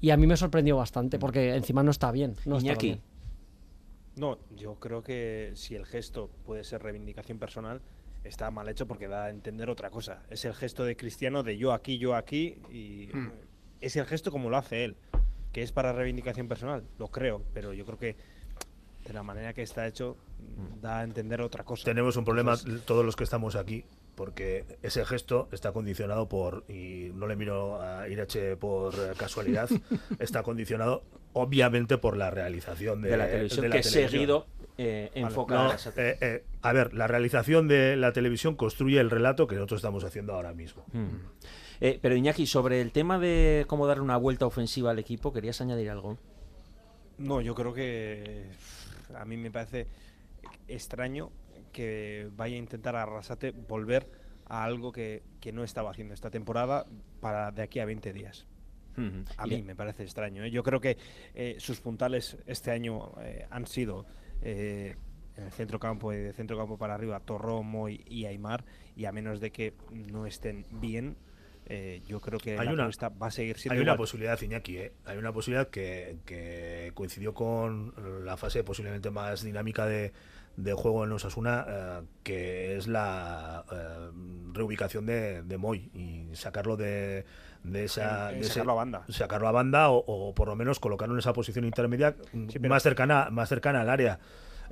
y 0.00 0.10
a 0.10 0.16
mí 0.16 0.26
me 0.26 0.36
sorprendió 0.36 0.76
bastante, 0.76 1.18
porque 1.18 1.54
encima 1.54 1.82
no 1.82 1.90
está 1.90 2.10
bien. 2.12 2.36
No 2.44 2.58
Iñaki. 2.58 2.86
bien. 2.86 3.00
No, 4.16 4.38
yo 4.56 4.76
creo 4.76 5.02
que 5.02 5.50
si 5.54 5.74
el 5.74 5.86
gesto 5.86 6.30
puede 6.46 6.62
ser 6.62 6.82
reivindicación 6.82 7.38
personal, 7.38 7.80
está 8.22 8.50
mal 8.50 8.68
hecho 8.68 8.86
porque 8.86 9.08
da 9.08 9.24
a 9.24 9.30
entender 9.30 9.68
otra 9.68 9.90
cosa. 9.90 10.22
Es 10.30 10.44
el 10.44 10.54
gesto 10.54 10.84
de 10.84 10.96
Cristiano 10.96 11.42
de 11.42 11.58
yo 11.58 11.72
aquí, 11.72 11.98
yo 11.98 12.14
aquí, 12.14 12.56
y 12.70 13.08
Hmm. 13.12 13.30
Es 13.84 13.96
el 13.96 14.06
gesto 14.06 14.30
como 14.30 14.50
lo 14.50 14.56
hace 14.56 14.84
él, 14.84 14.96
que 15.52 15.62
es 15.62 15.72
para 15.72 15.92
reivindicación 15.92 16.48
personal, 16.48 16.84
lo 16.98 17.08
creo, 17.08 17.42
pero 17.52 17.72
yo 17.72 17.84
creo 17.84 17.98
que 17.98 18.16
de 19.06 19.12
la 19.12 19.22
manera 19.22 19.52
que 19.52 19.62
está 19.62 19.86
hecho 19.86 20.16
da 20.80 21.00
a 21.00 21.04
entender 21.04 21.40
otra 21.42 21.64
cosa. 21.64 21.84
Tenemos 21.84 22.16
un 22.16 22.24
problema 22.24 22.52
Entonces, 22.54 22.84
todos 22.86 23.04
los 23.04 23.16
que 23.16 23.24
estamos 23.24 23.54
aquí, 23.54 23.84
porque 24.14 24.64
ese 24.82 25.04
gesto 25.04 25.48
está 25.52 25.72
condicionado 25.72 26.28
por, 26.28 26.64
y 26.68 27.10
no 27.14 27.26
le 27.26 27.36
miro 27.36 27.80
a 27.82 28.08
Irache 28.08 28.56
por 28.56 28.94
casualidad, 29.16 29.68
está 30.18 30.42
condicionado 30.42 31.02
obviamente 31.34 31.98
por 31.98 32.16
la 32.16 32.30
realización 32.30 33.02
de, 33.02 33.10
De 33.10 33.16
la 33.16 33.26
televisión, 33.26 33.62
de 33.62 33.68
la 33.68 33.76
que 33.76 33.82
televisión. 33.82 34.10
seguido 34.10 34.46
eh, 34.78 35.10
No, 35.16 35.26
enfocadas. 35.28 35.86
eh, 35.96 36.16
eh, 36.20 36.44
a 36.62 36.72
ver, 36.72 36.94
la 36.94 37.06
realización 37.06 37.68
de 37.68 37.96
la 37.96 38.12
televisión 38.12 38.54
construye 38.56 39.00
el 39.00 39.10
relato 39.10 39.46
que 39.46 39.56
nosotros 39.56 39.78
estamos 39.80 40.04
haciendo 40.04 40.32
ahora 40.34 40.52
mismo. 40.54 40.84
Mm. 40.92 41.08
Eh, 41.84 41.98
pero 42.00 42.16
Iñaki, 42.16 42.46
sobre 42.46 42.80
el 42.80 42.92
tema 42.92 43.18
de 43.18 43.66
cómo 43.68 43.86
dar 43.86 44.00
una 44.00 44.16
vuelta 44.16 44.46
ofensiva 44.46 44.90
al 44.90 44.98
equipo, 44.98 45.34
¿querías 45.34 45.60
añadir 45.60 45.90
algo? 45.90 46.16
No, 47.18 47.42
yo 47.42 47.54
creo 47.54 47.74
que 47.74 48.46
a 49.14 49.26
mí 49.26 49.36
me 49.36 49.50
parece 49.50 49.86
extraño 50.66 51.30
que 51.72 52.30
vaya 52.36 52.56
a 52.56 52.58
intentar 52.58 52.96
Arrasate 52.96 53.50
volver 53.50 54.10
a 54.46 54.64
algo 54.64 54.92
que, 54.92 55.24
que 55.40 55.52
no 55.52 55.62
estaba 55.62 55.90
haciendo 55.90 56.14
esta 56.14 56.30
temporada 56.30 56.86
para 57.20 57.52
de 57.52 57.60
aquí 57.60 57.80
a 57.80 57.84
20 57.84 58.14
días. 58.14 58.46
A 59.36 59.46
mí 59.46 59.60
me 59.60 59.76
parece 59.76 60.04
extraño. 60.04 60.42
¿eh? 60.42 60.50
Yo 60.50 60.62
creo 60.62 60.80
que 60.80 60.96
eh, 61.34 61.56
sus 61.58 61.80
puntales 61.80 62.38
este 62.46 62.70
año 62.70 63.12
eh, 63.20 63.46
han 63.50 63.66
sido 63.66 64.06
en 64.40 64.96
el 65.36 65.52
centro 65.52 65.78
campo 65.78 66.14
y 66.14 66.16
de 66.16 66.32
centro 66.32 66.56
campo 66.56 66.78
para 66.78 66.94
arriba 66.94 67.20
Torró, 67.20 67.62
Moy 67.62 68.02
y 68.06 68.24
Aymar 68.24 68.64
y 68.96 69.04
a 69.04 69.12
menos 69.12 69.40
de 69.40 69.50
que 69.50 69.74
no 69.90 70.24
estén 70.24 70.64
bien, 70.70 71.16
eh, 71.66 72.02
yo 72.06 72.20
creo 72.20 72.38
que 72.38 72.58
Hay 72.58 72.66
la 72.66 72.72
una- 72.72 72.88
va 73.10 73.26
a 73.26 73.30
seguir 73.30 73.58
siendo 73.58 73.78
Hay 73.78 73.82
una 73.82 73.96
posibilidad, 73.96 74.40
Iñaki, 74.40 74.76
¿eh? 74.78 74.92
hay 75.06 75.16
una 75.18 75.32
posibilidad 75.32 75.68
que, 75.68 76.16
que 76.26 76.90
coincidió 76.94 77.32
con 77.34 77.94
la 78.24 78.36
fase 78.36 78.64
posiblemente 78.64 79.10
más 79.10 79.42
dinámica 79.42 79.86
de, 79.86 80.12
de 80.56 80.72
juego 80.74 81.04
en 81.04 81.12
Osasuna, 81.12 81.64
eh, 81.68 82.00
que 82.22 82.76
es 82.76 82.86
la 82.86 83.64
eh, 83.72 84.10
reubicación 84.52 85.06
de, 85.06 85.42
de 85.42 85.58
Moy 85.58 85.90
y 85.94 86.34
sacarlo 86.36 86.76
de, 86.76 87.24
de 87.62 87.84
esa... 87.84 88.32
Ese- 88.32 88.50
sacarlo 88.50 88.72
a 88.72 88.76
banda. 88.76 89.04
Sacarlo 89.08 89.48
a 89.48 89.52
banda 89.52 89.90
o, 89.90 89.96
o 90.06 90.34
por 90.34 90.48
lo 90.48 90.56
menos 90.56 90.78
colocarlo 90.80 91.14
en 91.14 91.18
esa 91.20 91.32
posición 91.32 91.64
intermedia 91.64 92.14
Sí, 92.32 92.58
pero- 92.58 92.68
más, 92.68 92.82
cercana, 92.82 93.28
más 93.30 93.48
cercana 93.48 93.80
al 93.80 93.90
área. 93.90 94.18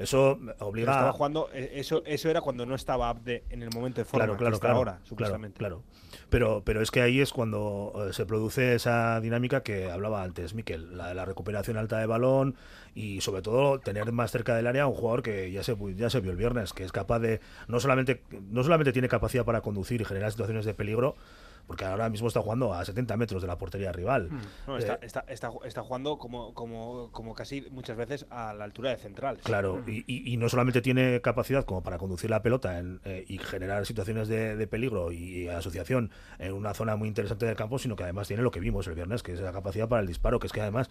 Eso 0.03 0.39
obliga 0.61 0.93
estaba 0.93 1.13
jugando, 1.13 1.49
eh, 1.53 1.73
eso, 1.75 2.03
eso 2.05 2.29
era 2.31 2.41
cuando 2.41 2.67
no 2.67 2.75
estaba 2.75 3.09
Abde 3.09 3.45
en 3.51 3.63
el 3.63 3.71
momento 3.75 4.01
de 4.01 4.05
forma 4.05 4.25
Claro, 4.25 4.33
que 4.35 4.39
claro, 4.39 4.55
está 4.55 4.67
claro. 4.67 4.79
ahora, 4.79 5.01
supuestamente. 5.05 5.59
claro. 5.59 5.83
Pero, 6.29 6.63
pero 6.65 6.83
es 6.83 6.91
que 6.91 7.01
ahí 7.01 7.21
es 7.21 7.33
cuando 7.33 7.93
eh, 8.09 8.13
se 8.13 8.27
produce 8.27 8.75
esa 8.75 9.21
dinámica 9.21 9.63
que 9.63 9.91
hablaba 9.91 10.23
antes 10.23 10.55
Miquel, 10.55 10.97
la 10.97 11.09
de 11.09 11.15
la 11.15 11.25
recuperación 11.25 11.77
alta 11.77 11.99
de 11.99 12.07
balón 12.07 12.55
y 12.95 13.21
sobre 13.21 13.43
todo 13.43 13.79
tener 13.81 14.13
más 14.13 14.31
cerca 14.31 14.55
del 14.55 14.67
área 14.67 14.85
a 14.85 14.87
un 14.87 14.95
jugador 14.95 15.23
que 15.23 15.51
ya 15.51 15.63
se 15.63 15.77
ya 15.97 16.11
se 16.11 16.21
vio 16.21 16.31
el 16.31 16.37
viernes, 16.37 16.73
que 16.73 16.85
es 16.85 16.93
capaz 16.93 17.19
de 17.21 17.41
no 17.69 17.81
solamente 17.81 18.23
no 18.51 18.63
solamente 18.63 18.93
tiene 18.93 19.09
capacidad 19.09 19.45
para 19.45 19.61
conducir 19.63 20.01
y 20.01 20.05
generar 20.05 20.31
situaciones 20.31 20.65
de 20.65 20.75
peligro, 20.75 21.17
porque 21.67 21.85
ahora 21.85 22.09
mismo 22.09 22.29
está 22.29 22.41
jugando 22.41 22.75
a 22.75 22.85
70 22.85 23.17
metros 23.17 23.43
de 23.43 23.49
la 23.49 23.57
portería 23.59 23.93
rival. 23.93 24.29
No, 24.67 24.77
Eh, 24.77 24.81
está, 24.81 24.95
está, 25.03 25.25
está, 25.29 25.51
está 25.65 25.83
jugando 25.83 26.19
como, 26.19 26.53
como, 26.55 27.11
como 27.13 27.35
casi 27.35 27.63
muchas 27.71 27.97
veces 27.97 28.27
a 28.31 28.53
la 28.55 28.65
altura 28.65 28.91
de 28.91 28.97
central. 28.99 29.39
Claro, 29.43 29.83
y, 29.87 30.05
y- 30.07 30.33
y 30.33 30.37
no 30.37 30.49
solamente 30.49 30.81
tiene 30.83 31.21
capacidad 31.23 31.65
como 31.65 31.83
para 31.83 31.99
conducir 31.99 32.31
la 32.31 32.43
pelota 32.43 32.79
en, 32.79 33.01
eh, 33.05 33.25
y 33.29 33.39
generar 33.39 33.87
situaciones 33.87 34.29
de, 34.29 34.57
de 34.57 34.67
peligro 34.67 35.13
y, 35.13 35.49
asociación 35.49 36.11
en 36.39 36.53
una 36.53 36.75
zona 36.75 36.97
muy 36.97 37.09
interesante 37.09 37.47
del 37.47 37.57
campo, 37.57 37.79
sino 37.79 37.95
que 37.97 38.03
además 38.05 38.29
tiene 38.29 38.43
lo 38.43 38.51
que 38.51 38.61
vimos 38.61 38.87
el 38.87 38.95
viernes, 38.95 39.23
que 39.23 39.33
es 39.33 39.41
la 39.41 39.53
capacidad 39.53 39.89
para 39.89 40.01
el 40.03 40.07
disparo, 40.09 40.39
que 40.41 40.47
es 40.47 40.53
que 40.53 40.61
además 40.61 40.91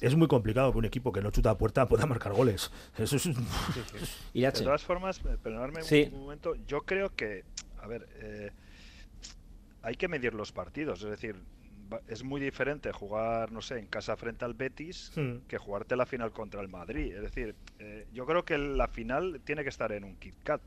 es 0.00 0.14
muy 0.16 0.28
complicado 0.28 0.72
que 0.72 0.78
un 0.78 0.84
equipo 0.84 1.12
que 1.12 1.20
no 1.22 1.30
chuta 1.30 1.50
a 1.50 1.58
puerta 1.58 1.86
pueda 1.86 2.06
marcar 2.06 2.32
goles. 2.32 2.70
Eso 2.98 3.16
es... 3.16 3.28
De 4.34 4.52
todas 4.52 4.82
formas, 4.82 5.20
perdonadme 5.42 5.78
un- 5.80 5.84
Sí. 5.84 6.10
un 6.12 6.20
momento, 6.20 6.54
yo 6.66 6.80
creo 6.82 7.14
que, 7.14 7.44
a 7.82 7.86
ver, 7.86 8.08
eh, 8.20 8.50
hay 9.86 9.94
que 9.94 10.08
medir 10.08 10.34
los 10.34 10.50
partidos, 10.50 11.00
es 11.04 11.10
decir, 11.10 11.36
es 12.08 12.24
muy 12.24 12.40
diferente 12.40 12.90
jugar, 12.90 13.52
no 13.52 13.62
sé, 13.62 13.78
en 13.78 13.86
casa 13.86 14.16
frente 14.16 14.44
al 14.44 14.54
Betis 14.54 15.12
Hmm. 15.14 15.36
que 15.46 15.58
jugarte 15.58 15.94
la 15.94 16.06
final 16.06 16.32
contra 16.32 16.60
el 16.60 16.66
Madrid. 16.68 17.14
Es 17.14 17.22
decir, 17.22 17.54
eh, 17.78 18.04
yo 18.12 18.26
creo 18.26 18.44
que 18.44 18.58
la 18.58 18.88
final 18.88 19.40
tiene 19.44 19.62
que 19.62 19.68
estar 19.68 19.92
en 19.92 20.02
un 20.02 20.16
Kit 20.16 20.34
Kat. 20.42 20.60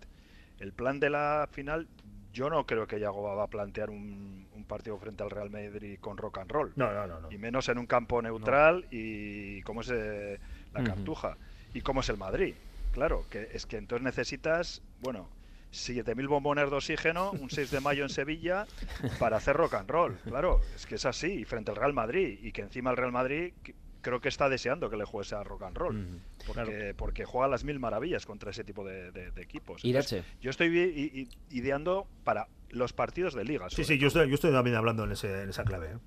El 0.57 0.71
plan 0.71 1.01
de 1.01 1.09
la 1.09 1.49
final, 1.51 1.87
yo 2.31 2.49
no 2.49 2.65
creo 2.65 2.87
que 2.87 2.97
Yagoba 2.99 3.35
va 3.35 3.43
a 3.43 3.47
plantear 3.47 3.89
un, 3.89 4.47
un 4.53 4.63
partido 4.63 4.97
frente 4.97 5.21
al 5.23 5.31
Real 5.31 5.49
Madrid 5.49 5.97
con 5.99 6.15
rock 6.15 6.37
and 6.37 6.51
roll. 6.51 6.71
No, 6.77 6.93
no, 6.93 7.05
no. 7.05 7.19
no. 7.19 7.29
Y 7.31 7.37
menos 7.37 7.67
en 7.67 7.77
un 7.77 7.87
campo 7.87 8.21
neutral 8.21 8.85
y 8.89 9.61
como 9.63 9.81
es 9.81 9.89
eh, 9.91 10.39
la 10.73 10.79
Ujú. 10.79 10.89
Cartuja 10.91 11.37
y 11.73 11.81
como 11.81 11.99
es 11.99 12.07
el 12.09 12.17
Madrid. 12.17 12.55
Claro, 12.93 13.25
que 13.29 13.49
es 13.51 13.65
que 13.65 13.75
entonces 13.77 14.03
necesitas, 14.03 14.81
bueno, 15.01 15.27
7.000 15.71 16.27
bombones 16.27 16.69
de 16.69 16.75
oxígeno, 16.75 17.31
un 17.31 17.49
6 17.49 17.69
de 17.71 17.79
mayo 17.79 18.03
en 18.03 18.09
Sevilla 18.09 18.65
para 19.19 19.37
hacer 19.37 19.55
rock 19.55 19.75
and 19.75 19.89
roll. 19.89 20.17
Claro, 20.25 20.61
es 20.75 20.85
que 20.85 20.95
es 20.95 21.05
así, 21.05 21.27
y 21.27 21.45
frente 21.45 21.71
al 21.71 21.77
Real 21.77 21.93
Madrid. 21.93 22.39
Y 22.41 22.51
que 22.51 22.61
encima 22.61 22.89
el 22.91 22.97
Real 22.97 23.11
Madrid 23.11 23.53
creo 24.01 24.21
que 24.21 24.29
está 24.29 24.47
deseando 24.49 24.89
que 24.89 24.95
le 24.97 25.03
juegue 25.05 25.35
a 25.35 25.43
rock 25.43 25.63
and 25.63 25.77
roll. 25.77 26.21
Porque, 26.47 26.93
porque 26.97 27.25
juega 27.25 27.47
las 27.47 27.63
mil 27.63 27.79
maravillas 27.79 28.25
contra 28.25 28.49
ese 28.51 28.63
tipo 28.63 28.83
de, 28.85 29.11
de- 29.11 29.31
de 29.31 29.41
equipos. 29.41 29.83
Entonces, 29.83 30.23
yo 30.41 30.49
estoy 30.49 31.29
ideando 31.51 32.07
para 32.23 32.47
los 32.69 32.93
partidos 32.93 33.33
de 33.33 33.43
liga. 33.45 33.69
Sí, 33.69 33.83
sí, 33.83 33.97
yo 33.97 34.07
estoy, 34.07 34.27
yo 34.29 34.35
estoy 34.35 34.51
también 34.51 34.75
hablando 34.75 35.03
en, 35.03 35.11
ese, 35.11 35.43
en 35.43 35.49
esa 35.49 35.63
clave. 35.65 35.87
¿eh? 35.93 35.97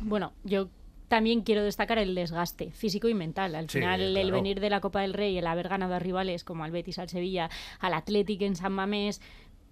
Bueno, 0.00 0.32
yo 0.44 0.68
también 1.08 1.42
quiero 1.42 1.62
destacar 1.62 1.98
el 1.98 2.14
desgaste 2.14 2.70
físico 2.72 3.08
y 3.08 3.14
mental. 3.14 3.54
Al 3.54 3.68
Sí, 3.70 3.78
final, 3.78 4.16
el 4.16 4.32
venir 4.32 4.60
de 4.60 4.70
la 4.70 4.80
Copa 4.80 5.00
del 5.02 5.14
Rey, 5.14 5.38
el 5.38 5.46
haber 5.46 5.68
ganado 5.68 5.94
a 5.94 5.98
rivales 5.98 6.44
como 6.44 6.64
al 6.64 6.70
Betis, 6.72 6.98
al 6.98 7.08
Sevilla, 7.08 7.50
al 7.80 7.94
Athletic 7.94 8.42
en 8.42 8.56
San 8.56 8.72
Mamés, 8.72 9.20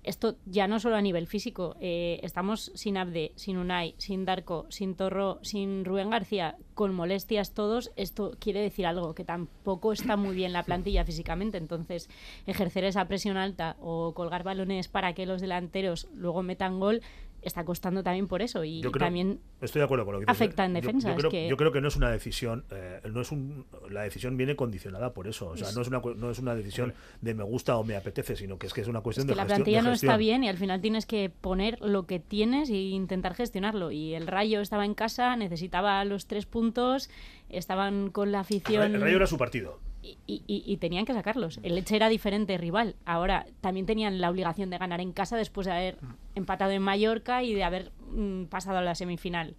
esto 0.05 0.37
ya 0.45 0.69
no 0.69 0.81
solo 0.81 0.97
a 0.97 1.01
nivel 1.01 1.27
físico. 1.27 1.77
eh, 1.81 2.21
estamos 2.23 2.71
sin 2.75 2.99
Abde, 2.99 3.33
sin 3.37 3.57
Unai, 3.57 3.95
sin 3.97 4.27
Darko, 4.27 4.67
sin 4.69 4.97
Torro, 4.97 5.39
sin 5.43 5.83
Rubén 5.87 6.11
García, 6.11 6.57
con 6.75 6.95
molestias 6.95 7.55
todos. 7.55 7.91
Esto 7.97 8.37
quiere 8.39 8.61
decir 8.61 8.85
algo, 8.87 9.15
que 9.15 9.25
tampoco 9.25 9.93
está 9.95 10.17
muy 10.19 10.35
bien 10.37 10.53
la 10.53 10.63
plantilla 10.63 11.07
físicamente. 11.07 11.57
Entonces, 11.57 12.11
ejercer 12.47 12.85
esa 12.85 13.09
presión 13.09 13.39
alta 13.39 13.77
o 13.81 14.13
colgar 14.13 14.43
balones 14.43 14.89
para 14.89 15.15
que 15.15 15.25
los 15.25 15.41
delanteros 15.41 16.07
luego 16.15 16.43
metan 16.43 16.81
gol 16.81 17.01
está 17.45 17.65
costando 17.65 18.03
también 18.03 18.27
por 18.29 18.43
eso. 18.43 18.65
Y 18.65 18.81
Yo 18.81 18.91
creo- 18.93 19.07
también 19.07 19.41
estoy 19.61 19.81
de 19.81 19.85
acuerdo 19.85 20.05
con 20.05 20.15
lo 20.15 20.21
que 20.21 20.31
afecta 20.31 20.65
en 20.65 20.73
Yo- 20.73 20.81
defensa. 20.81 21.09
Yo, 21.09 21.15
es 21.15 21.19
creo, 21.21 21.31
que... 21.31 21.49
yo 21.49 21.57
creo 21.57 21.73
que 21.73 21.81
no 21.81 21.89
es 21.89 21.97
una 21.97 22.11
decisión, 22.11 22.65
eh, 22.71 23.01
no 23.11 23.21
es 23.21 23.31
un, 23.33 23.67
la 23.91 24.03
decisión 24.03 24.37
viene 24.37 24.57
condicionada 24.57 25.13
por 25.15 25.27
eso. 25.29 25.49
O 25.49 25.57
sea, 25.57 25.71
no 25.73 25.83
es 25.83 25.89
una 25.89 26.01
no 26.17 26.31
es 26.31 26.39
una 26.39 26.55
decisión 26.55 26.95
de 27.21 27.35
me 27.35 27.45
gusta 27.45 27.77
o 27.77 27.85
me 27.85 27.97
apetece, 27.97 28.37
sino 28.37 28.59
que 28.59 28.67
es 28.67 28.73
que 28.75 28.81
es 28.81 28.89
una 28.89 29.01
cuestión 29.01 29.25
Es 29.25 29.27
que 29.29 29.33
de 29.33 29.37
la 29.37 29.43
gestión. 29.43 29.57
plantilla 29.59 29.79
de 29.79 29.83
no 29.85 29.91
gestión. 29.91 30.11
está 30.11 30.17
bien 30.19 30.45
y 30.45 30.49
al 30.49 30.57
final 30.59 30.81
tienes 30.81 31.07
que 31.07 31.31
poner 31.31 31.79
lo 31.81 32.07
que 32.07 32.19
tienes 32.21 32.71
e 32.71 32.75
intentar 32.75 33.35
gestionarlo. 33.35 33.91
Y 33.91 34.15
el 34.15 34.27
Rayo 34.27 34.61
estaba 34.61 34.85
en 34.85 34.95
casa, 34.95 35.37
necesitaba 35.37 36.05
los 36.05 36.27
tres 36.27 36.47
puntos, 36.47 37.11
estaban 37.49 38.11
con 38.11 38.33
la 38.33 38.41
afición. 38.41 38.95
El 38.95 39.01
Rayo 39.01 39.17
era 39.17 39.27
su 39.27 39.37
partido. 39.39 39.79
Y, 40.27 40.43
y- 40.47 40.63
y 40.67 40.77
tenían 40.77 41.05
que 41.07 41.15
sacarlos. 41.15 41.59
El 41.63 41.75
Leche 41.75 41.97
era 41.97 42.09
diferente 42.09 42.57
rival. 42.59 42.97
Ahora 43.07 43.47
también 43.61 43.87
tenían 43.87 44.21
la 44.21 44.31
obligación 44.31 44.71
de 44.71 44.79
ganar 44.79 45.01
en 45.01 45.13
casa 45.13 45.37
después 45.37 45.67
de 45.67 45.73
haber 45.73 45.99
empatado 46.35 46.73
en 46.73 46.83
Mallorca 46.83 47.43
y 47.43 47.55
de 47.55 47.65
haber 47.65 47.91
mm, 48.11 48.45
pasado 48.45 48.79
a 48.79 48.83
la 48.83 48.95
semifinal. 48.95 49.55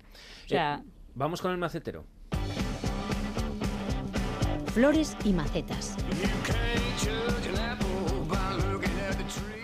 O 0.45 0.49
sea, 0.49 0.81
Eh, 0.83 0.89
vamos 1.15 1.41
con 1.41 1.51
el 1.51 1.57
macetero. 1.57 2.05
Flores 4.73 5.15
y 5.23 5.31
macetas. 5.33 5.95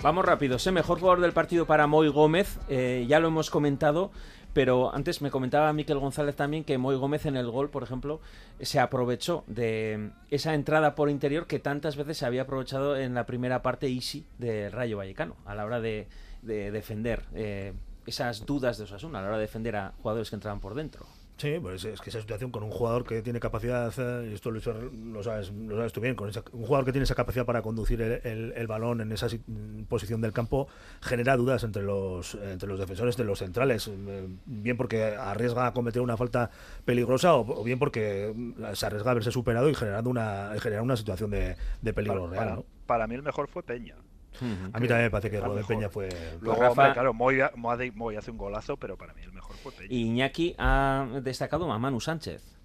Vamos 0.02 0.26
rápido, 0.26 0.58
sé 0.58 0.72
mejor 0.72 1.00
jugador 1.00 1.22
del 1.22 1.32
partido 1.32 1.67
para 1.67 1.86
Moy 1.86 2.08
Gómez, 2.08 2.58
eh, 2.70 3.06
ya 3.08 3.20
lo 3.20 3.28
hemos 3.28 3.52
comentado, 3.52 4.12
pero 4.54 4.94
antes 4.94 5.22
me 5.22 5.32
comentaba 5.32 5.72
Miquel 5.74 6.00
González 6.00 6.36
también 6.36 6.64
que 6.64 6.78
Moy 6.78 6.96
Gómez 6.96 7.26
en 7.26 7.38
el 7.38 7.50
gol, 7.50 7.70
por 7.70 7.84
ejemplo, 7.84 8.20
se 8.60 8.80
aprovechó 8.80 9.44
de 9.48 10.12
esa 10.30 10.54
entrada 10.54 10.96
por 10.96 11.10
interior 11.10 11.48
que 11.48 11.60
tantas 11.60 11.96
veces 11.96 12.18
se 12.18 12.26
había 12.26 12.44
aprovechado 12.44 12.98
en 12.98 13.14
la 13.14 13.26
primera 13.26 13.62
parte 13.62 13.88
easy 13.88 14.26
del 14.38 14.72
Rayo 14.72 14.98
Vallecano, 14.98 15.36
a 15.46 15.56
la 15.56 15.66
hora 15.66 15.80
de, 15.80 16.08
de 16.42 16.72
defender 16.72 17.24
eh, 17.34 17.74
esas 18.06 18.46
dudas 18.46 18.78
de 18.78 18.84
Osasuna, 18.84 19.20
a 19.20 19.22
la 19.22 19.28
hora 19.30 19.38
de 19.38 19.44
defender 19.44 19.76
a 19.76 19.94
jugadores 20.02 20.30
que 20.30 20.36
entraban 20.36 20.60
por 20.60 20.76
dentro. 20.76 21.06
Sí, 21.41 21.58
pues 21.60 21.84
es 21.86 21.99
que 22.01 22.12
esa 22.12 22.21
situación 22.21 22.51
con 22.51 22.62
un 22.62 22.69
jugador 22.69 23.04
que 23.04 23.23
tiene 23.23 23.39
capacidad, 23.39 23.91
eh, 23.97 24.30
y 24.30 24.34
esto 24.36 24.51
lo, 24.51 24.60
lo 24.60 25.23
sabes, 25.23 25.51
lo 25.51 25.75
sabes 25.75 25.91
tú 25.91 25.99
bien, 25.99 26.13
con 26.13 26.30
esa- 26.30 26.43
un 26.51 26.65
jugador 26.65 26.86
que 26.86 26.91
tiene 26.91 27.06
esa 27.06 27.15
capacidad 27.15 27.47
para 27.47 27.63
conducir 27.63 27.99
el, 27.99 28.21
el- 28.23 28.54
el 28.56 28.67
balón 28.67 29.01
en 29.01 29.12
esa 29.12 29.27
si- 29.27 29.41
mm, 29.47 29.86
posición 29.86 30.21
del 30.21 30.34
campo 30.34 30.67
genera 31.01 31.36
dudas 31.38 31.63
entre 31.63 31.82
los 31.82 32.36
entre 32.36 32.69
los 32.69 32.80
defensores 32.80 33.17
de 33.17 33.23
los 33.23 33.39
centrales, 33.39 33.88
eh, 33.88 34.27
bien 34.45 34.77
porque 34.77 35.04
arriesga 35.04 35.65
a 35.65 35.73
cometer 35.73 36.04
una 36.04 36.15
falta 36.15 36.51
peligrosa 36.86 37.34
o, 37.34 37.62
o 37.62 37.63
bien 37.63 37.80
porque 37.80 38.32
mm, 38.36 38.73
se 38.73 38.86
arriesga 38.86 39.10
a 39.10 39.13
verse 39.15 39.32
superado 39.32 39.67
y 39.67 39.73
generando 39.73 40.12
una 40.12 40.51
generar 40.60 40.84
una 40.84 40.95
situación 40.95 41.32
de, 41.32 41.56
de 41.82 41.93
peligro 41.93 42.30
Para, 42.30 42.32
real. 42.34 42.43
para- 42.45 42.56
¿no? 42.58 42.65
para 42.86 43.08
mí 43.08 43.15
el 43.15 43.23
mejor 43.23 43.47
fue 43.47 43.63
Peña. 43.63 43.95
A 44.39 44.80
mí 44.80 44.88
también 44.88 45.04
me 45.04 45.12
parece 45.12 45.30
que 45.30 45.38
de 45.38 45.44
mejor. 45.48 45.65
Peña 45.67 45.89
fue. 45.89 46.10
Luego, 46.39 46.58
Pues 46.58 46.60
Rafa- 46.60 46.70
hombre, 46.82 46.94
claro, 46.94 47.14
Moy, 47.14 47.39
Moy- 47.55 47.91
Moy 47.91 48.16
hace 48.16 48.32
un 48.32 48.38
golazo, 48.38 48.78
pero 48.78 48.97
para 48.97 49.14
mí 49.14 49.22
el 49.24 49.32
mejor 49.34 49.55
fue 49.58 49.72
Peña. 49.72 49.88
Y 49.93 50.01
Iñaki 50.03 50.55
ha 50.58 51.08
destacado 51.22 51.72
a 51.72 51.78
Manu 51.80 51.99
Sánchez. 51.99 52.58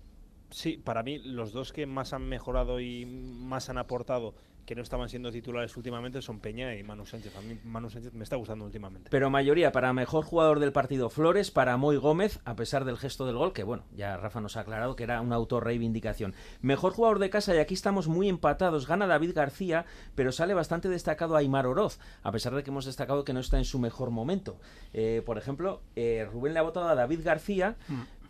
Sí, 0.50 0.80
para 0.82 1.02
mí 1.02 1.18
los 1.18 1.52
dos 1.52 1.72
que 1.72 1.86
más 1.86 2.12
han 2.12 2.28
mejorado 2.28 2.78
y 2.80 3.04
más 3.04 3.68
han 3.68 3.78
aportado, 3.78 4.34
que 4.66 4.74
no 4.74 4.82
estaban 4.82 5.08
siendo 5.08 5.30
titulares 5.30 5.76
últimamente, 5.76 6.20
son 6.20 6.40
Peña 6.40 6.74
y 6.74 6.82
Manu 6.82 7.06
Sánchez. 7.06 7.34
A 7.36 7.40
mí 7.40 7.58
Manu 7.64 7.88
Sánchez 7.88 8.12
me 8.12 8.24
está 8.24 8.36
gustando 8.36 8.64
últimamente. 8.64 9.08
Pero 9.10 9.30
mayoría 9.30 9.70
para 9.70 9.92
mejor 9.92 10.24
jugador 10.24 10.58
del 10.58 10.72
partido 10.72 11.08
Flores, 11.08 11.52
para 11.52 11.76
Moy 11.76 11.96
Gómez, 11.96 12.40
a 12.44 12.56
pesar 12.56 12.84
del 12.84 12.98
gesto 12.98 13.26
del 13.26 13.36
gol, 13.36 13.52
que 13.52 13.62
bueno, 13.62 13.84
ya 13.94 14.16
Rafa 14.16 14.40
nos 14.40 14.56
ha 14.56 14.60
aclarado 14.60 14.96
que 14.96 15.04
era 15.04 15.20
una 15.20 15.36
autorreivindicación. 15.36 16.34
Mejor 16.60 16.92
jugador 16.92 17.20
de 17.20 17.30
casa, 17.30 17.54
y 17.54 17.58
aquí 17.58 17.74
estamos 17.74 18.08
muy 18.08 18.28
empatados, 18.28 18.88
gana 18.88 19.06
David 19.06 19.32
García, 19.34 19.86
pero 20.16 20.32
sale 20.32 20.52
bastante 20.52 20.88
destacado 20.88 21.36
Aymar 21.36 21.66
Oroz, 21.66 22.00
a 22.24 22.32
pesar 22.32 22.54
de 22.54 22.64
que 22.64 22.70
hemos 22.70 22.86
destacado 22.86 23.24
que 23.24 23.32
no 23.32 23.40
está 23.40 23.58
en 23.58 23.64
su 23.64 23.78
mejor 23.78 24.10
momento. 24.10 24.58
Eh, 24.92 25.22
por 25.24 25.38
ejemplo, 25.38 25.80
eh, 25.94 26.28
Rubén 26.30 26.54
le 26.54 26.58
ha 26.58 26.62
votado 26.62 26.88
a 26.88 26.96
David 26.96 27.20
García, 27.22 27.76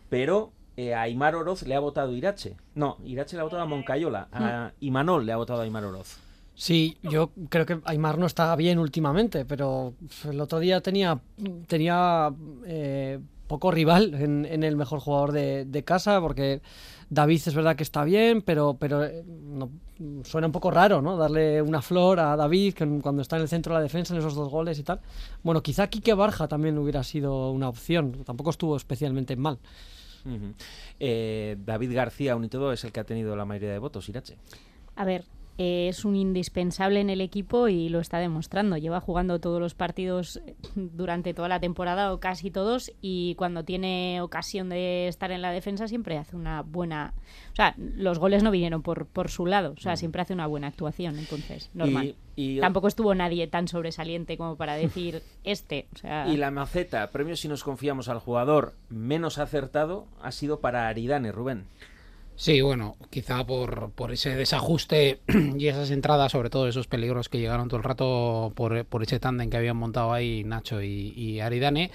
pero 0.09 0.51
eh, 0.75 0.93
a 0.93 1.01
Aymar 1.01 1.35
Oroz 1.35 1.63
le 1.63 1.73
ha 1.73 1.79
votado 1.79 2.13
Irache. 2.13 2.55
No, 2.75 2.97
Irache 3.03 3.35
le 3.35 3.41
ha 3.41 3.45
votado 3.45 3.63
a 3.63 3.65
Moncayola, 3.65 4.27
a 4.31 4.71
Imanol 4.79 5.25
le 5.25 5.31
ha 5.31 5.37
votado 5.37 5.61
a 5.61 5.63
Aymar 5.63 5.83
Oroz. 5.83 6.26
Sí, 6.59 6.97
yo 7.03 7.29
creo 7.49 7.67
que 7.67 7.79
Aymar 7.85 8.17
no 8.17 8.25
está 8.25 8.55
bien 8.55 8.79
últimamente, 8.79 9.45
pero 9.45 9.93
el 10.27 10.41
otro 10.41 10.57
día 10.59 10.81
tenía, 10.81 11.19
tenía 11.67 12.33
eh, 12.65 13.19
poco 13.45 13.69
rival 13.69 14.15
en, 14.15 14.43
en 14.43 14.63
el 14.63 14.75
mejor 14.75 14.99
jugador 14.99 15.33
de, 15.33 15.65
de 15.65 15.83
casa, 15.83 16.19
porque 16.19 16.63
David 17.11 17.41
es 17.45 17.53
verdad 17.53 17.75
que 17.75 17.83
está 17.83 18.03
bien, 18.03 18.41
pero, 18.41 18.75
pero 18.79 19.05
eh, 19.05 19.23
no- 19.23 19.69
suena 20.23 20.47
un 20.47 20.51
poco 20.51 20.71
raro, 20.71 20.99
¿no? 20.99 21.15
Darle 21.15 21.61
una 21.61 21.83
flor 21.83 22.19
a 22.19 22.35
David 22.35 22.73
que 22.73 22.87
cuando 23.01 23.21
está 23.21 23.35
en 23.35 23.43
el 23.43 23.47
centro 23.49 23.73
de 23.75 23.79
la 23.79 23.83
defensa 23.83 24.15
en 24.15 24.19
esos 24.19 24.33
dos 24.33 24.49
goles 24.49 24.79
y 24.79 24.83
tal. 24.83 24.99
Bueno, 25.43 25.61
quizá 25.61 25.87
Quique 25.91 26.15
Barja 26.15 26.47
también 26.47 26.75
hubiera 26.79 27.03
sido 27.03 27.51
una 27.51 27.69
opción, 27.69 28.23
tampoco 28.25 28.49
estuvo 28.49 28.75
especialmente 28.75 29.35
mal. 29.35 29.59
Eh, 30.99 31.55
David 31.63 31.93
García, 31.93 32.33
aún 32.33 32.45
y 32.45 32.49
todo, 32.49 32.73
es 32.73 32.83
el 32.83 32.91
que 32.91 32.99
ha 32.99 33.03
tenido 33.03 33.35
la 33.35 33.45
mayoría 33.45 33.71
de 33.71 33.79
votos, 33.79 34.09
Irache. 34.09 34.37
A 34.95 35.05
ver, 35.05 35.23
eh, 35.57 35.87
es 35.89 36.05
un 36.05 36.15
indispensable 36.15 36.99
en 36.99 37.09
el 37.09 37.19
equipo 37.21 37.67
y 37.67 37.89
lo 37.89 37.99
está 37.99 38.19
demostrando. 38.19 38.77
Lleva 38.77 38.99
jugando 39.01 39.39
todos 39.39 39.59
los 39.59 39.73
partidos 39.73 40.37
eh, 40.45 40.55
durante 40.75 41.33
toda 41.33 41.47
la 41.47 41.59
temporada 41.59 42.13
o 42.13 42.19
casi 42.19 42.51
todos 42.51 42.91
y 43.01 43.35
cuando 43.35 43.63
tiene 43.63 44.21
ocasión 44.21 44.69
de 44.69 45.07
estar 45.07 45.31
en 45.31 45.41
la 45.41 45.51
defensa 45.51 45.87
siempre 45.87 46.17
hace 46.17 46.35
una 46.35 46.61
buena... 46.61 47.13
O 47.53 47.55
sea, 47.55 47.73
los 47.77 48.19
goles 48.19 48.43
no 48.43 48.51
vinieron 48.51 48.83
por, 48.83 49.07
por 49.07 49.29
su 49.31 49.45
lado, 49.47 49.73
o 49.75 49.81
sea, 49.81 49.95
siempre 49.95 50.21
hace 50.21 50.33
una 50.33 50.45
buena 50.45 50.67
actuación, 50.67 51.17
entonces, 51.17 51.71
normal. 51.73 52.15
y- 52.35 52.59
Tampoco 52.59 52.87
estuvo 52.87 53.15
nadie 53.15 53.47
tan 53.47 53.67
sobresaliente 53.67 54.37
como 54.37 54.57
para 54.57 54.75
decir 54.75 55.23
este. 55.43 55.87
O 55.95 55.97
sea, 55.97 56.27
Y 56.27 56.37
la 56.37 56.51
maceta, 56.51 57.09
premio 57.09 57.35
si 57.35 57.47
nos 57.47 57.63
confiamos 57.63 58.09
al 58.09 58.19
jugador 58.19 58.75
menos 58.89 59.39
acertado, 59.39 60.05
ha 60.21 60.31
sido 60.31 60.59
para 60.59 60.87
Aridane, 60.87 61.31
Rubén. 61.31 61.65
Sí, 62.37 62.61
bueno, 62.61 62.97
quizá 63.09 63.43
por, 63.47 63.89
por 63.93 64.11
ese 64.11 64.35
desajuste 64.35 65.21
y 65.57 65.67
esas 65.67 65.89
entradas, 65.89 66.31
sobre 66.31 66.51
todo 66.51 66.67
esos 66.67 66.85
peligros 66.85 67.29
que 67.29 67.39
llegaron 67.39 67.67
todo 67.67 67.79
el 67.79 67.83
rato 67.83 68.53
por, 68.55 68.85
por 68.85 69.01
ese 69.01 69.19
tándem 69.19 69.49
que 69.49 69.57
habían 69.57 69.75
montado 69.75 70.13
ahí 70.13 70.43
Nacho 70.43 70.83
y, 70.83 71.13
y 71.17 71.39
Aridane. 71.39 71.89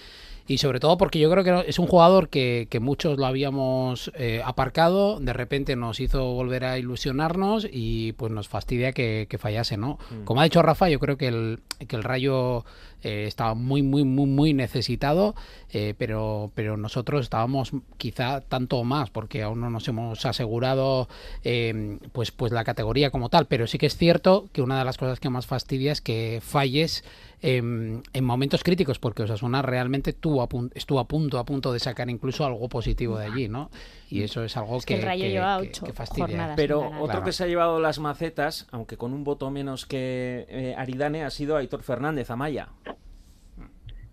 Y 0.49 0.59
sobre 0.59 0.81
todo 0.81 0.99
porque 0.99 1.21
yo 1.21 1.31
creo 1.31 1.45
que 1.45 1.71
es 1.71 1.79
un 1.79 1.87
jugador 1.87 2.29
que, 2.29 2.67
que 2.69 2.81
muchos 2.81 3.17
lo 3.19 3.27
habíamos 3.27 4.11
eh, 4.17 4.43
aparcado, 4.45 5.21
de 5.21 5.33
repente 5.33 5.77
nos 5.77 6.01
hizo 6.01 6.25
volver 6.33 6.65
a 6.65 6.79
ilusionarnos 6.79 7.69
y 7.71 8.13
pues 8.15 8.33
nos 8.33 8.49
fastidia 8.49 8.91
que, 8.93 9.29
que 9.31 9.39
fallase, 9.39 9.77
¿no? 9.77 9.99
Mm. 10.11 10.25
Como 10.25 10.41
ha 10.41 10.45
dicho 10.45 10.61
Rafa, 10.61 10.89
yo 10.89 10.99
creo 10.99 11.17
que 11.17 11.29
el, 11.29 11.61
que 11.87 11.95
el 11.95 12.03
Rayo 12.03 12.65
eh, 13.03 13.25
estaba 13.27 13.55
muy, 13.55 13.83
muy, 13.83 14.05
muy, 14.05 14.27
muy 14.27 14.55
necesitado, 14.55 15.35
eh, 15.71 15.95
pero, 15.99 16.51
pero 16.55 16.77
nosotros 16.77 17.23
estábamos 17.23 17.73
quizá 17.99 18.41
tanto 18.41 18.83
más, 18.85 19.11
porque 19.11 19.43
aún 19.43 19.61
no 19.61 19.71
nos 19.71 19.87
hemos 19.89 20.25
asegurado 20.27 21.09
eh, 21.45 21.99
pues, 22.13 22.31
pues 22.31 22.53
la 22.53 22.65
categoría 22.65 23.11
como 23.11 23.29
tal. 23.29 23.47
Pero 23.47 23.67
sí 23.67 23.79
que 23.79 23.87
es 23.87 23.97
cierto 23.97 24.49
que 24.53 24.63
una 24.63 24.79
de 24.79 24.85
las 24.85 24.99
cosas 24.99 25.21
que 25.21 25.31
más 25.31 25.47
fastidia 25.47 25.93
es 25.93 26.01
que 26.01 26.41
falles 26.43 27.05
en, 27.41 28.03
en 28.13 28.25
momentos 28.25 28.63
críticos, 28.63 28.99
porque 28.99 29.23
Osasuna 29.25 29.63
realmente 29.63 30.11
estuvo 30.11 30.43
a, 30.43 30.49
pun- 30.49 30.71
estuvo 30.75 31.01
a 31.01 31.09
punto, 31.09 31.39
a 31.39 31.45
punto 31.45 31.73
de 31.73 31.81
sacar 31.81 32.09
incluso 32.09 32.45
algo 32.47 32.69
positivo 32.69 33.19
de 33.19 33.27
allí, 33.27 33.49
¿no? 33.49 33.71
Y 34.13 34.23
eso 34.25 34.45
es 34.45 34.57
algo 34.57 34.77
Es 34.77 34.85
que, 34.85 34.95
que 34.95 35.01
el 35.01 35.07
Rayo 35.07 35.23
que- 35.25 35.31
lleva 35.31 35.61
que- 35.63 35.69
ocho 35.69 35.87
que 35.87 35.93
fastidia. 35.93 36.27
jornadas 36.27 36.57
Pero 36.57 36.81
otro 36.81 37.05
Claro. 37.07 37.25
que 37.25 37.33
se 37.33 37.45
ha 37.45 37.47
llevado 37.47 37.81
las 37.81 37.99
macetas, 37.99 38.67
aunque 38.71 38.97
con 38.99 39.13
un 39.15 39.25
voto 39.25 39.51
menos 39.51 39.87
que 39.87 40.45
eh, 40.49 40.75
Aridane, 40.77 41.25
ha 41.25 41.31
sido 41.31 41.57
Aitor 41.57 41.83
Fernández, 41.83 42.31
Amaya. 42.31 42.69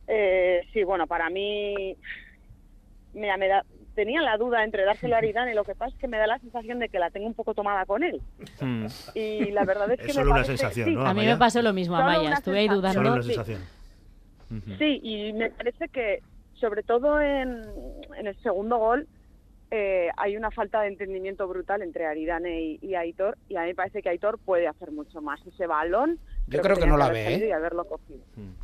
Eh, 0.07 0.61
sí, 0.73 0.83
bueno, 0.83 1.05
para 1.07 1.29
mí 1.29 1.95
mira, 3.13 3.37
me 3.37 3.47
da, 3.47 3.63
tenía 3.95 4.21
la 4.21 4.37
duda 4.37 4.63
entre 4.63 4.83
dárselo 4.85 5.15
a 5.15 5.17
Aridane, 5.19 5.53
lo 5.53 5.63
que 5.63 5.75
pasa 5.75 5.93
es 5.93 5.99
que 5.99 6.07
me 6.07 6.17
da 6.17 6.27
la 6.27 6.39
sensación 6.39 6.79
de 6.79 6.89
que 6.89 6.99
la 6.99 7.09
tengo 7.11 7.27
un 7.27 7.33
poco 7.33 7.53
tomada 7.53 7.85
con 7.85 8.03
él. 8.03 8.21
Y 9.13 9.51
la 9.51 9.65
verdad 9.65 9.91
es 9.91 9.97
que 9.99 10.03
Es 10.07 10.07
me 10.09 10.13
solo 10.13 10.31
una 10.31 10.41
parece- 10.41 10.57
sensación, 10.57 10.87
sí. 10.89 10.95
¿no, 10.95 11.01
a 11.05 11.13
mí 11.13 11.25
me 11.25 11.37
pasó 11.37 11.61
lo 11.61 11.73
mismo, 11.73 11.95
Amaya. 11.95 12.21
una 12.21 12.33
Estuve 12.35 12.59
ahí 12.59 12.67
sensación. 12.67 12.81
dudando. 12.81 12.99
Solo 12.99 13.13
una 13.13 13.23
Sí. 13.23 13.33
sensación. 13.33 14.77
Sí, 14.79 14.99
y 15.03 15.33
me 15.33 15.51
parece 15.51 15.89
que, 15.89 16.19
sobre 16.53 16.81
todo 16.83 17.21
en, 17.21 17.61
en 18.17 18.27
el 18.27 18.35
segundo 18.41 18.77
gol, 18.77 19.07
eh, 19.71 20.09
hay 20.17 20.35
una 20.35 20.51
falta 20.51 20.81
de 20.81 20.87
entendimiento 20.87 21.47
brutal 21.47 21.81
entre 21.81 22.05
Aridane 22.05 22.61
y, 22.61 22.79
y 22.81 22.95
Aitor, 22.95 23.37
y 23.47 23.55
a 23.55 23.61
mí 23.61 23.67
me 23.67 23.75
parece 23.75 24.01
que 24.01 24.09
Aitor 24.09 24.39
puede 24.39 24.67
hacer 24.67 24.91
mucho 24.91 25.21
más. 25.21 25.39
Ese 25.45 25.67
balón. 25.67 26.19
Yo 26.47 26.61
creo 26.61 26.75
que 26.75 26.81
tenía 26.81 26.93
no 26.93 26.97
la 26.97 27.05
haber 27.05 27.17
ve, 27.17 27.23
salido 27.25 27.45
¿eh? 27.45 27.49
Y 27.49 27.51
haberlo 27.51 27.85
cogido. 27.85 28.19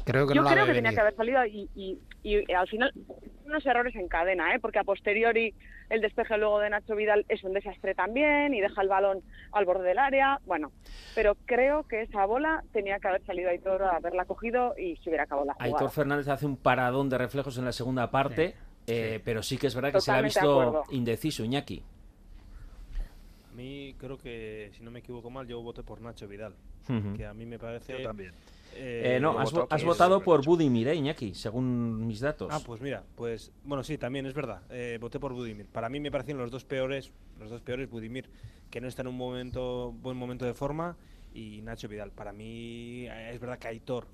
Creo 0.05 0.27
que 0.27 0.33
Yo 0.33 0.41
no 0.41 0.49
la 0.49 0.53
creo 0.53 0.65
ve 0.65 0.71
que 0.71 0.75
tenía 0.75 0.89
venir. 0.89 0.95
que 0.95 1.01
haber 1.01 1.15
salido 1.15 1.45
y, 1.45 1.69
y, 1.75 1.99
y 2.23 2.51
al 2.51 2.67
final 2.67 2.91
unos 3.45 3.63
errores 3.65 3.95
en 3.95 4.07
cadena, 4.07 4.55
¿eh? 4.55 4.59
porque 4.59 4.79
a 4.79 4.83
posteriori 4.83 5.53
el 5.91 6.01
despeje 6.01 6.35
luego 6.39 6.59
de 6.59 6.71
Nacho 6.71 6.95
Vidal 6.95 7.25
es 7.29 7.43
un 7.43 7.53
desastre 7.53 7.93
también 7.93 8.55
y 8.55 8.61
deja 8.61 8.81
el 8.81 8.87
balón 8.87 9.21
al 9.51 9.65
borde 9.65 9.87
del 9.87 9.99
área. 9.99 10.39
Bueno, 10.47 10.71
pero 11.13 11.35
creo 11.45 11.83
que 11.83 12.01
esa 12.01 12.25
bola 12.25 12.63
tenía 12.73 12.97
que 12.99 13.07
haber 13.07 13.23
salido 13.23 13.51
Aitor 13.51 13.83
a 13.83 13.97
haberla 13.97 14.25
cogido 14.25 14.73
y 14.79 14.95
se 14.97 15.09
hubiera 15.09 15.25
acabado 15.25 15.45
la 15.45 15.53
jugada. 15.53 15.71
Aitor 15.75 15.91
Fernández 15.91 16.27
hace 16.27 16.47
un 16.47 16.57
paradón 16.57 17.07
de 17.09 17.19
reflejos 17.19 17.55
en 17.59 17.65
la 17.65 17.71
segunda 17.71 18.09
parte, 18.09 18.55
eh, 18.87 19.21
pero 19.23 19.43
sí 19.43 19.57
que 19.57 19.67
es 19.67 19.75
verdad 19.75 19.91
que 19.91 19.99
Totalmente 19.99 20.39
se 20.39 20.45
le 20.45 20.51
ha 20.51 20.65
visto 20.65 20.83
indeciso, 20.91 21.43
Iñaki. 21.43 21.83
A 23.51 23.55
mí 23.55 23.95
creo 23.97 24.17
que, 24.17 24.71
si 24.75 24.83
no 24.83 24.91
me 24.91 24.99
equivoco 24.99 25.29
mal, 25.29 25.47
yo 25.47 25.61
voté 25.61 25.81
por 25.83 26.01
Nacho 26.01 26.27
Vidal. 26.27 26.53
Que 27.15 27.25
a 27.25 27.33
mí 27.33 27.45
me 27.45 27.57
parece... 27.57 27.93
Yo 27.93 28.03
también. 28.03 28.31
Eh, 28.75 29.17
no, 29.21 29.33
lo 29.33 29.39
has, 29.39 29.53
has 29.69 29.83
votado 29.83 30.21
por 30.21 30.43
Budimir, 30.43 30.89
¿eh, 30.89 30.95
Iñaki, 30.95 31.33
según 31.33 32.05
mis 32.05 32.19
datos. 32.19 32.49
Ah, 32.51 32.59
pues 32.63 32.81
mira, 32.81 33.03
pues 33.15 33.51
bueno, 33.63 33.83
sí, 33.83 33.97
también 33.97 34.25
es 34.25 34.33
verdad. 34.33 34.61
eh, 34.69 34.97
voté 34.99 35.19
por 35.19 35.33
Budimir. 35.33 35.65
Para 35.67 35.87
mí 35.87 35.99
me 35.99 36.11
parecen 36.11 36.37
los 36.37 36.51
dos 36.51 36.65
peores, 36.65 37.11
los 37.39 37.49
dos 37.49 37.61
peores 37.61 37.89
Budimir, 37.89 38.29
que 38.69 38.81
no 38.81 38.87
está 38.89 39.01
en 39.01 39.07
un 39.07 39.17
momento 39.17 39.93
buen 40.01 40.17
momento 40.17 40.45
de 40.45 40.53
forma 40.53 40.97
y 41.33 41.61
Nacho 41.61 41.87
Vidal. 41.87 42.11
Para 42.11 42.33
mí 42.33 43.07
eh, 43.07 43.31
es 43.33 43.39
verdad 43.39 43.57
que 43.57 43.69
Aitor 43.69 44.07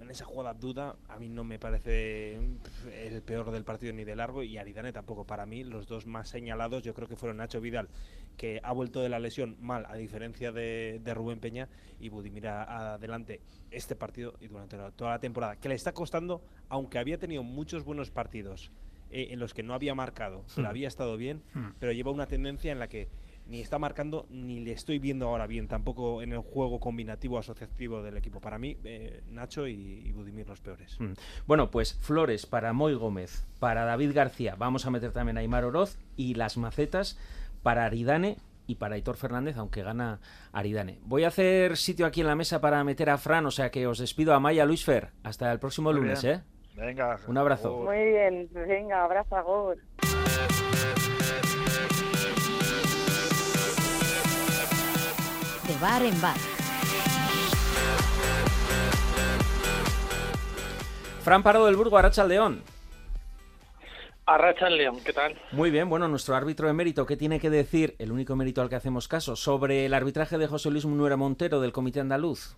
en 0.00 0.10
esa 0.10 0.24
jugada 0.24 0.54
duda 0.54 0.96
a 1.08 1.18
mí 1.18 1.28
no 1.28 1.44
me 1.44 1.58
parece 1.58 2.34
el 2.34 3.22
peor 3.22 3.50
del 3.50 3.64
partido 3.64 3.92
ni 3.92 4.04
de 4.04 4.16
largo 4.16 4.42
y 4.42 4.58
Aridane 4.58 4.92
tampoco. 4.92 5.24
Para 5.24 5.46
mí 5.46 5.64
los 5.64 5.86
dos 5.86 6.06
más 6.06 6.28
señalados 6.28 6.82
yo 6.82 6.94
creo 6.94 7.08
que 7.08 7.16
fueron 7.16 7.36
Nacho 7.38 7.60
Vidal, 7.60 7.88
que 8.36 8.60
ha 8.62 8.72
vuelto 8.72 9.00
de 9.00 9.08
la 9.08 9.18
lesión 9.18 9.56
mal 9.60 9.86
a 9.86 9.94
diferencia 9.94 10.52
de, 10.52 11.00
de 11.02 11.14
Rubén 11.14 11.38
Peña 11.40 11.68
y 12.00 12.08
Budimir 12.08 12.48
adelante 12.48 13.40
este 13.70 13.94
partido 13.96 14.34
y 14.40 14.48
durante 14.48 14.76
la- 14.76 14.90
toda 14.90 15.12
la 15.12 15.18
temporada, 15.20 15.56
que 15.56 15.68
le 15.68 15.74
está 15.74 15.92
costando, 15.92 16.42
aunque 16.68 16.98
había 16.98 17.18
tenido 17.18 17.42
muchos 17.42 17.84
buenos 17.84 18.10
partidos 18.10 18.70
eh, 19.10 19.28
en 19.30 19.38
los 19.38 19.54
que 19.54 19.62
no 19.62 19.74
había 19.74 19.94
marcado, 19.94 20.44
pero 20.56 20.66
Hmm. 20.66 20.70
había 20.70 20.88
estado 20.88 21.16
bien, 21.16 21.42
Hmm. 21.54 21.68
pero 21.78 21.92
lleva 21.92 22.10
una 22.10 22.26
tendencia 22.26 22.72
en 22.72 22.80
la 22.80 22.88
que 22.88 23.08
ni 23.46 23.60
está 23.60 23.78
marcando 23.78 24.26
ni 24.30 24.60
le 24.60 24.72
estoy 24.72 24.98
viendo 24.98 25.28
ahora 25.28 25.46
bien, 25.46 25.68
tampoco 25.68 26.22
en 26.22 26.32
el 26.32 26.38
juego 26.38 26.80
combinativo 26.80 27.38
asociativo 27.38 28.02
del 28.02 28.16
equipo. 28.16 28.40
Para 28.40 28.58
mí, 28.58 28.76
eh, 28.84 29.22
Nacho 29.30 29.66
y, 29.66 30.02
y 30.04 30.12
Budimir 30.12 30.48
los 30.48 30.60
peores. 30.60 30.98
Mm. 31.00 31.12
Bueno, 31.46 31.70
pues 31.70 31.94
Flores 32.00 32.46
para 32.46 32.72
Moy 32.72 32.94
Gómez, 32.94 33.46
para 33.58 33.84
David 33.84 34.12
García, 34.14 34.54
vamos 34.56 34.86
a 34.86 34.90
meter 34.90 35.12
también 35.12 35.36
a 35.36 35.40
Aymar 35.40 35.64
Oroz 35.64 35.98
y 36.16 36.34
las 36.34 36.56
macetas 36.56 37.18
para 37.62 37.84
Aridane 37.84 38.36
y 38.66 38.76
para 38.76 38.94
Aitor 38.94 39.16
Fernández, 39.16 39.56
aunque 39.56 39.82
gana 39.82 40.20
Aridane. 40.52 40.98
Voy 41.04 41.24
a 41.24 41.28
hacer 41.28 41.76
sitio 41.76 42.06
aquí 42.06 42.22
en 42.22 42.26
la 42.26 42.36
mesa 42.36 42.60
para 42.60 42.82
meter 42.84 43.10
a 43.10 43.18
Fran, 43.18 43.44
o 43.46 43.50
sea 43.50 43.70
que 43.70 43.86
os 43.86 43.98
despido 43.98 44.34
a 44.34 44.40
Maya 44.40 44.64
Luis 44.64 44.84
Fer. 44.84 45.10
Hasta 45.22 45.52
el 45.52 45.58
próximo 45.58 45.92
Muy 45.92 46.00
lunes, 46.00 46.22
bien. 46.22 46.36
¿eh? 46.36 46.42
Venga. 46.76 47.18
Un 47.26 47.38
abrazo. 47.38 47.82
Muy 47.84 48.04
bien, 48.04 48.48
venga, 48.52 49.04
abrazo. 49.04 49.74
De 49.76 50.23
bar 55.84 56.02
en 56.02 56.18
bar. 56.18 56.38
Fran 61.20 61.42
Parado 61.42 61.66
del 61.66 61.76
Burgo, 61.76 61.98
Aracha 61.98 62.24
León. 62.24 62.62
Arracha 64.24 64.70
León, 64.70 64.96
¿qué 65.04 65.12
tal? 65.12 65.36
Muy 65.52 65.70
bien, 65.70 65.90
bueno, 65.90 66.08
nuestro 66.08 66.34
árbitro 66.36 66.68
de 66.68 66.72
mérito, 66.72 67.04
¿qué 67.04 67.18
tiene 67.18 67.38
que 67.38 67.50
decir, 67.50 67.96
el 67.98 68.12
único 68.12 68.34
mérito 68.34 68.62
al 68.62 68.70
que 68.70 68.76
hacemos 68.76 69.08
caso, 69.08 69.36
sobre 69.36 69.84
el 69.84 69.92
arbitraje 69.92 70.38
de 70.38 70.46
José 70.46 70.70
Luis 70.70 70.86
Munuera 70.86 71.18
Montero 71.18 71.60
del 71.60 71.72
Comité 71.72 72.00
Andaluz? 72.00 72.56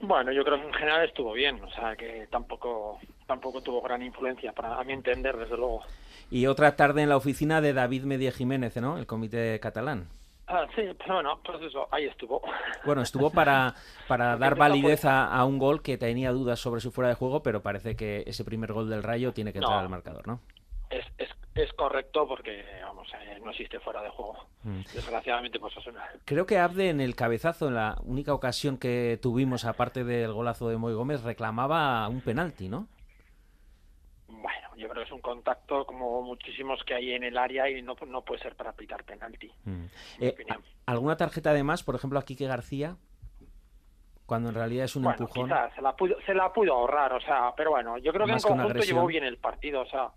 Bueno, 0.00 0.32
yo 0.32 0.42
creo 0.42 0.58
que 0.58 0.66
en 0.66 0.72
general 0.72 1.04
estuvo 1.06 1.34
bien, 1.34 1.62
o 1.62 1.70
sea 1.70 1.94
que 1.96 2.26
tampoco 2.30 2.98
tampoco 3.26 3.60
tuvo 3.60 3.82
gran 3.82 4.00
influencia, 4.00 4.52
para 4.52 4.80
a 4.80 4.84
mi 4.84 4.94
entender, 4.94 5.36
desde 5.36 5.58
luego. 5.58 5.82
Y 6.30 6.46
otra 6.46 6.76
tarde 6.76 7.02
en 7.02 7.10
la 7.10 7.18
oficina 7.18 7.60
de 7.60 7.74
David 7.74 8.04
Media 8.04 8.32
Jiménez, 8.32 8.74
¿no? 8.78 8.96
El 8.96 9.06
comité 9.06 9.60
catalán. 9.60 10.08
Ah, 10.46 10.66
sí, 10.76 10.82
pero 10.98 11.14
bueno, 11.14 11.40
pues 11.44 11.62
eso, 11.62 11.88
ahí 11.90 12.04
estuvo. 12.04 12.42
Bueno, 12.84 13.02
estuvo 13.02 13.30
para, 13.30 13.74
para 14.08 14.36
dar 14.36 14.56
validez 14.56 15.04
a, 15.04 15.26
a 15.26 15.44
un 15.44 15.58
gol 15.58 15.82
que 15.82 15.96
tenía 15.96 16.32
dudas 16.32 16.60
sobre 16.60 16.80
su 16.80 16.92
fuera 16.92 17.08
de 17.08 17.14
juego, 17.14 17.42
pero 17.42 17.62
parece 17.62 17.96
que 17.96 18.24
ese 18.26 18.44
primer 18.44 18.72
gol 18.72 18.90
del 18.90 19.02
Rayo 19.02 19.32
tiene 19.32 19.52
que 19.52 19.58
entrar 19.58 19.76
No. 19.76 19.80
al 19.80 19.88
marcador, 19.88 20.26
¿no? 20.28 20.40
Es, 20.90 21.04
es, 21.18 21.30
es 21.54 21.72
correcto 21.72 22.28
porque, 22.28 22.62
vamos, 22.84 23.08
eh, 23.14 23.40
no 23.42 23.50
existe 23.50 23.80
fuera 23.80 24.02
de 24.02 24.10
juego. 24.10 24.36
Mm. 24.64 24.80
Desgraciadamente, 24.94 25.58
pues 25.58 25.74
eso. 25.76 25.90
Creo 26.24 26.46
que 26.46 26.58
Abde 26.58 26.90
en 26.90 27.00
el 27.00 27.16
cabezazo, 27.16 27.68
en 27.68 27.74
la 27.74 27.96
única 28.04 28.34
ocasión 28.34 28.76
que 28.76 29.18
tuvimos, 29.20 29.64
aparte 29.64 30.04
del 30.04 30.32
golazo 30.32 30.68
de 30.68 30.76
Moy 30.76 30.92
Gómez, 30.94 31.22
reclamaba 31.22 32.06
un 32.08 32.20
penalti, 32.20 32.68
¿no? 32.68 32.86
Bueno, 34.42 34.68
yo 34.76 34.88
creo 34.88 35.02
que 35.02 35.08
es 35.08 35.12
un 35.12 35.20
contacto 35.20 35.84
como 35.86 36.22
muchísimos 36.22 36.82
que 36.84 36.94
hay 36.94 37.12
en 37.12 37.24
el 37.24 37.36
área 37.38 37.68
y 37.68 37.82
no, 37.82 37.94
no 38.06 38.22
puede 38.22 38.42
ser 38.42 38.54
para 38.56 38.72
pitar 38.72 39.04
penalti. 39.04 39.50
Mm. 39.64 39.84
Eh, 40.20 40.34
¿Alguna 40.86 41.16
tarjeta 41.16 41.52
de 41.52 41.62
más, 41.62 41.82
por 41.82 41.94
ejemplo, 41.94 42.18
a 42.18 42.24
Quique 42.24 42.46
García? 42.46 42.96
Cuando 44.26 44.48
en 44.48 44.54
realidad 44.54 44.86
es 44.86 44.96
un 44.96 45.02
bueno, 45.04 45.18
empujón. 45.20 45.44
quizás 45.48 45.74
se 45.74 45.82
la, 45.82 45.94
pudo, 45.94 46.16
se 46.24 46.32
la 46.34 46.52
pudo 46.52 46.72
ahorrar, 46.72 47.12
o 47.12 47.20
sea, 47.20 47.52
pero 47.56 47.70
bueno, 47.70 47.98
yo 47.98 48.10
creo 48.12 48.26
que 48.26 48.32
Más 48.32 48.44
en 48.44 48.50
que 48.52 48.56
conjunto 48.56 48.82
llevó 48.84 49.06
bien 49.06 49.24
el 49.24 49.36
partido, 49.36 49.82
o 49.82 49.86
sea, 49.86 50.08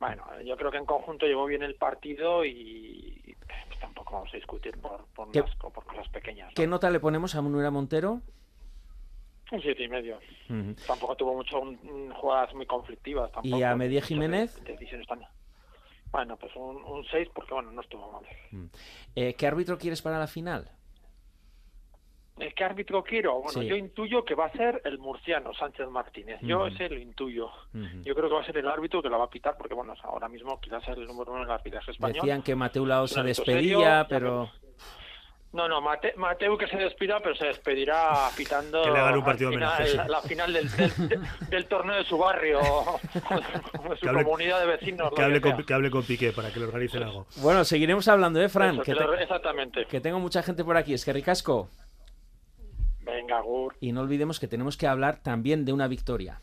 bueno, 0.00 0.24
yo 0.44 0.56
creo 0.56 0.70
que 0.72 0.78
en 0.78 0.84
conjunto 0.86 1.26
llevó 1.26 1.46
bien 1.46 1.62
el 1.62 1.76
partido 1.76 2.44
y 2.44 3.36
pues, 3.46 3.80
tampoco 3.80 4.14
vamos 4.14 4.30
a 4.34 4.36
discutir 4.36 4.76
por, 4.78 5.04
por, 5.14 5.30
¿Qué- 5.30 5.40
unas 5.42 5.54
co- 5.56 5.70
por 5.72 5.84
cosas 5.84 6.08
pequeñas. 6.08 6.52
¿Qué 6.54 6.66
nota 6.66 6.90
le 6.90 6.98
ponemos 6.98 7.34
a 7.36 7.42
Manuela 7.42 7.70
Montero? 7.70 8.20
Un 9.52 9.62
siete 9.62 9.84
y 9.84 9.88
medio. 9.88 10.18
Tampoco 10.86 11.14
tuvo 11.16 11.34
mucho 11.34 11.62
mm, 11.62 12.10
jugadas 12.12 12.52
muy 12.54 12.66
conflictivas. 12.66 13.30
Tampoco, 13.30 13.56
¿Y 13.56 13.62
a 13.62 13.76
Muchas 13.76 14.04
Jiménez? 14.04 14.64
Decisiones 14.64 15.06
tan... 15.06 15.20
Bueno, 16.10 16.36
pues 16.36 16.54
un, 16.56 16.76
un 16.84 17.04
6 17.04 17.28
porque 17.34 17.52
bueno, 17.54 17.70
no 17.72 17.80
estuvo 17.80 18.10
mal. 18.12 18.24
Eh, 19.14 19.34
¿Qué 19.34 19.46
árbitro 19.46 19.76
quieres 19.76 20.02
para 20.02 20.18
la 20.18 20.26
final? 20.26 20.70
¿El 22.38 22.54
¿Qué 22.54 22.64
árbitro 22.64 23.02
quiero? 23.02 23.34
Bueno, 23.40 23.60
Sí. 23.60 23.66
yo 23.66 23.76
intuyo 23.76 24.24
que 24.24 24.34
va 24.34 24.46
a 24.46 24.52
ser 24.52 24.82
el 24.84 24.98
murciano, 24.98 25.54
Sánchez 25.54 25.88
Martínez. 25.88 26.38
Yo 26.42 26.66
ese 26.66 26.88
lo 26.90 26.98
intuyo. 26.98 27.50
Yo 28.04 28.14
creo 28.14 28.28
que 28.28 28.34
va 28.34 28.42
a 28.42 28.46
ser 28.46 28.58
el 28.58 28.68
árbitro 28.68 29.00
que 29.02 29.08
la 29.08 29.16
va 29.16 29.24
a 29.24 29.30
pitar 29.30 29.56
porque, 29.56 29.74
bueno, 29.74 29.94
ahora 30.02 30.28
mismo 30.28 30.60
quizás 30.60 30.82
es 30.82 30.96
el 30.98 31.06
número 31.06 31.32
uno 31.32 31.42
en 31.42 31.48
el 31.48 31.54
arbitraje 31.54 31.92
español. 31.92 32.14
Decían 32.14 32.42
que 32.42 32.54
Mateu 32.54 32.84
Lao 32.84 33.02
un 33.02 33.08
se 33.08 33.22
despedía, 33.22 33.60
serio, 33.62 33.80
ya 33.80 34.06
pero... 34.08 34.50
No, 35.56 35.66
no, 35.68 35.80
Mate- 35.80 36.12
Mateu 36.16 36.58
que 36.58 36.66
se 36.66 36.76
despida, 36.76 37.18
pero 37.20 37.34
se 37.34 37.46
despedirá 37.46 38.28
pitando 38.36 38.82
Que 38.82 38.90
le 38.90 38.98
hagan 38.98 39.16
un 39.16 39.24
partido 39.24 39.50
final- 39.50 39.86
sí. 39.86 39.96
la 40.06 40.20
final 40.20 40.52
del, 40.52 40.70
del, 40.70 41.08
de- 41.08 41.20
del 41.48 41.64
torneo 41.66 41.96
de 41.96 42.04
su 42.04 42.18
barrio, 42.18 42.60
de 43.14 43.96
su 43.96 44.00
Que 44.02 44.08
hable- 44.10 44.22
comunidad 44.24 44.60
de 44.60 44.66
vecinos. 44.66 45.10
Que 45.16 45.22
hable, 45.22 45.40
que 45.40 45.50
con, 45.52 45.64
que 45.64 45.72
hable 45.74 45.90
con 45.90 46.02
Piqué 46.02 46.32
para 46.32 46.50
que 46.52 46.60
le 46.60 46.66
organicen 46.66 47.02
algo. 47.04 47.26
Bueno, 47.36 47.64
seguiremos 47.64 48.06
hablando, 48.06 48.40
¿eh, 48.42 48.50
Fran? 48.50 48.74
Eso, 48.74 48.82
que, 48.82 48.92
que 48.92 49.00
lo- 49.00 49.16
te- 49.16 49.22
Exactamente. 49.22 49.86
que 49.86 50.00
tengo 50.02 50.20
mucha 50.20 50.42
gente 50.42 50.62
por 50.62 50.76
aquí. 50.76 50.92
Es 50.92 51.04
que 51.06 51.14
ricasco. 51.14 51.70
Venga, 53.00 53.40
Gur. 53.40 53.74
Y 53.80 53.92
no 53.92 54.02
olvidemos 54.02 54.38
que 54.38 54.48
tenemos 54.48 54.76
que 54.76 54.86
hablar 54.86 55.22
también 55.22 55.64
de 55.64 55.72
una 55.72 55.88
victoria. 55.88 56.40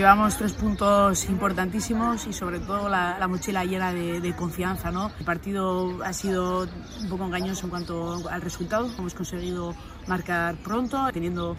Llevamos 0.00 0.38
tres 0.38 0.54
puntos 0.54 1.28
importantísimos 1.28 2.26
y 2.26 2.32
sobre 2.32 2.58
todo 2.58 2.88
la, 2.88 3.18
la 3.18 3.28
mochila 3.28 3.66
llena 3.66 3.92
de, 3.92 4.34
confianza. 4.34 4.90
¿no? 4.90 5.12
El 5.18 5.26
partido 5.26 6.02
ha 6.02 6.14
sido 6.14 6.66
un 7.02 7.08
poco 7.10 7.26
engañoso 7.26 7.66
en 7.66 7.70
cuanto 7.70 8.26
al 8.30 8.40
resultado. 8.40 8.90
Hemos 8.96 9.12
conseguido 9.12 9.74
marcar 10.06 10.56
pronto, 10.56 11.06
teniendo 11.12 11.54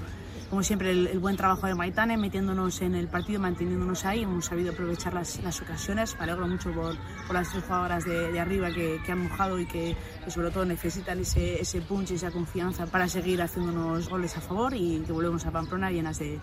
como 0.50 0.64
siempre 0.64 0.90
el, 0.90 1.20
buen 1.20 1.38
trabajo 1.38 1.68
de 1.68 1.76
Maitane, 1.76 2.18
metiéndonos 2.18 2.82
en 2.82 2.96
el 2.96 3.08
partido, 3.10 3.40
manteniéndonos 3.40 4.06
ahí. 4.06 4.24
Hemos 4.24 4.46
sabido 4.46 4.72
aprovechar 4.72 5.14
las, 5.14 5.62
ocasiones. 5.62 6.16
Me 6.16 6.24
alegro 6.24 6.48
mucho 6.48 6.72
por, 6.72 6.96
las 7.32 7.48
tres 7.52 7.64
jugadoras 7.64 8.06
de, 8.06 8.40
arriba 8.40 8.72
que, 8.72 9.00
han 9.08 9.20
mojado 9.20 9.60
y 9.60 9.68
que, 9.68 9.96
sobre 10.30 10.50
todo 10.50 10.66
necesitan 10.66 11.20
ese, 11.20 11.62
punch 11.88 12.10
y 12.10 12.16
esa 12.16 12.32
confianza 12.32 12.88
para 12.88 13.08
seguir 13.08 13.40
haciéndonos 13.40 14.10
goles 14.10 14.36
a 14.36 14.42
favor 14.42 14.74
y 14.74 15.04
que 15.06 15.12
volvemos 15.12 15.46
a 15.46 15.52
Pamplona 15.52 15.92
llenas 15.92 16.18
de 16.18 16.40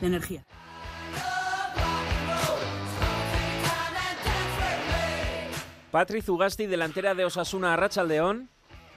energía. 0.00 0.44
Patri 5.90 6.22
Zugasti, 6.22 6.66
delantera 6.66 7.16
de 7.16 7.24
Osasuna 7.24 7.74
Arracha 7.74 8.04
León. 8.04 8.48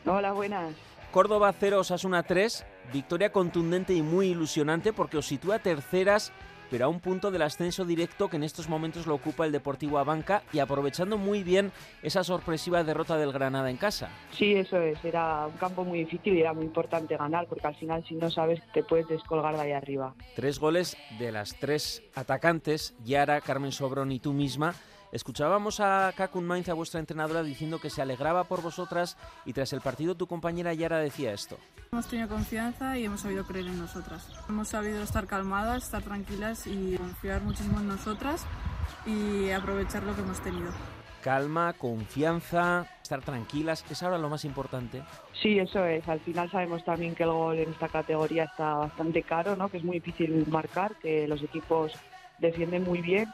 Hola, 0.06 0.32
buenas. 0.32 0.76
Córdoba 1.12 1.52
0, 1.60 1.80
Osasuna 1.80 2.22
3. 2.22 2.66
Victoria 2.91 3.32
contundente 3.32 3.94
y 3.94 4.04
muy 4.04 4.28
ilusionante 4.28 4.94
porque 4.94 5.18
os 5.18 5.26
sitúa 5.26 5.58
terceras, 5.58 6.32
pero 6.70 6.86
a 6.86 6.89
un 6.89 7.00
punto 7.00 7.32
del 7.32 7.41
ascenso 7.41 7.84
directo 7.86 8.30
que 8.30 8.36
en 8.36 8.44
estos 8.44 8.70
momentos 8.70 9.08
lo 9.08 9.16
ocupa 9.16 9.46
el 9.46 9.52
Deportivo 9.52 9.98
Abanca 9.98 10.44
y 10.54 10.60
aprovechando 10.60 11.18
muy 11.18 11.41
bien 11.41 11.72
esa 12.04 12.24
sorpresiva 12.24 12.84
derrota 12.84 13.18
del 13.18 13.32
Granada 13.32 13.72
en 13.72 13.78
casa. 13.78 14.10
Sí, 14.32 14.54
eso 14.54 14.78
es. 14.78 15.04
Era 15.04 15.48
un 15.48 15.58
campo 15.58 15.84
muy 15.84 16.00
difícil 16.00 16.36
y 16.36 16.41
era 16.41 16.54
muy 16.54 16.66
importante 16.66 17.18
ganar 17.18 17.48
porque 17.48 17.66
al 17.66 17.76
final 17.76 18.06
si 18.08 18.14
no 18.14 18.30
sabes 18.30 18.62
te 18.72 18.84
puedes 18.84 19.08
descolgar 19.08 19.56
de 19.56 19.62
ahí 19.62 19.72
arriba. 19.72 20.14
Tres 20.36 20.60
goles 20.60 20.96
de 21.18 21.32
las 21.32 21.56
tres 21.56 22.04
atacantes, 22.14 22.96
Yara, 23.04 23.41
Carmen 23.41 23.72
Sobrón 23.72 24.12
y 24.12 24.20
tú 24.20 24.34
misma. 24.34 24.76
Escuchábamos 25.14 25.80
a 25.80 26.11
Kakun 26.18 26.43
Mainz, 26.43 26.70
a 26.70 26.74
vuestra 26.74 26.99
entrenadora, 26.99 27.43
diciendo 27.43 27.78
que 27.78 27.91
se 27.91 28.01
alegraba 28.01 28.45
por 28.45 28.64
vosotras 28.64 29.16
y 29.45 29.53
tras 29.53 29.72
el 29.72 29.80
partido 29.80 30.16
tu 30.16 30.26
compañera 30.26 30.74
Yara 30.74 30.97
decía 30.97 31.34
esto. 31.34 31.55
Hemos 31.91 32.07
tenido 32.07 32.28
confianza 32.30 32.97
y 32.97 33.05
hemos 33.05 33.22
sabido 33.22 33.45
creer 33.45 33.68
en 33.68 33.78
nosotras. 33.78 34.28
Hemos 34.49 34.70
sabido 34.70 35.03
estar 35.03 35.28
calmadas, 35.28 35.84
estar 35.84 36.01
tranquilas 36.01 36.66
y 36.66 36.97
confiar 36.97 37.43
muchísimo 37.43 37.80
en 37.80 37.89
nosotras 37.89 38.47
y 39.05 39.51
aprovechar 39.51 40.01
lo 40.01 40.16
que 40.16 40.22
hemos 40.22 40.41
tenido. 40.41 40.72
Calma, 41.22 41.74
confianza, 41.74 42.88
estar 43.03 43.22
tranquilas, 43.22 43.86
es 43.88 44.01
ahora 44.01 44.18
lo 44.18 44.30
más 44.30 44.43
importante. 44.45 45.03
Sí, 45.43 45.59
eso 45.59 45.86
es. 45.86 46.09
Al 46.09 46.22
final 46.22 46.49
sabemos 46.49 46.84
también 46.84 47.14
que 47.14 47.22
el 47.22 47.30
gol 47.30 47.59
en 47.59 47.70
esta 47.70 47.88
categoría 47.88 48.45
está 48.45 48.74
bastante 48.74 49.22
caro, 49.22 49.55
¿no? 49.55 49.70
que 49.70 49.78
es 49.78 49.84
muy 49.84 49.99
difícil 49.99 50.47
marcar, 50.47 50.95
que 50.95 51.28
los 51.28 51.43
equipos 51.43 51.91
defienden 52.39 52.84
muy 52.84 52.99
bien 53.03 53.32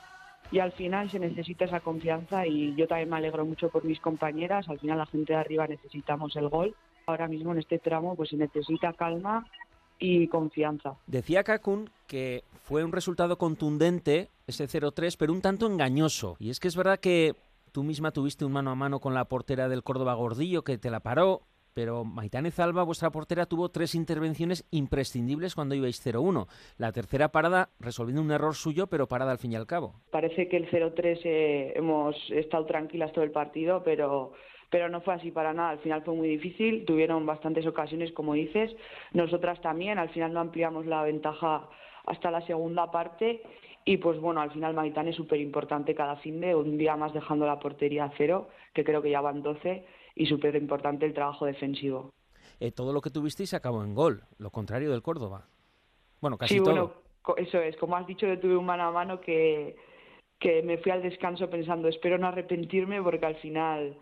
y 0.52 0.60
al 0.60 0.72
final 0.72 1.10
se 1.10 1.20
necesita 1.20 1.66
esa 1.66 1.80
confianza 1.80 2.46
y 2.48 2.76
yo 2.76 2.88
también 2.88 3.10
me 3.10 3.18
alegro 3.18 3.46
mucho 3.46 3.70
por 3.70 3.84
mis 3.84 4.00
compañeras. 4.00 4.68
Al 4.70 4.80
final 4.80 4.98
la 4.98 5.06
gente 5.06 5.34
de 5.34 5.40
arriba 5.40 5.68
necesitamos 5.68 6.36
el 6.36 6.50
gol. 6.50 6.76
Ahora 7.06 7.28
mismo 7.28 7.52
en 7.52 7.60
este 7.60 7.80
tramo 7.80 8.16
pues 8.16 8.30
se 8.30 8.38
necesita 8.38 8.94
calma 8.94 9.46
y 10.00 10.28
confianza. 10.28 10.96
Decía 11.08 11.44
Kakun 11.44 11.90
que 12.08 12.44
fue 12.64 12.84
un 12.84 12.92
resultado 12.92 13.38
contundente, 13.38 14.30
ese 14.48 14.66
0-3, 14.66 15.16
pero 15.18 15.34
un 15.34 15.42
tanto 15.42 15.68
engañoso. 15.68 16.36
Y 16.40 16.50
es 16.50 16.60
que 16.60 16.68
es 16.68 16.76
verdad 16.76 17.00
que 17.00 17.36
tú 17.72 17.84
misma 17.84 18.12
tuviste 18.12 18.46
un 18.46 18.52
mano 18.52 18.72
a 18.72 18.76
mano 18.76 19.00
con 19.00 19.14
la 19.14 19.26
portera 19.26 19.70
del 19.70 19.84
Córdoba 19.84 20.16
Gordillo 20.16 20.64
que 20.64 20.78
te 20.78 20.90
la 20.90 21.02
paró, 21.02 21.42
pero 21.80 22.04
Maitane 22.04 22.52
Zalba, 22.52 22.84
vuestra 22.84 23.10
portera, 23.10 23.46
tuvo 23.46 23.70
tres 23.70 23.96
intervenciones 23.96 24.68
imprescindibles 24.70 25.56
cuando 25.56 25.76
ibais 25.76 26.06
0-1. 26.06 26.46
La 26.78 26.92
tercera 26.92 27.30
parada 27.30 27.70
resolviendo 27.80 28.22
un 28.22 28.32
error 28.32 28.54
suyo, 28.54 28.88
pero 28.88 29.08
parada 29.08 29.32
al 29.32 29.38
fin 29.38 29.54
y 29.54 29.56
al 29.56 29.66
cabo. 29.66 29.94
Parece 30.12 30.50
que 30.50 30.58
el 30.58 30.70
0-3 30.70 31.22
eh, 31.24 31.74
hemos 31.78 32.18
estado 32.32 32.66
tranquilas 32.66 33.14
todo 33.14 33.24
el 33.24 33.32
partido, 33.32 33.82
pero, 33.82 34.34
pero 34.70 34.90
no 34.90 35.00
fue 35.00 35.14
así 35.14 35.32
para 35.32 35.54
nada. 35.54 35.70
Al 35.70 35.80
final 35.80 36.02
fue 36.04 36.16
muy 36.16 36.28
difícil, 36.28 36.84
tuvieron 36.84 37.26
bastantes 37.26 37.66
ocasiones, 37.66 38.12
como 38.12 38.34
dices. 38.34 38.76
Nosotras 39.14 39.62
también, 39.62 40.00
al 40.00 40.10
final 40.10 40.34
no 40.34 40.42
ampliamos 40.42 40.86
la 40.86 41.04
ventaja 41.04 41.70
hasta 42.08 42.30
la 42.30 42.46
segunda 42.46 42.92
parte. 42.92 43.42
Y 43.86 43.96
pues 43.96 44.20
bueno, 44.20 44.42
al 44.42 44.52
final 44.52 44.74
Maitane 44.74 45.12
es 45.12 45.16
súper 45.16 45.40
importante 45.40 45.96
cada 45.96 46.18
fin 46.18 46.42
de 46.42 46.54
un 46.56 46.78
día 46.78 46.98
más 46.98 47.14
dejando 47.14 47.46
la 47.46 47.58
portería 47.58 48.04
a 48.04 48.12
cero, 48.18 48.50
que 48.74 48.84
creo 48.84 49.02
que 49.02 49.12
ya 49.12 49.22
van 49.22 49.42
12, 49.42 49.86
y 50.20 50.26
súper 50.26 50.56
importante 50.58 51.06
el 51.06 51.14
trabajo 51.14 51.46
defensivo. 51.46 52.12
Eh, 52.60 52.72
todo 52.72 52.92
lo 52.92 53.00
que 53.00 53.10
tuvisteis 53.10 53.54
acabó 53.54 53.84
en 53.84 53.96
gol, 53.96 54.24
lo 54.38 54.52
contrario 54.52 54.92
del 54.92 55.02
Córdoba. 55.02 55.48
Bueno, 56.20 56.38
casi 56.38 56.56
sí, 56.56 56.60
todo. 56.60 56.74
bueno, 57.26 57.38
eso 57.38 57.60
es. 57.60 57.78
Como 57.78 57.96
has 57.96 58.06
dicho, 58.06 58.28
yo 58.28 58.38
tuve 58.38 58.58
un 58.58 58.66
mano 58.66 58.84
a 58.84 58.92
mano 58.92 59.22
que, 59.22 59.78
que 60.38 60.62
me 60.62 60.78
fui 60.80 60.92
al 60.92 61.02
descanso 61.02 61.50
pensando, 61.50 61.88
espero 61.88 62.18
no 62.18 62.28
arrepentirme 62.28 63.02
porque 63.02 63.26
al 63.26 63.38
final 63.38 63.96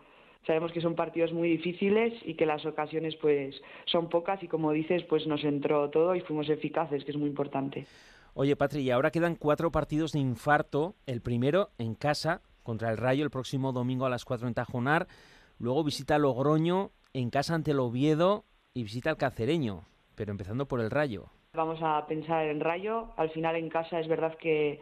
sabemos 0.44 0.72
que 0.72 0.80
son 0.80 0.96
partidos 0.96 1.32
muy 1.32 1.48
difíciles 1.50 2.12
y 2.24 2.34
que 2.34 2.46
las 2.46 2.66
ocasiones 2.66 3.14
pues 3.16 3.54
son 3.86 4.08
pocas 4.08 4.42
y 4.42 4.48
como 4.48 4.72
dices, 4.72 5.04
pues 5.04 5.24
nos 5.28 5.44
entró 5.44 5.88
todo 5.90 6.16
y 6.16 6.20
fuimos 6.22 6.48
eficaces, 6.48 7.04
que 7.04 7.12
es 7.12 7.16
muy 7.16 7.28
importante. 7.28 7.86
Oye, 8.34 8.56
Patri, 8.56 8.80
y 8.80 8.90
ahora 8.90 9.12
quedan 9.12 9.36
cuatro 9.36 9.70
partidos 9.70 10.12
de 10.12 10.18
infarto. 10.18 10.96
El 11.06 11.20
primero 11.20 11.70
en 11.78 11.94
casa 11.94 12.42
contra 12.64 12.90
el 12.90 12.96
Rayo 12.96 13.24
el 13.24 13.30
próximo 13.30 13.72
domingo 13.72 14.04
a 14.04 14.10
las 14.10 14.24
4 14.24 14.48
en 14.48 14.54
Tajonar. 14.54 15.06
Luego 15.58 15.82
visita 15.82 16.18
Logroño 16.18 16.92
en 17.12 17.30
casa 17.30 17.54
ante 17.54 17.72
el 17.72 17.80
Oviedo 17.80 18.44
y 18.74 18.84
visita 18.84 19.10
al 19.10 19.16
Cacereño, 19.16 19.88
pero 20.14 20.30
empezando 20.30 20.68
por 20.68 20.80
el 20.80 20.90
Rayo. 20.90 21.30
Vamos 21.52 21.80
a 21.82 22.06
pensar 22.06 22.46
en 22.46 22.60
Rayo. 22.60 23.12
Al 23.16 23.30
final 23.30 23.56
en 23.56 23.68
casa 23.68 23.98
es 23.98 24.06
verdad 24.06 24.36
que, 24.38 24.80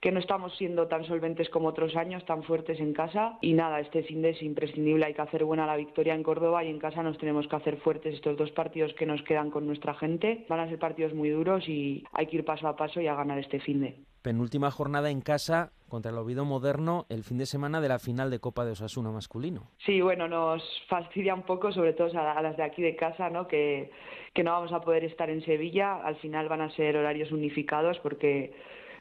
que 0.00 0.12
no 0.12 0.20
estamos 0.20 0.54
siendo 0.56 0.88
tan 0.88 1.04
solventes 1.04 1.48
como 1.48 1.68
otros 1.68 1.96
años, 1.96 2.24
tan 2.26 2.42
fuertes 2.42 2.80
en 2.80 2.92
casa. 2.92 3.38
Y 3.40 3.54
nada, 3.54 3.80
este 3.80 4.02
fin 4.02 4.22
de 4.22 4.30
es 4.30 4.42
imprescindible. 4.42 5.06
Hay 5.06 5.14
que 5.14 5.22
hacer 5.22 5.44
buena 5.44 5.66
la 5.66 5.76
victoria 5.76 6.14
en 6.14 6.22
Córdoba 6.22 6.64
y 6.64 6.68
en 6.68 6.78
casa 6.78 7.02
nos 7.02 7.18
tenemos 7.18 7.48
que 7.48 7.56
hacer 7.56 7.78
fuertes 7.78 8.14
estos 8.14 8.36
dos 8.36 8.50
partidos 8.52 8.92
que 8.94 9.06
nos 9.06 9.22
quedan 9.22 9.50
con 9.50 9.66
nuestra 9.66 9.94
gente. 9.94 10.44
Van 10.48 10.60
a 10.60 10.68
ser 10.68 10.78
partidos 10.78 11.14
muy 11.14 11.30
duros 11.30 11.68
y 11.68 12.04
hay 12.12 12.26
que 12.26 12.36
ir 12.36 12.44
paso 12.44 12.68
a 12.68 12.76
paso 12.76 13.00
y 13.00 13.06
a 13.06 13.14
ganar 13.14 13.38
este 13.38 13.60
fin 13.60 13.80
de. 13.80 13.96
Penúltima 14.22 14.70
jornada 14.70 15.10
en 15.10 15.20
casa 15.20 15.70
contra 15.88 16.10
el 16.10 16.18
Oviedo 16.18 16.44
Moderno 16.44 17.06
el 17.08 17.22
fin 17.22 17.38
de 17.38 17.46
semana 17.46 17.80
de 17.80 17.88
la 17.88 18.00
final 18.00 18.28
de 18.28 18.40
Copa 18.40 18.64
de 18.64 18.72
Osasuna 18.72 19.12
masculino. 19.12 19.70
Sí, 19.84 20.00
bueno, 20.00 20.26
nos 20.26 20.62
fastidia 20.88 21.32
un 21.32 21.42
poco, 21.42 21.70
sobre 21.70 21.92
todo 21.92 22.08
a, 22.18 22.42
las 22.42 22.56
de 22.56 22.64
aquí 22.64 22.82
de 22.82 22.96
casa, 22.96 23.30
¿no? 23.30 23.46
Que, 23.46 23.92
que 24.34 24.42
no 24.42 24.50
vamos 24.50 24.72
a 24.72 24.80
poder 24.80 25.04
estar 25.04 25.30
en 25.30 25.44
Sevilla. 25.44 26.02
Al 26.02 26.16
final 26.16 26.48
van 26.48 26.60
a 26.60 26.70
ser 26.70 26.96
horarios 26.96 27.30
unificados 27.30 27.98
porque 28.00 28.52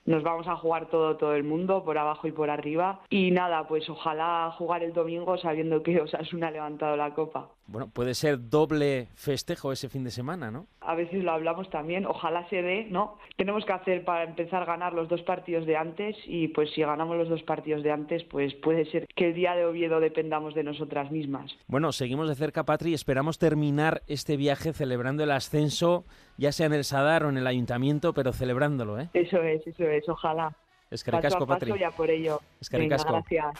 nos 0.06 0.24
vamos 0.24 0.47
a 0.47 0.56
jugar 0.56 0.88
todo, 0.88 1.18
todo 1.18 1.34
el 1.36 1.43
mundo, 1.43 1.84
por 1.84 1.97
abajo 1.97 2.28
y 2.28 2.32
por 2.32 2.49
arriba. 2.49 3.01
Y 3.10 3.32
nada, 3.32 3.68
pues 3.68 3.89
ojalá 3.89 4.53
jugar 4.58 4.84
el 4.84 4.93
domingo 4.93 5.38
sabiendo 5.38 5.84
que 5.84 5.99
Osasuna 6.01 6.47
ha 6.47 6.51
levantado 6.51 6.95
la 6.95 7.14
copa. 7.14 7.49
Bueno, 7.68 7.89
puede 7.89 8.13
ser 8.13 8.49
doble 8.49 9.07
festejo 9.16 9.72
ese 9.72 9.89
fin 9.89 10.03
de 10.03 10.11
semana, 10.11 10.51
¿no? 10.51 10.68
A 10.82 10.93
veces 10.93 11.24
lo 11.24 11.32
hablamos 11.32 11.70
también, 11.72 12.05
ojalá 12.05 12.47
se 12.49 12.61
dé, 12.61 12.86
¿no? 12.91 13.18
Tenemos 13.38 13.66
que 13.66 13.74
hacer 13.74 14.05
para 14.05 14.24
empezar 14.24 14.61
a 14.63 14.66
ganar 14.66 14.93
los 14.93 15.09
dos 15.09 15.24
partidos 15.24 15.66
de 15.66 15.76
antes 15.76 16.16
y 16.26 16.49
pues 16.49 16.70
si 16.76 16.82
ganamos 16.82 17.18
los 17.18 17.28
dos 17.28 17.41
partidos 17.41 17.82
de 17.82 17.91
antes, 17.91 18.24
pues 18.26 18.53
puede 18.53 18.86
ser 18.91 19.07
que 19.16 19.30
el 19.30 19.34
día 19.34 19.55
de 19.55 19.66
Oviedo 19.66 19.99
dependamos 19.99 20.53
de 20.53 20.63
nosotras 20.63 21.11
mismas. 21.11 21.51
Bueno, 21.68 21.91
seguimos 21.91 22.30
de 22.30 22.36
cerca, 22.36 22.66
Patri, 22.66 22.91
y 22.91 22.93
esperamos 22.93 23.39
terminar 23.39 24.03
este 24.07 24.38
viaje 24.38 24.72
celebrando 24.72 25.24
el 25.24 25.32
ascenso, 25.32 26.05
ya 26.38 26.51
sea 26.51 26.68
en 26.68 26.74
el 26.74 26.84
Sadar 26.84 27.26
o 27.26 27.30
en 27.30 27.38
el 27.38 27.47
Ayuntamiento, 27.47 28.13
pero 28.13 28.32
celebrándolo, 28.32 28.99
¿eh? 28.99 29.09
Eso 29.13 29.41
es, 29.41 29.66
eso 29.66 29.84
es, 29.86 30.07
ojalá. 30.07 30.55
Es 30.91 31.03
que 31.03 31.11
paso 31.11 31.43
a 31.43 31.47
paso 31.47 31.76
ya 31.76 31.91
por 31.91 32.09
ello. 32.09 32.39
Es 32.61 32.70
que 32.70 32.78
Venga, 32.78 32.97
gracias. 32.97 33.55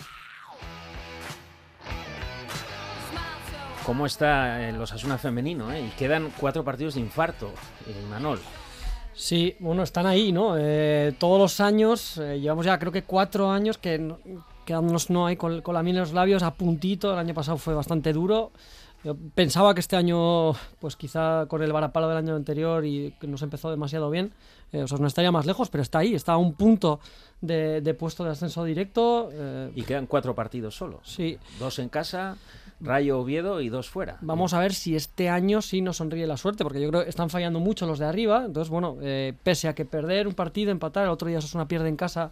¿Cómo 3.86 4.05
está 4.07 4.67
el 4.67 4.81
Osasuna 4.81 5.17
femenino? 5.17 5.71
Eh? 5.71 5.81
Y 5.86 5.89
quedan 5.91 6.31
cuatro 6.39 6.63
partidos 6.63 6.95
de 6.95 7.01
infarto, 7.01 7.51
eh, 7.88 7.93
Manol. 8.09 8.39
Sí, 9.13 9.55
bueno, 9.59 9.83
están 9.83 10.07
ahí, 10.07 10.31
¿no? 10.31 10.55
Eh, 10.57 11.13
todos 11.19 11.39
los 11.39 11.59
años, 11.61 12.17
eh, 12.17 12.39
llevamos 12.39 12.65
ya 12.65 12.77
creo 12.79 12.91
que 12.91 13.03
cuatro 13.03 13.49
años 13.51 13.77
que 13.77 13.97
no- 13.99 14.17
quedándonos 14.65 15.09
no 15.11 15.27
hay 15.27 15.38
con, 15.38 15.61
con 15.61 15.75
la 15.75 15.83
miel 15.83 15.97
en 15.97 16.01
los 16.01 16.13
labios 16.13 16.41
a 16.43 16.53
puntito. 16.55 17.13
El 17.13 17.19
año 17.19 17.33
pasado 17.36 17.57
fue 17.57 17.73
bastante 17.75 18.11
duro. 18.11 18.51
Yo 19.03 19.15
pensaba 19.36 19.75
que 19.75 19.81
este 19.81 19.95
año, 19.95 20.53
pues 20.79 20.95
quizá 20.95 21.45
con 21.47 21.61
el 21.61 21.71
varapalo 21.71 22.09
del 22.09 22.17
año 22.17 22.36
anterior 22.36 22.83
y 22.83 23.13
que 23.21 23.27
nos 23.27 23.43
empezó 23.43 23.69
demasiado 23.69 24.09
bien, 24.09 24.33
eh, 24.73 24.81
o 24.81 24.88
sea, 24.88 24.97
no 24.97 25.05
estaría 25.05 25.31
más 25.31 25.45
lejos, 25.45 25.69
pero 25.69 25.83
está 25.83 25.99
ahí, 25.99 26.15
está 26.15 26.33
a 26.33 26.38
un 26.38 26.53
punto 26.55 26.99
de, 27.39 27.81
de 27.81 27.93
puesto 27.93 28.23
de 28.23 28.31
ascenso 28.31 28.63
directo. 28.63 29.29
eh, 29.31 29.71
Y 29.75 29.83
quedan 29.83 30.07
cuatro 30.07 30.33
partidos 30.33 30.75
solo. 30.75 31.01
Sí. 31.03 31.38
Dos 31.59 31.77
en 31.77 31.89
casa, 31.89 32.36
Rayo 32.80 33.19
Oviedo 33.19 33.61
y 33.61 33.69
dos 33.69 33.89
fuera. 33.89 34.17
Vamos 34.21 34.53
a 34.53 34.59
ver 34.59 34.73
si 34.73 34.95
este 34.95 35.30
año 35.30 35.61
sí 35.61 35.82
nos 35.82 35.97
sonríe 35.97 36.28
la 36.28 36.38
suerte, 36.38 36.63
porque 36.63 36.82
yo 36.82 36.89
creo 36.89 37.03
que 37.03 37.09
están 37.09 37.30
fallando 37.30 37.59
mucho 37.59 37.86
los 37.86 37.99
de 37.99 38.05
arriba. 38.05 38.43
Entonces, 38.45 38.69
bueno, 38.69 38.97
eh, 39.01 39.34
pese 39.43 39.67
a 39.67 39.76
que 39.76 39.86
perder 39.86 40.28
un 40.28 40.34
partido, 40.34 40.71
empatar, 40.71 41.05
el 41.05 41.09
otro 41.09 41.28
día 41.28 41.39
Osasuna 41.39 41.67
pierde 41.67 41.89
en 41.89 41.95
casa 41.95 42.32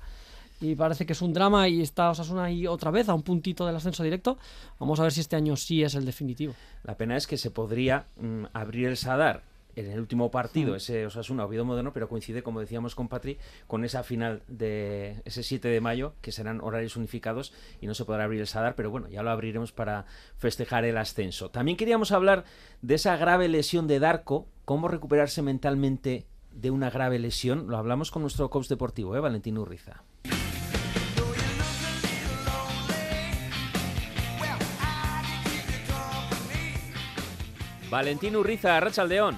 y 0.59 0.75
parece 0.75 1.05
que 1.05 1.13
es 1.13 1.21
un 1.21 1.33
drama 1.33 1.67
y 1.67 1.81
está 1.81 2.09
Osasuna 2.09 2.45
ahí 2.45 2.67
otra 2.67 2.91
vez 2.91 3.09
a 3.09 3.13
un 3.13 3.23
puntito 3.23 3.65
del 3.65 3.75
ascenso 3.75 4.03
directo. 4.03 4.37
Vamos 4.79 4.99
a 4.99 5.03
ver 5.03 5.11
si 5.11 5.21
este 5.21 5.35
año 5.35 5.55
sí 5.55 5.83
es 5.83 5.95
el 5.95 6.05
definitivo. 6.05 6.53
La 6.83 6.95
pena 6.95 7.17
es 7.17 7.27
que 7.27 7.37
se 7.37 7.51
podría 7.51 8.05
mm, 8.17 8.45
abrir 8.53 8.87
el 8.87 8.97
Sadar 8.97 9.52
en 9.75 9.91
el 9.91 9.99
último 9.99 10.31
partido, 10.31 10.73
Mm. 10.73 10.75
ese 10.75 11.05
Osasuna 11.05 11.45
Oviedo 11.45 11.65
Moderno, 11.65 11.93
pero 11.93 12.07
coincide, 12.09 12.43
como 12.43 12.59
decíamos 12.59 12.95
con 12.95 13.07
Patri, 13.07 13.37
con 13.67 13.83
esa 13.83 14.03
final 14.03 14.43
de 14.47 15.21
ese 15.25 15.43
7 15.43 15.67
de 15.67 15.81
mayo, 15.81 16.13
que 16.21 16.31
serán 16.31 16.61
horarios 16.61 16.95
unificados 16.95 17.53
y 17.81 17.87
no 17.87 17.93
se 17.93 18.05
podrá 18.05 18.23
abrir 18.25 18.41
el 18.41 18.47
Sadar, 18.47 18.75
pero 18.75 18.91
bueno, 18.91 19.09
ya 19.09 19.23
lo 19.23 19.31
abriremos 19.31 19.71
para 19.71 20.05
festejar 20.37 20.85
el 20.85 20.97
ascenso. 20.97 21.49
También 21.49 21.77
queríamos 21.77 22.11
hablar 22.11 22.45
de 22.81 22.95
esa 22.95 23.17
grave 23.17 23.47
lesión 23.47 23.87
de 23.87 23.99
Darko, 23.99 24.47
cómo 24.65 24.87
recuperarse 24.87 25.41
mentalmente 25.41 26.27
de 26.51 26.69
una 26.71 26.89
grave 26.89 27.17
lesión. 27.19 27.67
Lo 27.67 27.77
hablamos 27.77 28.11
con 28.11 28.21
nuestro 28.21 28.49
coach 28.49 28.67
deportivo, 28.67 29.15
¿eh? 29.15 29.19
Valentín 29.19 29.57
Urriza. 29.57 30.03
Valentín 37.89 38.35
Urriza, 38.35 38.77
Arrachaldeón. 38.77 39.35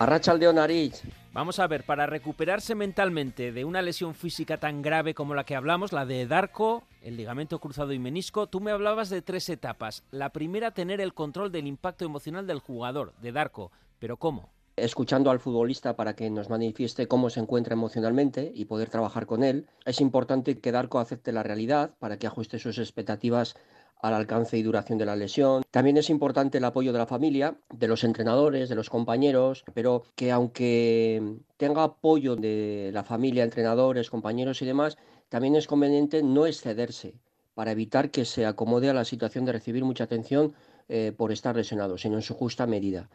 Arrachaldeón 0.00 0.58
Arich. 0.58 0.94
Vamos 1.34 1.58
a 1.58 1.66
ver, 1.66 1.84
para 1.84 2.06
recuperarse 2.06 2.74
mentalmente 2.74 3.52
de 3.52 3.66
una 3.66 3.82
lesión 3.82 4.14
física 4.14 4.56
tan 4.56 4.80
grave 4.80 5.12
como 5.12 5.34
la 5.34 5.44
que 5.44 5.54
hablamos, 5.54 5.92
la 5.92 6.06
de 6.06 6.26
Darko, 6.26 6.84
el 7.02 7.18
ligamento 7.18 7.58
cruzado 7.58 7.92
y 7.92 7.98
menisco, 7.98 8.46
tú 8.46 8.60
me 8.60 8.70
hablabas 8.70 9.10
de 9.10 9.20
tres 9.20 9.50
etapas. 9.50 10.02
La 10.10 10.30
primera, 10.30 10.70
tener 10.70 11.02
el 11.02 11.12
control 11.12 11.52
del 11.52 11.66
impacto 11.66 12.06
emocional 12.06 12.46
del 12.46 12.60
jugador, 12.60 13.12
de 13.20 13.32
Darko. 13.32 13.72
¿Pero 13.98 14.16
cómo? 14.16 14.48
escuchando 14.76 15.30
al 15.30 15.40
futbolista 15.40 15.94
para 15.94 16.14
que 16.14 16.30
nos 16.30 16.48
manifieste 16.48 17.06
cómo 17.06 17.30
se 17.30 17.40
encuentra 17.40 17.74
emocionalmente 17.74 18.50
y 18.54 18.64
poder 18.64 18.88
trabajar 18.88 19.26
con 19.26 19.44
él. 19.44 19.66
Es 19.84 20.00
importante 20.00 20.58
que 20.58 20.72
Darko 20.72 20.98
acepte 20.98 21.32
la 21.32 21.42
realidad 21.42 21.94
para 21.98 22.18
que 22.18 22.26
ajuste 22.26 22.58
sus 22.58 22.78
expectativas 22.78 23.56
al 24.02 24.14
alcance 24.14 24.56
y 24.56 24.62
duración 24.62 24.98
de 24.98 25.06
la 25.06 25.16
lesión. 25.16 25.62
También 25.70 25.96
es 25.96 26.10
importante 26.10 26.58
el 26.58 26.64
apoyo 26.64 26.92
de 26.92 26.98
la 26.98 27.06
familia, 27.06 27.56
de 27.72 27.88
los 27.88 28.04
entrenadores, 28.04 28.68
de 28.68 28.74
los 28.74 28.90
compañeros, 28.90 29.64
pero 29.74 30.04
que 30.14 30.32
aunque 30.32 31.36
tenga 31.56 31.84
apoyo 31.84 32.36
de 32.36 32.90
la 32.92 33.04
familia, 33.04 33.44
entrenadores, 33.44 34.10
compañeros 34.10 34.62
y 34.62 34.66
demás, 34.66 34.96
también 35.28 35.56
es 35.56 35.66
conveniente 35.66 36.22
no 36.22 36.46
excederse 36.46 37.14
para 37.54 37.72
evitar 37.72 38.10
que 38.10 38.24
se 38.24 38.46
acomode 38.46 38.88
a 38.88 38.94
la 38.94 39.04
situación 39.04 39.44
de 39.44 39.52
recibir 39.52 39.84
mucha 39.84 40.04
atención 40.04 40.54
eh, 40.88 41.12
por 41.16 41.30
estar 41.30 41.56
lesionado, 41.56 41.98
sino 41.98 42.16
en 42.16 42.22
su 42.22 42.34
justa 42.34 42.66
medida. 42.66 43.10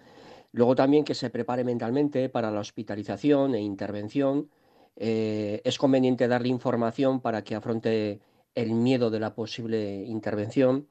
Luego 0.51 0.75
también 0.75 1.03
que 1.03 1.15
se 1.15 1.29
prepare 1.29 1.63
mentalmente 1.63 2.29
para 2.29 2.51
la 2.51 2.59
hospitalización 2.59 3.55
e 3.55 3.61
intervención. 3.61 4.49
Eh, 4.95 5.61
es 5.65 5.77
conveniente 5.77 6.27
darle 6.27 6.47
información 6.47 7.19
para 7.19 7.43
que 7.43 7.55
afronte 7.55 8.21
el 8.55 8.73
miedo 8.73 9.09
de 9.09 9.19
la 9.19 9.35
posible 9.35 10.03
intervención. 10.05 10.87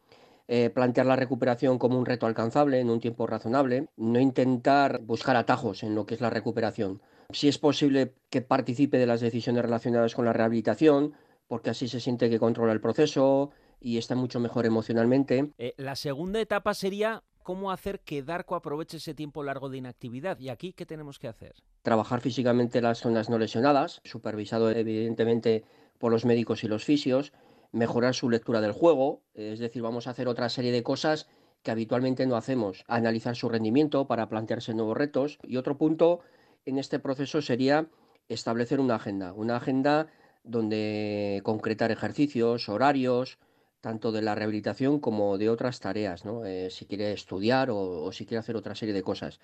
Eh, 0.47 0.69
plantear 0.69 1.07
la 1.07 1.17
recuperación 1.17 1.79
como 1.79 1.99
un 1.99 2.05
reto 2.05 2.27
alcanzable 2.27 2.79
en 2.79 2.91
un 2.91 3.01
tiempo 3.01 3.27
razonable. 3.27 3.89
No 3.97 4.21
intentar 4.21 5.01
buscar 5.01 5.37
atajos 5.37 5.83
en 5.83 5.95
lo 5.95 6.07
que 6.07 6.15
es 6.15 6.21
la 6.21 6.31
recuperación. 6.31 7.01
Si 7.31 7.49
es 7.49 7.59
posible 7.59 8.15
que 8.29 8.43
participe 8.43 8.99
de 8.99 9.07
las 9.07 9.23
decisiones 9.23 9.63
relacionadas 9.63 10.15
con 10.15 10.27
la 10.27 10.35
rehabilitación, 10.35 11.15
porque 11.49 11.71
así 11.71 11.89
se 11.89 12.01
siente 12.01 12.29
que 12.29 12.39
controla 12.39 12.73
el 12.73 12.81
proceso 12.81 13.51
y 13.81 13.97
está 13.97 14.15
mucho 14.15 14.41
mejor 14.41 14.67
emocionalmente. 14.67 15.53
Eh, 15.59 15.75
la 15.79 15.97
segunda 15.97 16.41
etapa 16.41 16.75
sería 16.75 17.23
cómo 17.43 17.71
hacer 17.71 18.01
que 18.01 18.23
Darko 18.23 18.55
aproveche 18.55 18.97
ese 18.97 19.15
tiempo 19.15 19.43
largo 19.43 19.69
de 19.69 19.79
inactividad. 19.79 20.39
¿Y 20.39 20.49
aquí 20.49 20.73
qué 20.73 20.87
tenemos 20.87 21.19
que 21.19 21.29
hacer? 21.29 21.55
Trabajar 21.83 22.21
físicamente 22.21 22.81
las 22.81 22.99
zonas 22.99 23.29
no 23.29 23.39
lesionadas, 23.39 24.01
supervisado 24.05 24.71
evidentemente 24.71 25.65
por 25.99 26.11
los 26.11 26.25
médicos 26.25 26.65
y 26.65 26.69
los 26.69 26.85
fisios, 26.85 27.33
mejorar 27.75 28.15
su 28.15 28.31
lectura 28.31 28.61
del 28.61 28.73
juego, 28.73 29.23
es 29.35 29.59
decir, 29.59 29.83
vamos 29.83 30.07
a 30.07 30.11
hacer 30.11 30.29
otra 30.29 30.49
serie 30.49 30.73
de 30.73 30.83
cosas 30.83 31.29
que 31.63 31.71
habitualmente 31.71 32.27
no 32.27 32.37
hacemos, 32.37 32.85
analizar 32.87 33.35
su 33.35 33.49
rendimiento 33.49 34.07
para 34.07 34.29
plantearse 34.29 34.75
nuevos 34.75 34.97
retos. 34.97 35.39
Y 35.43 35.57
otro 35.57 35.77
punto 35.77 36.21
en 36.67 36.79
este 36.79 36.99
proceso 36.99 37.43
sería 37.43 37.89
establecer 38.29 38.81
una 38.81 38.97
agenda, 38.97 39.33
una 39.33 39.57
agenda 39.57 40.07
donde 40.45 41.41
concretar 41.43 41.91
ejercicios, 41.91 42.69
horarios, 42.69 43.39
tanto 43.81 44.13
de 44.13 44.23
la 44.23 44.35
rehabilitación 44.35 45.01
como 45.01 45.37
de 45.37 45.51
otras 45.51 45.81
tareas, 45.81 46.25
¿no? 46.25 46.45
Eh, 46.45 46.71
si 46.71 46.87
quiere 46.87 47.13
estudiar 47.13 47.71
o, 47.71 48.05
o, 48.05 48.13
si 48.13 48.25
quiere 48.25 48.39
hacer 48.39 48.57
otra 48.57 48.75
serie 48.75 48.95
de 48.95 49.03
cosas. 49.03 49.41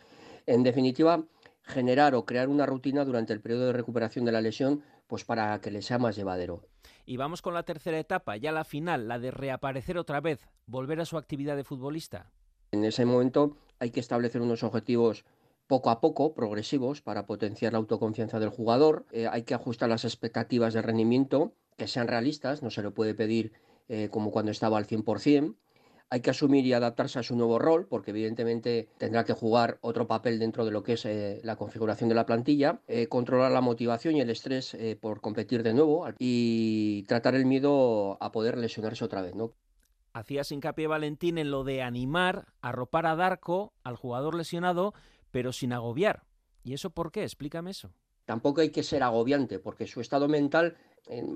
En 0.46 0.62
definitiva, 0.62 1.24
generar 1.70 2.14
o 2.14 2.26
crear 2.26 2.48
una 2.48 2.66
rutina 2.66 3.04
durante 3.04 3.32
el 3.32 3.40
periodo 3.40 3.66
de 3.66 3.72
recuperación 3.72 4.24
de 4.24 4.32
la 4.32 4.40
lesión, 4.40 4.82
pues 5.06 5.24
para 5.24 5.58
que 5.60 5.70
le 5.70 5.82
sea 5.82 5.98
más 5.98 6.16
llevadero. 6.16 6.66
Y 7.06 7.16
vamos 7.16 7.40
con 7.40 7.54
la 7.54 7.62
tercera 7.62 7.98
etapa, 7.98 8.36
ya 8.36 8.52
la 8.52 8.64
final, 8.64 9.08
la 9.08 9.18
de 9.18 9.30
reaparecer 9.30 9.96
otra 9.96 10.20
vez, 10.20 10.46
volver 10.66 11.00
a 11.00 11.06
su 11.06 11.16
actividad 11.16 11.56
de 11.56 11.64
futbolista. 11.64 12.30
En 12.72 12.84
ese 12.84 13.04
momento 13.04 13.56
hay 13.78 13.90
que 13.90 14.00
establecer 14.00 14.42
unos 14.42 14.62
objetivos 14.62 15.24
poco 15.66 15.90
a 15.90 16.00
poco, 16.00 16.34
progresivos, 16.34 17.00
para 17.00 17.26
potenciar 17.26 17.72
la 17.72 17.78
autoconfianza 17.78 18.40
del 18.40 18.48
jugador. 18.50 19.06
Eh, 19.12 19.28
hay 19.30 19.44
que 19.44 19.54
ajustar 19.54 19.88
las 19.88 20.04
expectativas 20.04 20.74
de 20.74 20.82
rendimiento, 20.82 21.54
que 21.76 21.86
sean 21.86 22.08
realistas, 22.08 22.62
no 22.62 22.70
se 22.70 22.82
le 22.82 22.90
puede 22.90 23.14
pedir 23.14 23.52
eh, 23.88 24.08
como 24.10 24.30
cuando 24.30 24.50
estaba 24.50 24.78
al 24.78 24.86
100%. 24.86 25.54
Hay 26.12 26.22
que 26.22 26.30
asumir 26.30 26.66
y 26.66 26.72
adaptarse 26.72 27.20
a 27.20 27.22
su 27.22 27.36
nuevo 27.36 27.60
rol, 27.60 27.86
porque 27.86 28.10
evidentemente 28.10 28.88
tendrá 28.98 29.24
que 29.24 29.32
jugar 29.32 29.78
otro 29.80 30.08
papel 30.08 30.40
dentro 30.40 30.64
de 30.64 30.72
lo 30.72 30.82
que 30.82 30.94
es 30.94 31.04
eh, 31.04 31.40
la 31.44 31.54
configuración 31.54 32.08
de 32.08 32.16
la 32.16 32.26
plantilla, 32.26 32.80
eh, 32.88 33.06
controlar 33.06 33.52
la 33.52 33.60
motivación 33.60 34.16
y 34.16 34.20
el 34.20 34.28
estrés 34.28 34.74
eh, 34.74 34.98
por 35.00 35.20
competir 35.20 35.62
de 35.62 35.72
nuevo 35.72 36.08
y 36.18 37.04
tratar 37.04 37.36
el 37.36 37.46
miedo 37.46 38.18
a 38.20 38.32
poder 38.32 38.58
lesionarse 38.58 39.04
otra 39.04 39.22
vez. 39.22 39.36
¿no? 39.36 39.52
Hacías 40.12 40.50
hincapié 40.50 40.88
Valentín 40.88 41.38
en 41.38 41.52
lo 41.52 41.62
de 41.62 41.82
animar, 41.82 42.48
arropar 42.60 43.06
a 43.06 43.14
Darko, 43.14 43.72
al 43.84 43.94
jugador 43.94 44.34
lesionado, 44.34 44.94
pero 45.30 45.52
sin 45.52 45.72
agobiar. 45.72 46.24
¿Y 46.64 46.74
eso 46.74 46.90
por 46.90 47.12
qué? 47.12 47.22
Explícame 47.22 47.70
eso. 47.70 47.92
Tampoco 48.24 48.62
hay 48.62 48.70
que 48.70 48.82
ser 48.82 49.04
agobiante, 49.04 49.60
porque 49.60 49.86
su 49.86 50.00
estado 50.00 50.28
mental 50.28 50.76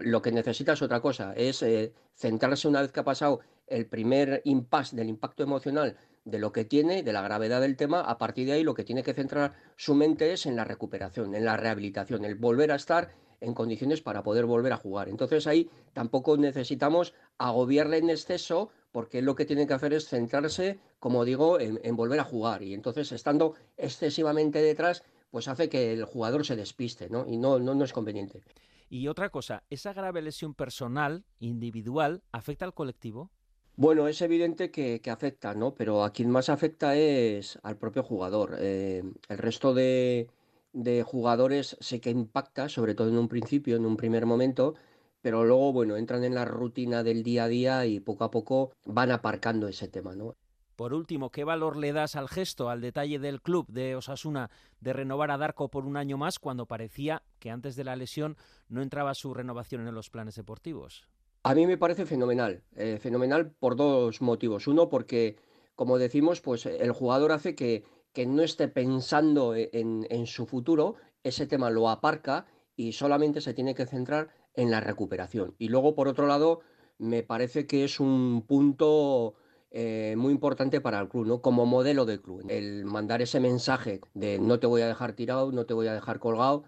lo 0.00 0.22
que 0.22 0.32
necesita 0.32 0.72
es 0.74 0.82
otra 0.82 1.00
cosa, 1.00 1.32
es 1.34 1.62
eh, 1.62 1.92
centrarse 2.14 2.68
una 2.68 2.82
vez 2.82 2.92
que 2.92 3.00
ha 3.00 3.04
pasado 3.04 3.40
el 3.66 3.86
primer 3.86 4.42
impasse 4.44 4.96
del 4.96 5.08
impacto 5.08 5.42
emocional 5.42 5.96
de 6.24 6.38
lo 6.38 6.52
que 6.52 6.64
tiene, 6.64 7.02
de 7.02 7.12
la 7.12 7.22
gravedad 7.22 7.60
del 7.60 7.76
tema, 7.76 8.00
a 8.00 8.18
partir 8.18 8.46
de 8.46 8.52
ahí 8.52 8.62
lo 8.62 8.74
que 8.74 8.84
tiene 8.84 9.02
que 9.02 9.14
centrar 9.14 9.54
su 9.76 9.94
mente 9.94 10.32
es 10.32 10.46
en 10.46 10.56
la 10.56 10.64
recuperación, 10.64 11.34
en 11.34 11.44
la 11.44 11.56
rehabilitación, 11.56 12.24
el 12.24 12.34
volver 12.34 12.72
a 12.72 12.76
estar 12.76 13.12
en 13.40 13.52
condiciones 13.52 14.00
para 14.00 14.22
poder 14.22 14.46
volver 14.46 14.72
a 14.72 14.78
jugar. 14.78 15.08
Entonces 15.08 15.46
ahí 15.46 15.70
tampoco 15.92 16.36
necesitamos 16.38 17.14
agobiarle 17.36 17.98
en 17.98 18.10
exceso 18.10 18.70
porque 18.90 19.22
lo 19.22 19.34
que 19.34 19.44
tiene 19.44 19.66
que 19.66 19.74
hacer 19.74 19.92
es 19.92 20.08
centrarse, 20.08 20.78
como 20.98 21.24
digo, 21.24 21.60
en, 21.60 21.80
en 21.82 21.96
volver 21.96 22.20
a 22.20 22.24
jugar. 22.24 22.62
Y 22.62 22.72
entonces 22.72 23.12
estando 23.12 23.54
excesivamente 23.76 24.62
detrás, 24.62 25.02
pues 25.30 25.48
hace 25.48 25.68
que 25.68 25.92
el 25.92 26.04
jugador 26.04 26.46
se 26.46 26.56
despiste, 26.56 27.10
¿no? 27.10 27.26
Y 27.26 27.36
no, 27.36 27.58
no, 27.58 27.74
no 27.74 27.84
es 27.84 27.92
conveniente. 27.92 28.40
Y 28.88 29.08
otra 29.08 29.30
cosa, 29.30 29.64
¿esa 29.68 29.92
grave 29.92 30.22
lesión 30.22 30.54
personal, 30.54 31.24
individual, 31.40 32.22
afecta 32.30 32.64
al 32.64 32.74
colectivo? 32.74 33.32
Bueno, 33.76 34.06
es 34.06 34.22
evidente 34.22 34.70
que, 34.70 35.00
afecta, 35.10 35.54
¿no? 35.54 35.74
Pero 35.74 36.04
a 36.04 36.12
quien 36.12 36.30
más 36.30 36.48
afecta 36.48 36.94
es 36.96 37.58
al 37.64 37.76
propio 37.76 38.04
jugador. 38.04 38.56
Eh, 38.60 39.02
el 39.28 39.38
resto 39.38 39.74
de, 39.74 40.28
de 40.72 41.02
jugadores 41.02 41.76
sé 41.80 42.00
que 42.00 42.10
impacta, 42.10 42.68
sobre 42.68 42.94
todo 42.94 43.08
en 43.08 43.18
un 43.18 43.28
principio, 43.28 43.76
en 43.76 43.84
un 43.84 43.96
primer 43.96 44.26
momento, 44.26 44.74
pero 45.22 45.44
luego, 45.44 45.72
bueno, 45.72 45.96
entran 45.96 46.22
en 46.22 46.34
la 46.34 46.44
rutina 46.44 47.02
del 47.02 47.24
día 47.24 47.44
a 47.44 47.48
día 47.48 47.86
y 47.86 47.98
poco 47.98 48.24
a 48.24 48.30
poco 48.30 48.72
van 48.84 49.10
aparcando 49.10 49.66
ese 49.66 49.88
tema, 49.88 50.14
¿no? 50.14 50.36
Por 50.76 50.92
último, 50.92 51.30
¿qué 51.30 51.44
valor 51.44 51.76
le 51.76 51.92
das 51.92 52.16
al 52.16 52.28
gesto, 52.28 52.68
al 52.68 52.80
detalle 52.80 53.20
del 53.20 53.40
club 53.40 53.66
de 53.68 53.94
Osasuna 53.94 54.50
de 54.80 54.92
renovar 54.92 55.30
a 55.30 55.38
Darko 55.38 55.70
por 55.70 55.84
un 55.86 55.96
año 55.96 56.16
más 56.18 56.38
cuando 56.38 56.66
parecía 56.66 57.22
que 57.38 57.50
antes 57.50 57.76
de 57.76 57.84
la 57.84 57.94
lesión 57.94 58.36
no 58.68 58.82
entraba 58.82 59.14
su 59.14 59.34
renovación 59.34 59.86
en 59.86 59.94
los 59.94 60.10
planes 60.10 60.34
deportivos? 60.34 61.08
A 61.46 61.54
mí 61.54 61.66
me 61.66 61.76
parece 61.76 62.06
fenomenal, 62.06 62.62
eh, 62.74 62.98
fenomenal 62.98 63.50
por 63.50 63.76
dos 63.76 64.22
motivos. 64.22 64.66
Uno, 64.66 64.88
porque, 64.88 65.36
como 65.74 65.98
decimos, 65.98 66.40
pues 66.40 66.64
el 66.64 66.92
jugador 66.92 67.32
hace 67.32 67.54
que, 67.54 67.84
no 68.26 68.42
esté 68.42 68.66
pensando 68.68 69.54
en, 69.54 70.06
en 70.08 70.26
su 70.26 70.46
futuro, 70.46 70.94
ese 71.22 71.46
tema 71.46 71.68
lo 71.68 71.90
aparca 71.90 72.46
y 72.76 72.92
solamente 72.92 73.42
se 73.42 73.52
tiene 73.52 73.74
que 73.74 73.84
centrar 73.84 74.30
en 74.54 74.70
la 74.70 74.80
recuperación. 74.80 75.54
Y 75.58 75.68
luego, 75.68 75.94
por 75.94 76.08
otro 76.08 76.26
lado, 76.26 76.60
me 76.96 77.22
parece 77.22 77.66
que 77.66 77.84
es 77.84 78.00
un 78.00 78.44
punto 78.46 79.34
eh, 79.70 80.14
muy 80.16 80.32
importante 80.32 80.80
para 80.80 80.98
el 80.98 81.08
club, 81.08 81.26
¿no? 81.26 81.42
Como 81.42 81.66
modelo 81.66 82.06
de 82.06 82.22
club. 82.22 82.42
El 82.48 82.86
mandar 82.86 83.20
ese 83.20 83.40
mensaje 83.40 84.00
de 84.14 84.38
no 84.38 84.60
te 84.60 84.66
voy 84.66 84.80
a 84.80 84.86
dejar 84.86 85.12
tirado, 85.12 85.52
no 85.52 85.66
te 85.66 85.74
voy 85.74 85.88
a 85.88 85.94
dejar 85.94 86.20
colgado, 86.20 86.64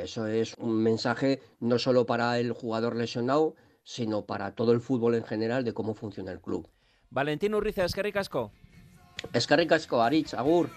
eso 0.00 0.26
es 0.26 0.54
un 0.58 0.82
mensaje 0.82 1.40
no 1.60 1.78
solo 1.78 2.04
para 2.04 2.38
el 2.38 2.52
jugador 2.52 2.96
lesionado, 2.96 3.54
sino 3.88 4.26
para 4.26 4.54
todo 4.54 4.72
el 4.72 4.82
fútbol 4.82 5.14
en 5.14 5.24
general 5.24 5.64
de 5.64 5.72
cómo 5.72 5.94
funciona 5.94 6.30
el 6.30 6.42
club. 6.42 6.68
Valentín 7.08 7.54
Urriza, 7.54 7.86
Escarri 7.86 8.12
Casco. 8.12 8.52
Escarri 9.32 9.66
Casco, 9.66 10.02
Aritz, 10.02 10.34
Agur. 10.34 10.68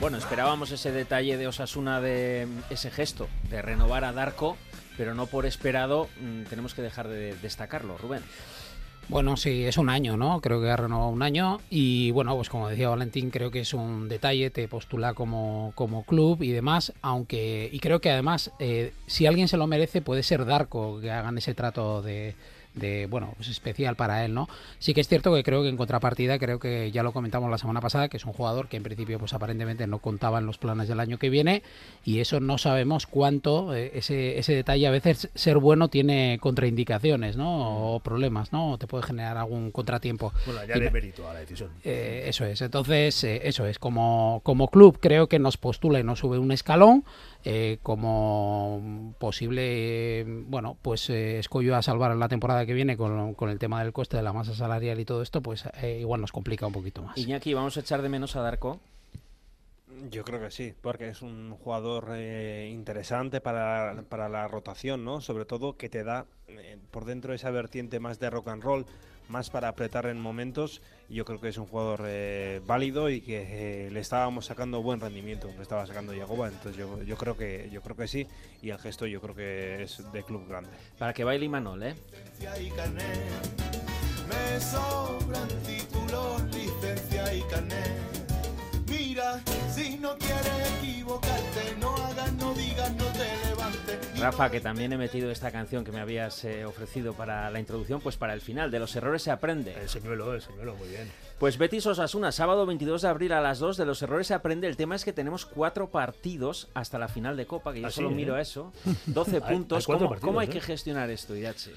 Bueno, 0.00 0.18
esperábamos 0.18 0.72
ese 0.72 0.90
detalle 0.90 1.36
de 1.36 1.46
Osasuna 1.46 2.00
de 2.00 2.48
ese 2.68 2.90
gesto 2.90 3.28
de 3.48 3.62
renovar 3.62 4.04
a 4.04 4.12
Darko, 4.12 4.56
pero 4.96 5.14
no 5.14 5.28
por 5.28 5.46
esperado 5.46 6.08
mm, 6.20 6.46
tenemos 6.50 6.74
que 6.74 6.82
dejar 6.82 7.06
de 7.06 7.36
destacarlo, 7.36 7.96
Rubén. 7.96 8.24
Bueno, 9.08 9.36
sí, 9.36 9.64
es 9.64 9.78
un 9.78 9.88
año, 9.88 10.16
¿no? 10.16 10.40
Creo 10.40 10.60
que 10.60 10.68
ha 10.68 10.76
renovado 10.76 11.10
un 11.10 11.22
año 11.22 11.60
y 11.70 12.10
bueno, 12.10 12.34
pues 12.34 12.48
como 12.48 12.68
decía 12.68 12.88
Valentín, 12.88 13.30
creo 13.30 13.52
que 13.52 13.60
es 13.60 13.72
un 13.72 14.08
detalle, 14.08 14.50
te 14.50 14.66
postula 14.66 15.14
como, 15.14 15.72
como 15.76 16.02
club 16.04 16.42
y 16.42 16.50
demás, 16.50 16.92
aunque, 17.02 17.70
y 17.72 17.78
creo 17.78 18.00
que 18.00 18.10
además, 18.10 18.50
eh, 18.58 18.92
si 19.06 19.26
alguien 19.26 19.46
se 19.46 19.58
lo 19.58 19.68
merece, 19.68 20.02
puede 20.02 20.24
ser 20.24 20.44
Darko, 20.44 21.00
que 21.00 21.12
hagan 21.12 21.38
ese 21.38 21.54
trato 21.54 22.02
de, 22.02 22.34
de 22.76 23.06
bueno 23.06 23.32
pues 23.36 23.48
especial 23.48 23.96
para 23.96 24.24
él 24.24 24.32
no 24.34 24.48
sí 24.78 24.94
que 24.94 25.00
es 25.00 25.08
cierto 25.08 25.34
que 25.34 25.42
creo 25.42 25.62
que 25.62 25.68
en 25.68 25.76
contrapartida 25.76 26.38
creo 26.38 26.58
que 26.58 26.90
ya 26.92 27.02
lo 27.02 27.12
comentamos 27.12 27.50
la 27.50 27.58
semana 27.58 27.80
pasada 27.80 28.08
que 28.08 28.16
es 28.18 28.24
un 28.24 28.32
jugador 28.32 28.68
que 28.68 28.76
en 28.76 28.82
principio 28.82 29.18
pues 29.18 29.32
aparentemente 29.32 29.86
no 29.86 29.98
contaba 29.98 30.38
en 30.38 30.46
los 30.46 30.58
planes 30.58 30.86
del 30.88 31.00
año 31.00 31.18
que 31.18 31.30
viene 31.30 31.62
y 32.04 32.20
eso 32.20 32.38
no 32.40 32.58
sabemos 32.58 33.06
cuánto 33.06 33.74
eh, 33.74 33.90
ese, 33.94 34.38
ese 34.38 34.54
detalle 34.54 34.86
a 34.86 34.90
veces 34.90 35.30
ser 35.34 35.58
bueno 35.58 35.88
tiene 35.88 36.38
contraindicaciones 36.40 37.36
no 37.36 37.94
o 37.94 38.00
problemas 38.00 38.52
no 38.52 38.72
o 38.72 38.78
te 38.78 38.86
puede 38.86 39.04
generar 39.04 39.36
algún 39.38 39.70
contratiempo. 39.70 40.32
Bueno, 40.44 40.60
ya 40.66 40.76
me- 40.76 40.90
mérito 40.90 41.28
a 41.28 41.34
la 41.34 41.40
decisión. 41.40 41.70
eh, 41.84 42.24
eso 42.26 42.44
es, 42.44 42.60
entonces 42.60 43.24
eh, 43.24 43.40
eso 43.44 43.66
es, 43.66 43.78
como, 43.78 44.40
como 44.44 44.68
club 44.68 44.98
creo 45.00 45.28
que 45.28 45.38
nos 45.38 45.56
postula 45.56 45.98
y 46.00 46.04
nos 46.04 46.18
sube 46.18 46.38
un 46.38 46.52
escalón, 46.52 47.04
eh, 47.48 47.78
como 47.80 49.14
posible, 49.20 50.20
eh, 50.20 50.24
bueno, 50.26 50.76
pues 50.82 51.08
eh, 51.10 51.38
escollo 51.38 51.76
a 51.76 51.82
salvar 51.82 52.16
la 52.16 52.28
temporada 52.28 52.66
que 52.66 52.74
viene 52.74 52.96
con, 52.96 53.34
con 53.34 53.50
el 53.50 53.60
tema 53.60 53.82
del 53.84 53.92
coste 53.92 54.16
de 54.16 54.24
la 54.24 54.32
masa 54.32 54.52
salarial 54.52 54.98
y 54.98 55.04
todo 55.04 55.22
esto, 55.22 55.40
pues 55.40 55.64
eh, 55.80 55.98
igual 56.00 56.20
nos 56.20 56.32
complica 56.32 56.66
un 56.66 56.72
poquito 56.72 57.02
más. 57.02 57.16
Iñaki, 57.16 57.54
vamos 57.54 57.76
a 57.76 57.80
echar 57.80 58.02
de 58.02 58.08
menos 58.08 58.34
a 58.34 58.40
Darko. 58.40 58.80
Yo 60.10 60.24
creo 60.24 60.40
que 60.40 60.50
sí, 60.50 60.74
porque 60.80 61.08
es 61.08 61.22
un 61.22 61.52
jugador 61.52 62.08
eh, 62.14 62.68
interesante 62.72 63.40
para, 63.40 64.02
para 64.08 64.28
la 64.28 64.48
rotación, 64.48 65.04
¿no? 65.04 65.20
Sobre 65.20 65.44
todo 65.44 65.76
que 65.76 65.88
te 65.88 66.02
da 66.02 66.26
eh, 66.48 66.78
por 66.90 67.04
dentro 67.04 67.32
esa 67.32 67.50
vertiente 67.50 68.00
más 68.00 68.18
de 68.18 68.28
rock 68.28 68.48
and 68.48 68.62
roll, 68.64 68.86
más 69.28 69.50
para 69.50 69.68
apretar 69.68 70.06
en 70.06 70.20
momentos. 70.20 70.80
Yo 71.08 71.24
creo 71.24 71.40
que 71.40 71.48
es 71.48 71.58
un 71.58 71.66
jugador 71.66 72.02
eh, 72.06 72.60
válido 72.66 73.10
y 73.10 73.20
que 73.20 73.86
eh, 73.86 73.90
le 73.90 74.00
estábamos 74.00 74.46
sacando 74.46 74.82
buen 74.82 75.00
rendimiento, 75.00 75.48
le 75.56 75.62
estaba 75.62 75.86
sacando 75.86 76.12
Yagoba, 76.14 76.48
entonces 76.48 76.76
yo, 76.76 77.02
yo 77.02 77.16
creo 77.16 77.36
que 77.36 77.68
yo 77.72 77.80
creo 77.80 77.96
que 77.96 78.08
sí 78.08 78.26
y 78.62 78.70
el 78.70 78.78
gesto 78.78 79.06
yo 79.06 79.20
creo 79.20 79.34
que 79.34 79.82
es 79.84 80.02
de 80.12 80.22
club 80.24 80.48
grande. 80.48 80.70
Para 80.98 81.12
que 81.12 81.24
baile 81.24 81.46
Imanol, 81.46 81.82
¿eh? 81.82 81.94
Me 84.28 84.60
sobran 84.60 85.48
títulos, 85.64 86.42
licencia 86.52 87.32
y 87.32 87.42
carnet. 87.42 87.92
Mira, 88.88 89.40
si 89.72 89.96
no 89.98 90.16
quieres 90.18 90.78
equivocarte, 90.78 91.76
no 91.80 91.94
hagas, 91.94 92.32
no 92.34 92.54
digas, 92.54 92.92
no. 92.96 93.05
Rafa, 94.18 94.50
que 94.50 94.60
también 94.60 94.92
he 94.92 94.96
metido 94.96 95.30
esta 95.30 95.50
canción 95.50 95.84
que 95.84 95.92
me 95.92 96.00
habías 96.00 96.42
eh, 96.44 96.64
ofrecido 96.64 97.12
para 97.12 97.50
la 97.50 97.60
introducción, 97.60 98.00
pues 98.00 98.16
para 98.16 98.32
el 98.32 98.40
final. 98.40 98.70
De 98.70 98.78
los 98.78 98.96
errores 98.96 99.22
se 99.22 99.30
aprende. 99.30 99.74
El 99.80 99.88
señuelo, 99.90 100.32
el 100.34 100.40
señuelo, 100.40 100.74
muy 100.74 100.88
bien. 100.88 101.10
Pues 101.38 101.58
Betis 101.58 101.86
Osasuna, 101.86 102.32
sábado 102.32 102.64
22 102.64 103.02
de 103.02 103.08
abril 103.08 103.32
a 103.32 103.40
las 103.42 103.58
2. 103.58 103.76
De 103.76 103.84
los 103.84 104.00
errores 104.00 104.26
se 104.26 104.34
aprende. 104.34 104.68
El 104.68 104.76
tema 104.76 104.94
es 104.96 105.04
que 105.04 105.12
tenemos 105.12 105.44
cuatro 105.44 105.90
partidos 105.90 106.68
hasta 106.72 106.98
la 106.98 107.08
final 107.08 107.36
de 107.36 107.46
Copa, 107.46 107.74
que 107.74 107.82
yo 107.82 107.86
Ah, 107.88 107.90
sí, 107.90 107.96
solo 107.96 108.10
¿eh? 108.10 108.14
miro 108.14 108.38
eso. 108.38 108.72
12 109.06 109.30
Hay- 109.36 109.42
hay 109.44 109.54
puntos. 109.54 109.86
cuatro 109.86 110.06
¿Cómo, 110.06 110.10
partidos, 110.10 110.28
cómo 110.28 110.40
hay 110.40 110.48
¿eh? 110.48 110.50
que 110.50 110.60
gestionar 110.62 111.10
esto, 111.10 111.36
Idache? 111.36 111.72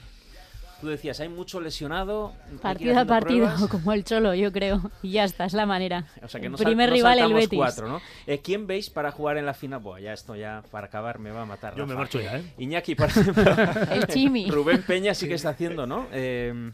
Tú 0.81 0.87
decías, 0.87 1.19
hay 1.19 1.27
mucho 1.27 1.59
lesionado. 1.59 2.33
Partido 2.61 2.97
a 2.97 3.03
partido, 3.05 3.47
pruebas. 3.47 3.67
como 3.69 3.91
el 3.91 4.03
Cholo, 4.05 4.33
yo 4.33 4.51
creo. 4.51 4.91
Y 5.01 5.11
ya 5.11 5.25
está, 5.25 5.45
es 5.45 5.53
la 5.53 5.65
manera. 5.65 6.05
O 6.23 6.27
sea 6.29 6.39
que 6.39 6.47
no 6.47 6.55
El 6.55 6.59
sal- 6.59 6.65
primer 6.67 6.89
no 6.89 6.95
rival, 6.95 7.19
el 7.19 7.33
Betis. 7.33 7.57
cuatro, 7.57 7.89
¿no? 7.89 8.01
Eh, 8.27 8.39
¿Quién 8.41 8.65
veis 8.65 8.89
para 8.89 9.11
jugar 9.11 9.37
en 9.37 9.45
la 9.45 9.53
final? 9.53 9.79
Buah, 9.81 9.99
ya 9.99 10.13
esto 10.13 10.35
ya 10.35 10.63
para 10.71 10.87
acabar 10.87 11.19
me 11.19 11.31
va 11.31 11.41
a 11.41 11.45
matar. 11.45 11.75
Yo 11.75 11.85
me 11.85 11.95
marcho 11.95 12.21
ya, 12.21 12.37
¿eh? 12.37 12.43
Iñaki, 12.57 12.95
por 12.95 13.07
ejemplo. 13.09 13.43
El 13.91 14.07
Chimi. 14.07 14.49
Rubén 14.49 14.83
Peña 14.83 15.13
sí 15.13 15.27
que 15.27 15.33
está 15.33 15.49
haciendo, 15.49 15.85
¿no? 15.85 16.07
Eh, 16.13 16.71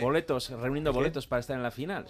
boletos, 0.00 0.50
reuniendo 0.50 0.92
boletos 0.92 1.26
para 1.26 1.40
estar 1.40 1.56
en 1.56 1.62
la 1.62 1.70
final. 1.70 2.06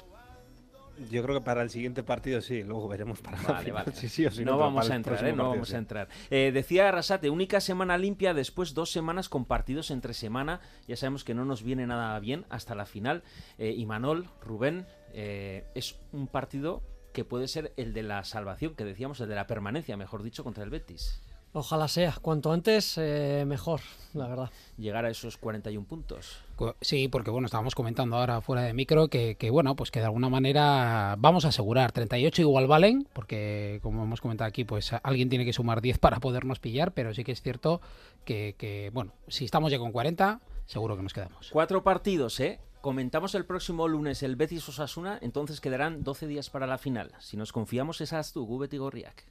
Yo 1.11 1.23
creo 1.23 1.39
que 1.39 1.45
para 1.45 1.63
el 1.63 1.71
siguiente 1.71 2.03
partido 2.03 2.41
sí, 2.41 2.63
luego 2.63 2.89
veremos 2.89 3.21
para 3.21 3.41
Vale, 3.43 3.65
final, 3.67 3.85
vale. 3.85 3.97
si 3.97 4.09
sí 4.09 4.27
o 4.27 4.31
si 4.31 4.45
no 4.45 4.53
no, 4.53 4.57
pero 4.59 4.67
vamos 4.67 4.91
a 4.91 4.97
entrar, 4.97 5.25
¿eh? 5.27 5.33
No 5.33 5.51
vamos 5.51 5.69
sí. 5.69 5.75
a 5.75 5.79
entrar. 5.79 6.09
Eh, 6.31 6.51
decía 6.53 6.89
Arrasate, 6.89 7.31
única 7.31 7.61
semana 7.61 7.99
limpia, 7.99 8.35
después 8.35 8.75
dos 8.75 8.91
semanas 8.91 9.29
con 9.29 9.45
partidos 9.45 9.91
entre 9.91 10.15
semana. 10.15 10.61
Ya 10.89 10.97
sabemos 10.97 11.25
que 11.25 11.35
no 11.35 11.45
nos 11.45 11.63
viene 11.63 11.87
nada 11.87 12.19
bien 12.21 12.45
hasta 12.49 12.75
la 12.75 12.87
final. 12.87 13.23
Eh, 13.59 13.75
y 13.77 13.87
Manol, 13.87 14.29
Rubén, 14.41 14.87
eh, 15.13 15.67
es 15.75 15.99
un 16.13 16.29
partido 16.29 16.83
que 17.13 17.25
puede 17.25 17.49
ser 17.49 17.73
el 17.77 17.95
de 17.95 18.03
la 18.03 18.25
salvación, 18.25 18.75
que 18.75 18.85
decíamos, 18.85 19.21
el 19.21 19.29
de 19.29 19.35
la 19.35 19.47
permanencia, 19.47 19.97
mejor 19.97 20.23
dicho, 20.23 20.45
contra 20.45 20.65
el 20.65 20.71
Betis. 20.71 21.23
Ojalá 21.57 21.89
sea, 21.89 22.15
cuanto 22.21 22.53
antes 22.53 22.99
eh, 22.99 23.45
mejor, 23.47 23.81
la 24.13 24.29
verdad. 24.29 24.51
Llegar 24.77 25.07
a 25.07 25.09
esos 25.11 25.39
41 25.39 25.87
puntos. 25.87 26.37
Sí, 26.83 27.09
porque 27.09 27.31
bueno, 27.31 27.47
estábamos 27.47 27.75
comentando 27.75 28.15
ahora 28.17 28.43
fuera 28.43 28.61
de 28.61 28.75
micro 28.75 29.09
que, 29.09 29.37
que, 29.37 29.49
bueno, 29.49 29.75
pues 29.75 29.91
que 29.91 30.01
de 30.01 30.05
alguna 30.05 30.29
manera 30.29 31.15
vamos 31.19 31.47
a 31.47 31.49
asegurar 31.49 31.93
38 31.93 32.43
igual 32.43 32.67
valen, 32.67 33.09
porque 33.15 33.81
como 33.83 34.03
hemos 34.03 34.21
comentado 34.21 34.47
aquí, 34.47 34.65
pues 34.65 34.93
alguien 35.03 35.31
tiene 35.31 35.47
que 35.47 35.55
sumar 35.55 35.81
10 35.81 35.97
para 35.97 36.21
podernos 36.21 36.59
pillar, 36.59 36.93
pero 36.93 37.15
sí 37.15 37.25
que 37.25 37.33
es 37.33 37.41
cierto 37.41 37.81
que, 38.27 38.55
que, 38.59 38.91
bueno, 38.93 39.15
si 39.27 39.47
estamos 39.47 39.73
ya 39.73 39.79
con 39.79 39.93
40, 39.93 40.43
seguro 40.67 40.95
que 40.95 41.05
nos 41.05 41.15
quedamos. 41.15 41.49
Cuatro 41.51 41.83
partidos, 41.83 42.39
¿eh? 42.39 42.61
Comentamos 42.83 43.35
el 43.35 43.47
próximo 43.47 43.89
lunes 43.89 44.23
el 44.23 44.37
Betis 44.37 44.69
Osasuna, 44.69 45.19
entonces 45.23 45.63
quedarán 45.63 46.05
12 46.05 46.27
días 46.27 46.51
para 46.51 46.67
la 46.67 46.77
final. 46.77 47.13
Si 47.19 47.39
nos 47.39 47.51
confiamos, 47.51 48.03
es 48.03 48.13
Astu, 48.13 48.45
Gubet 48.45 48.75
y 48.75 48.77
Gorriak. 48.77 49.25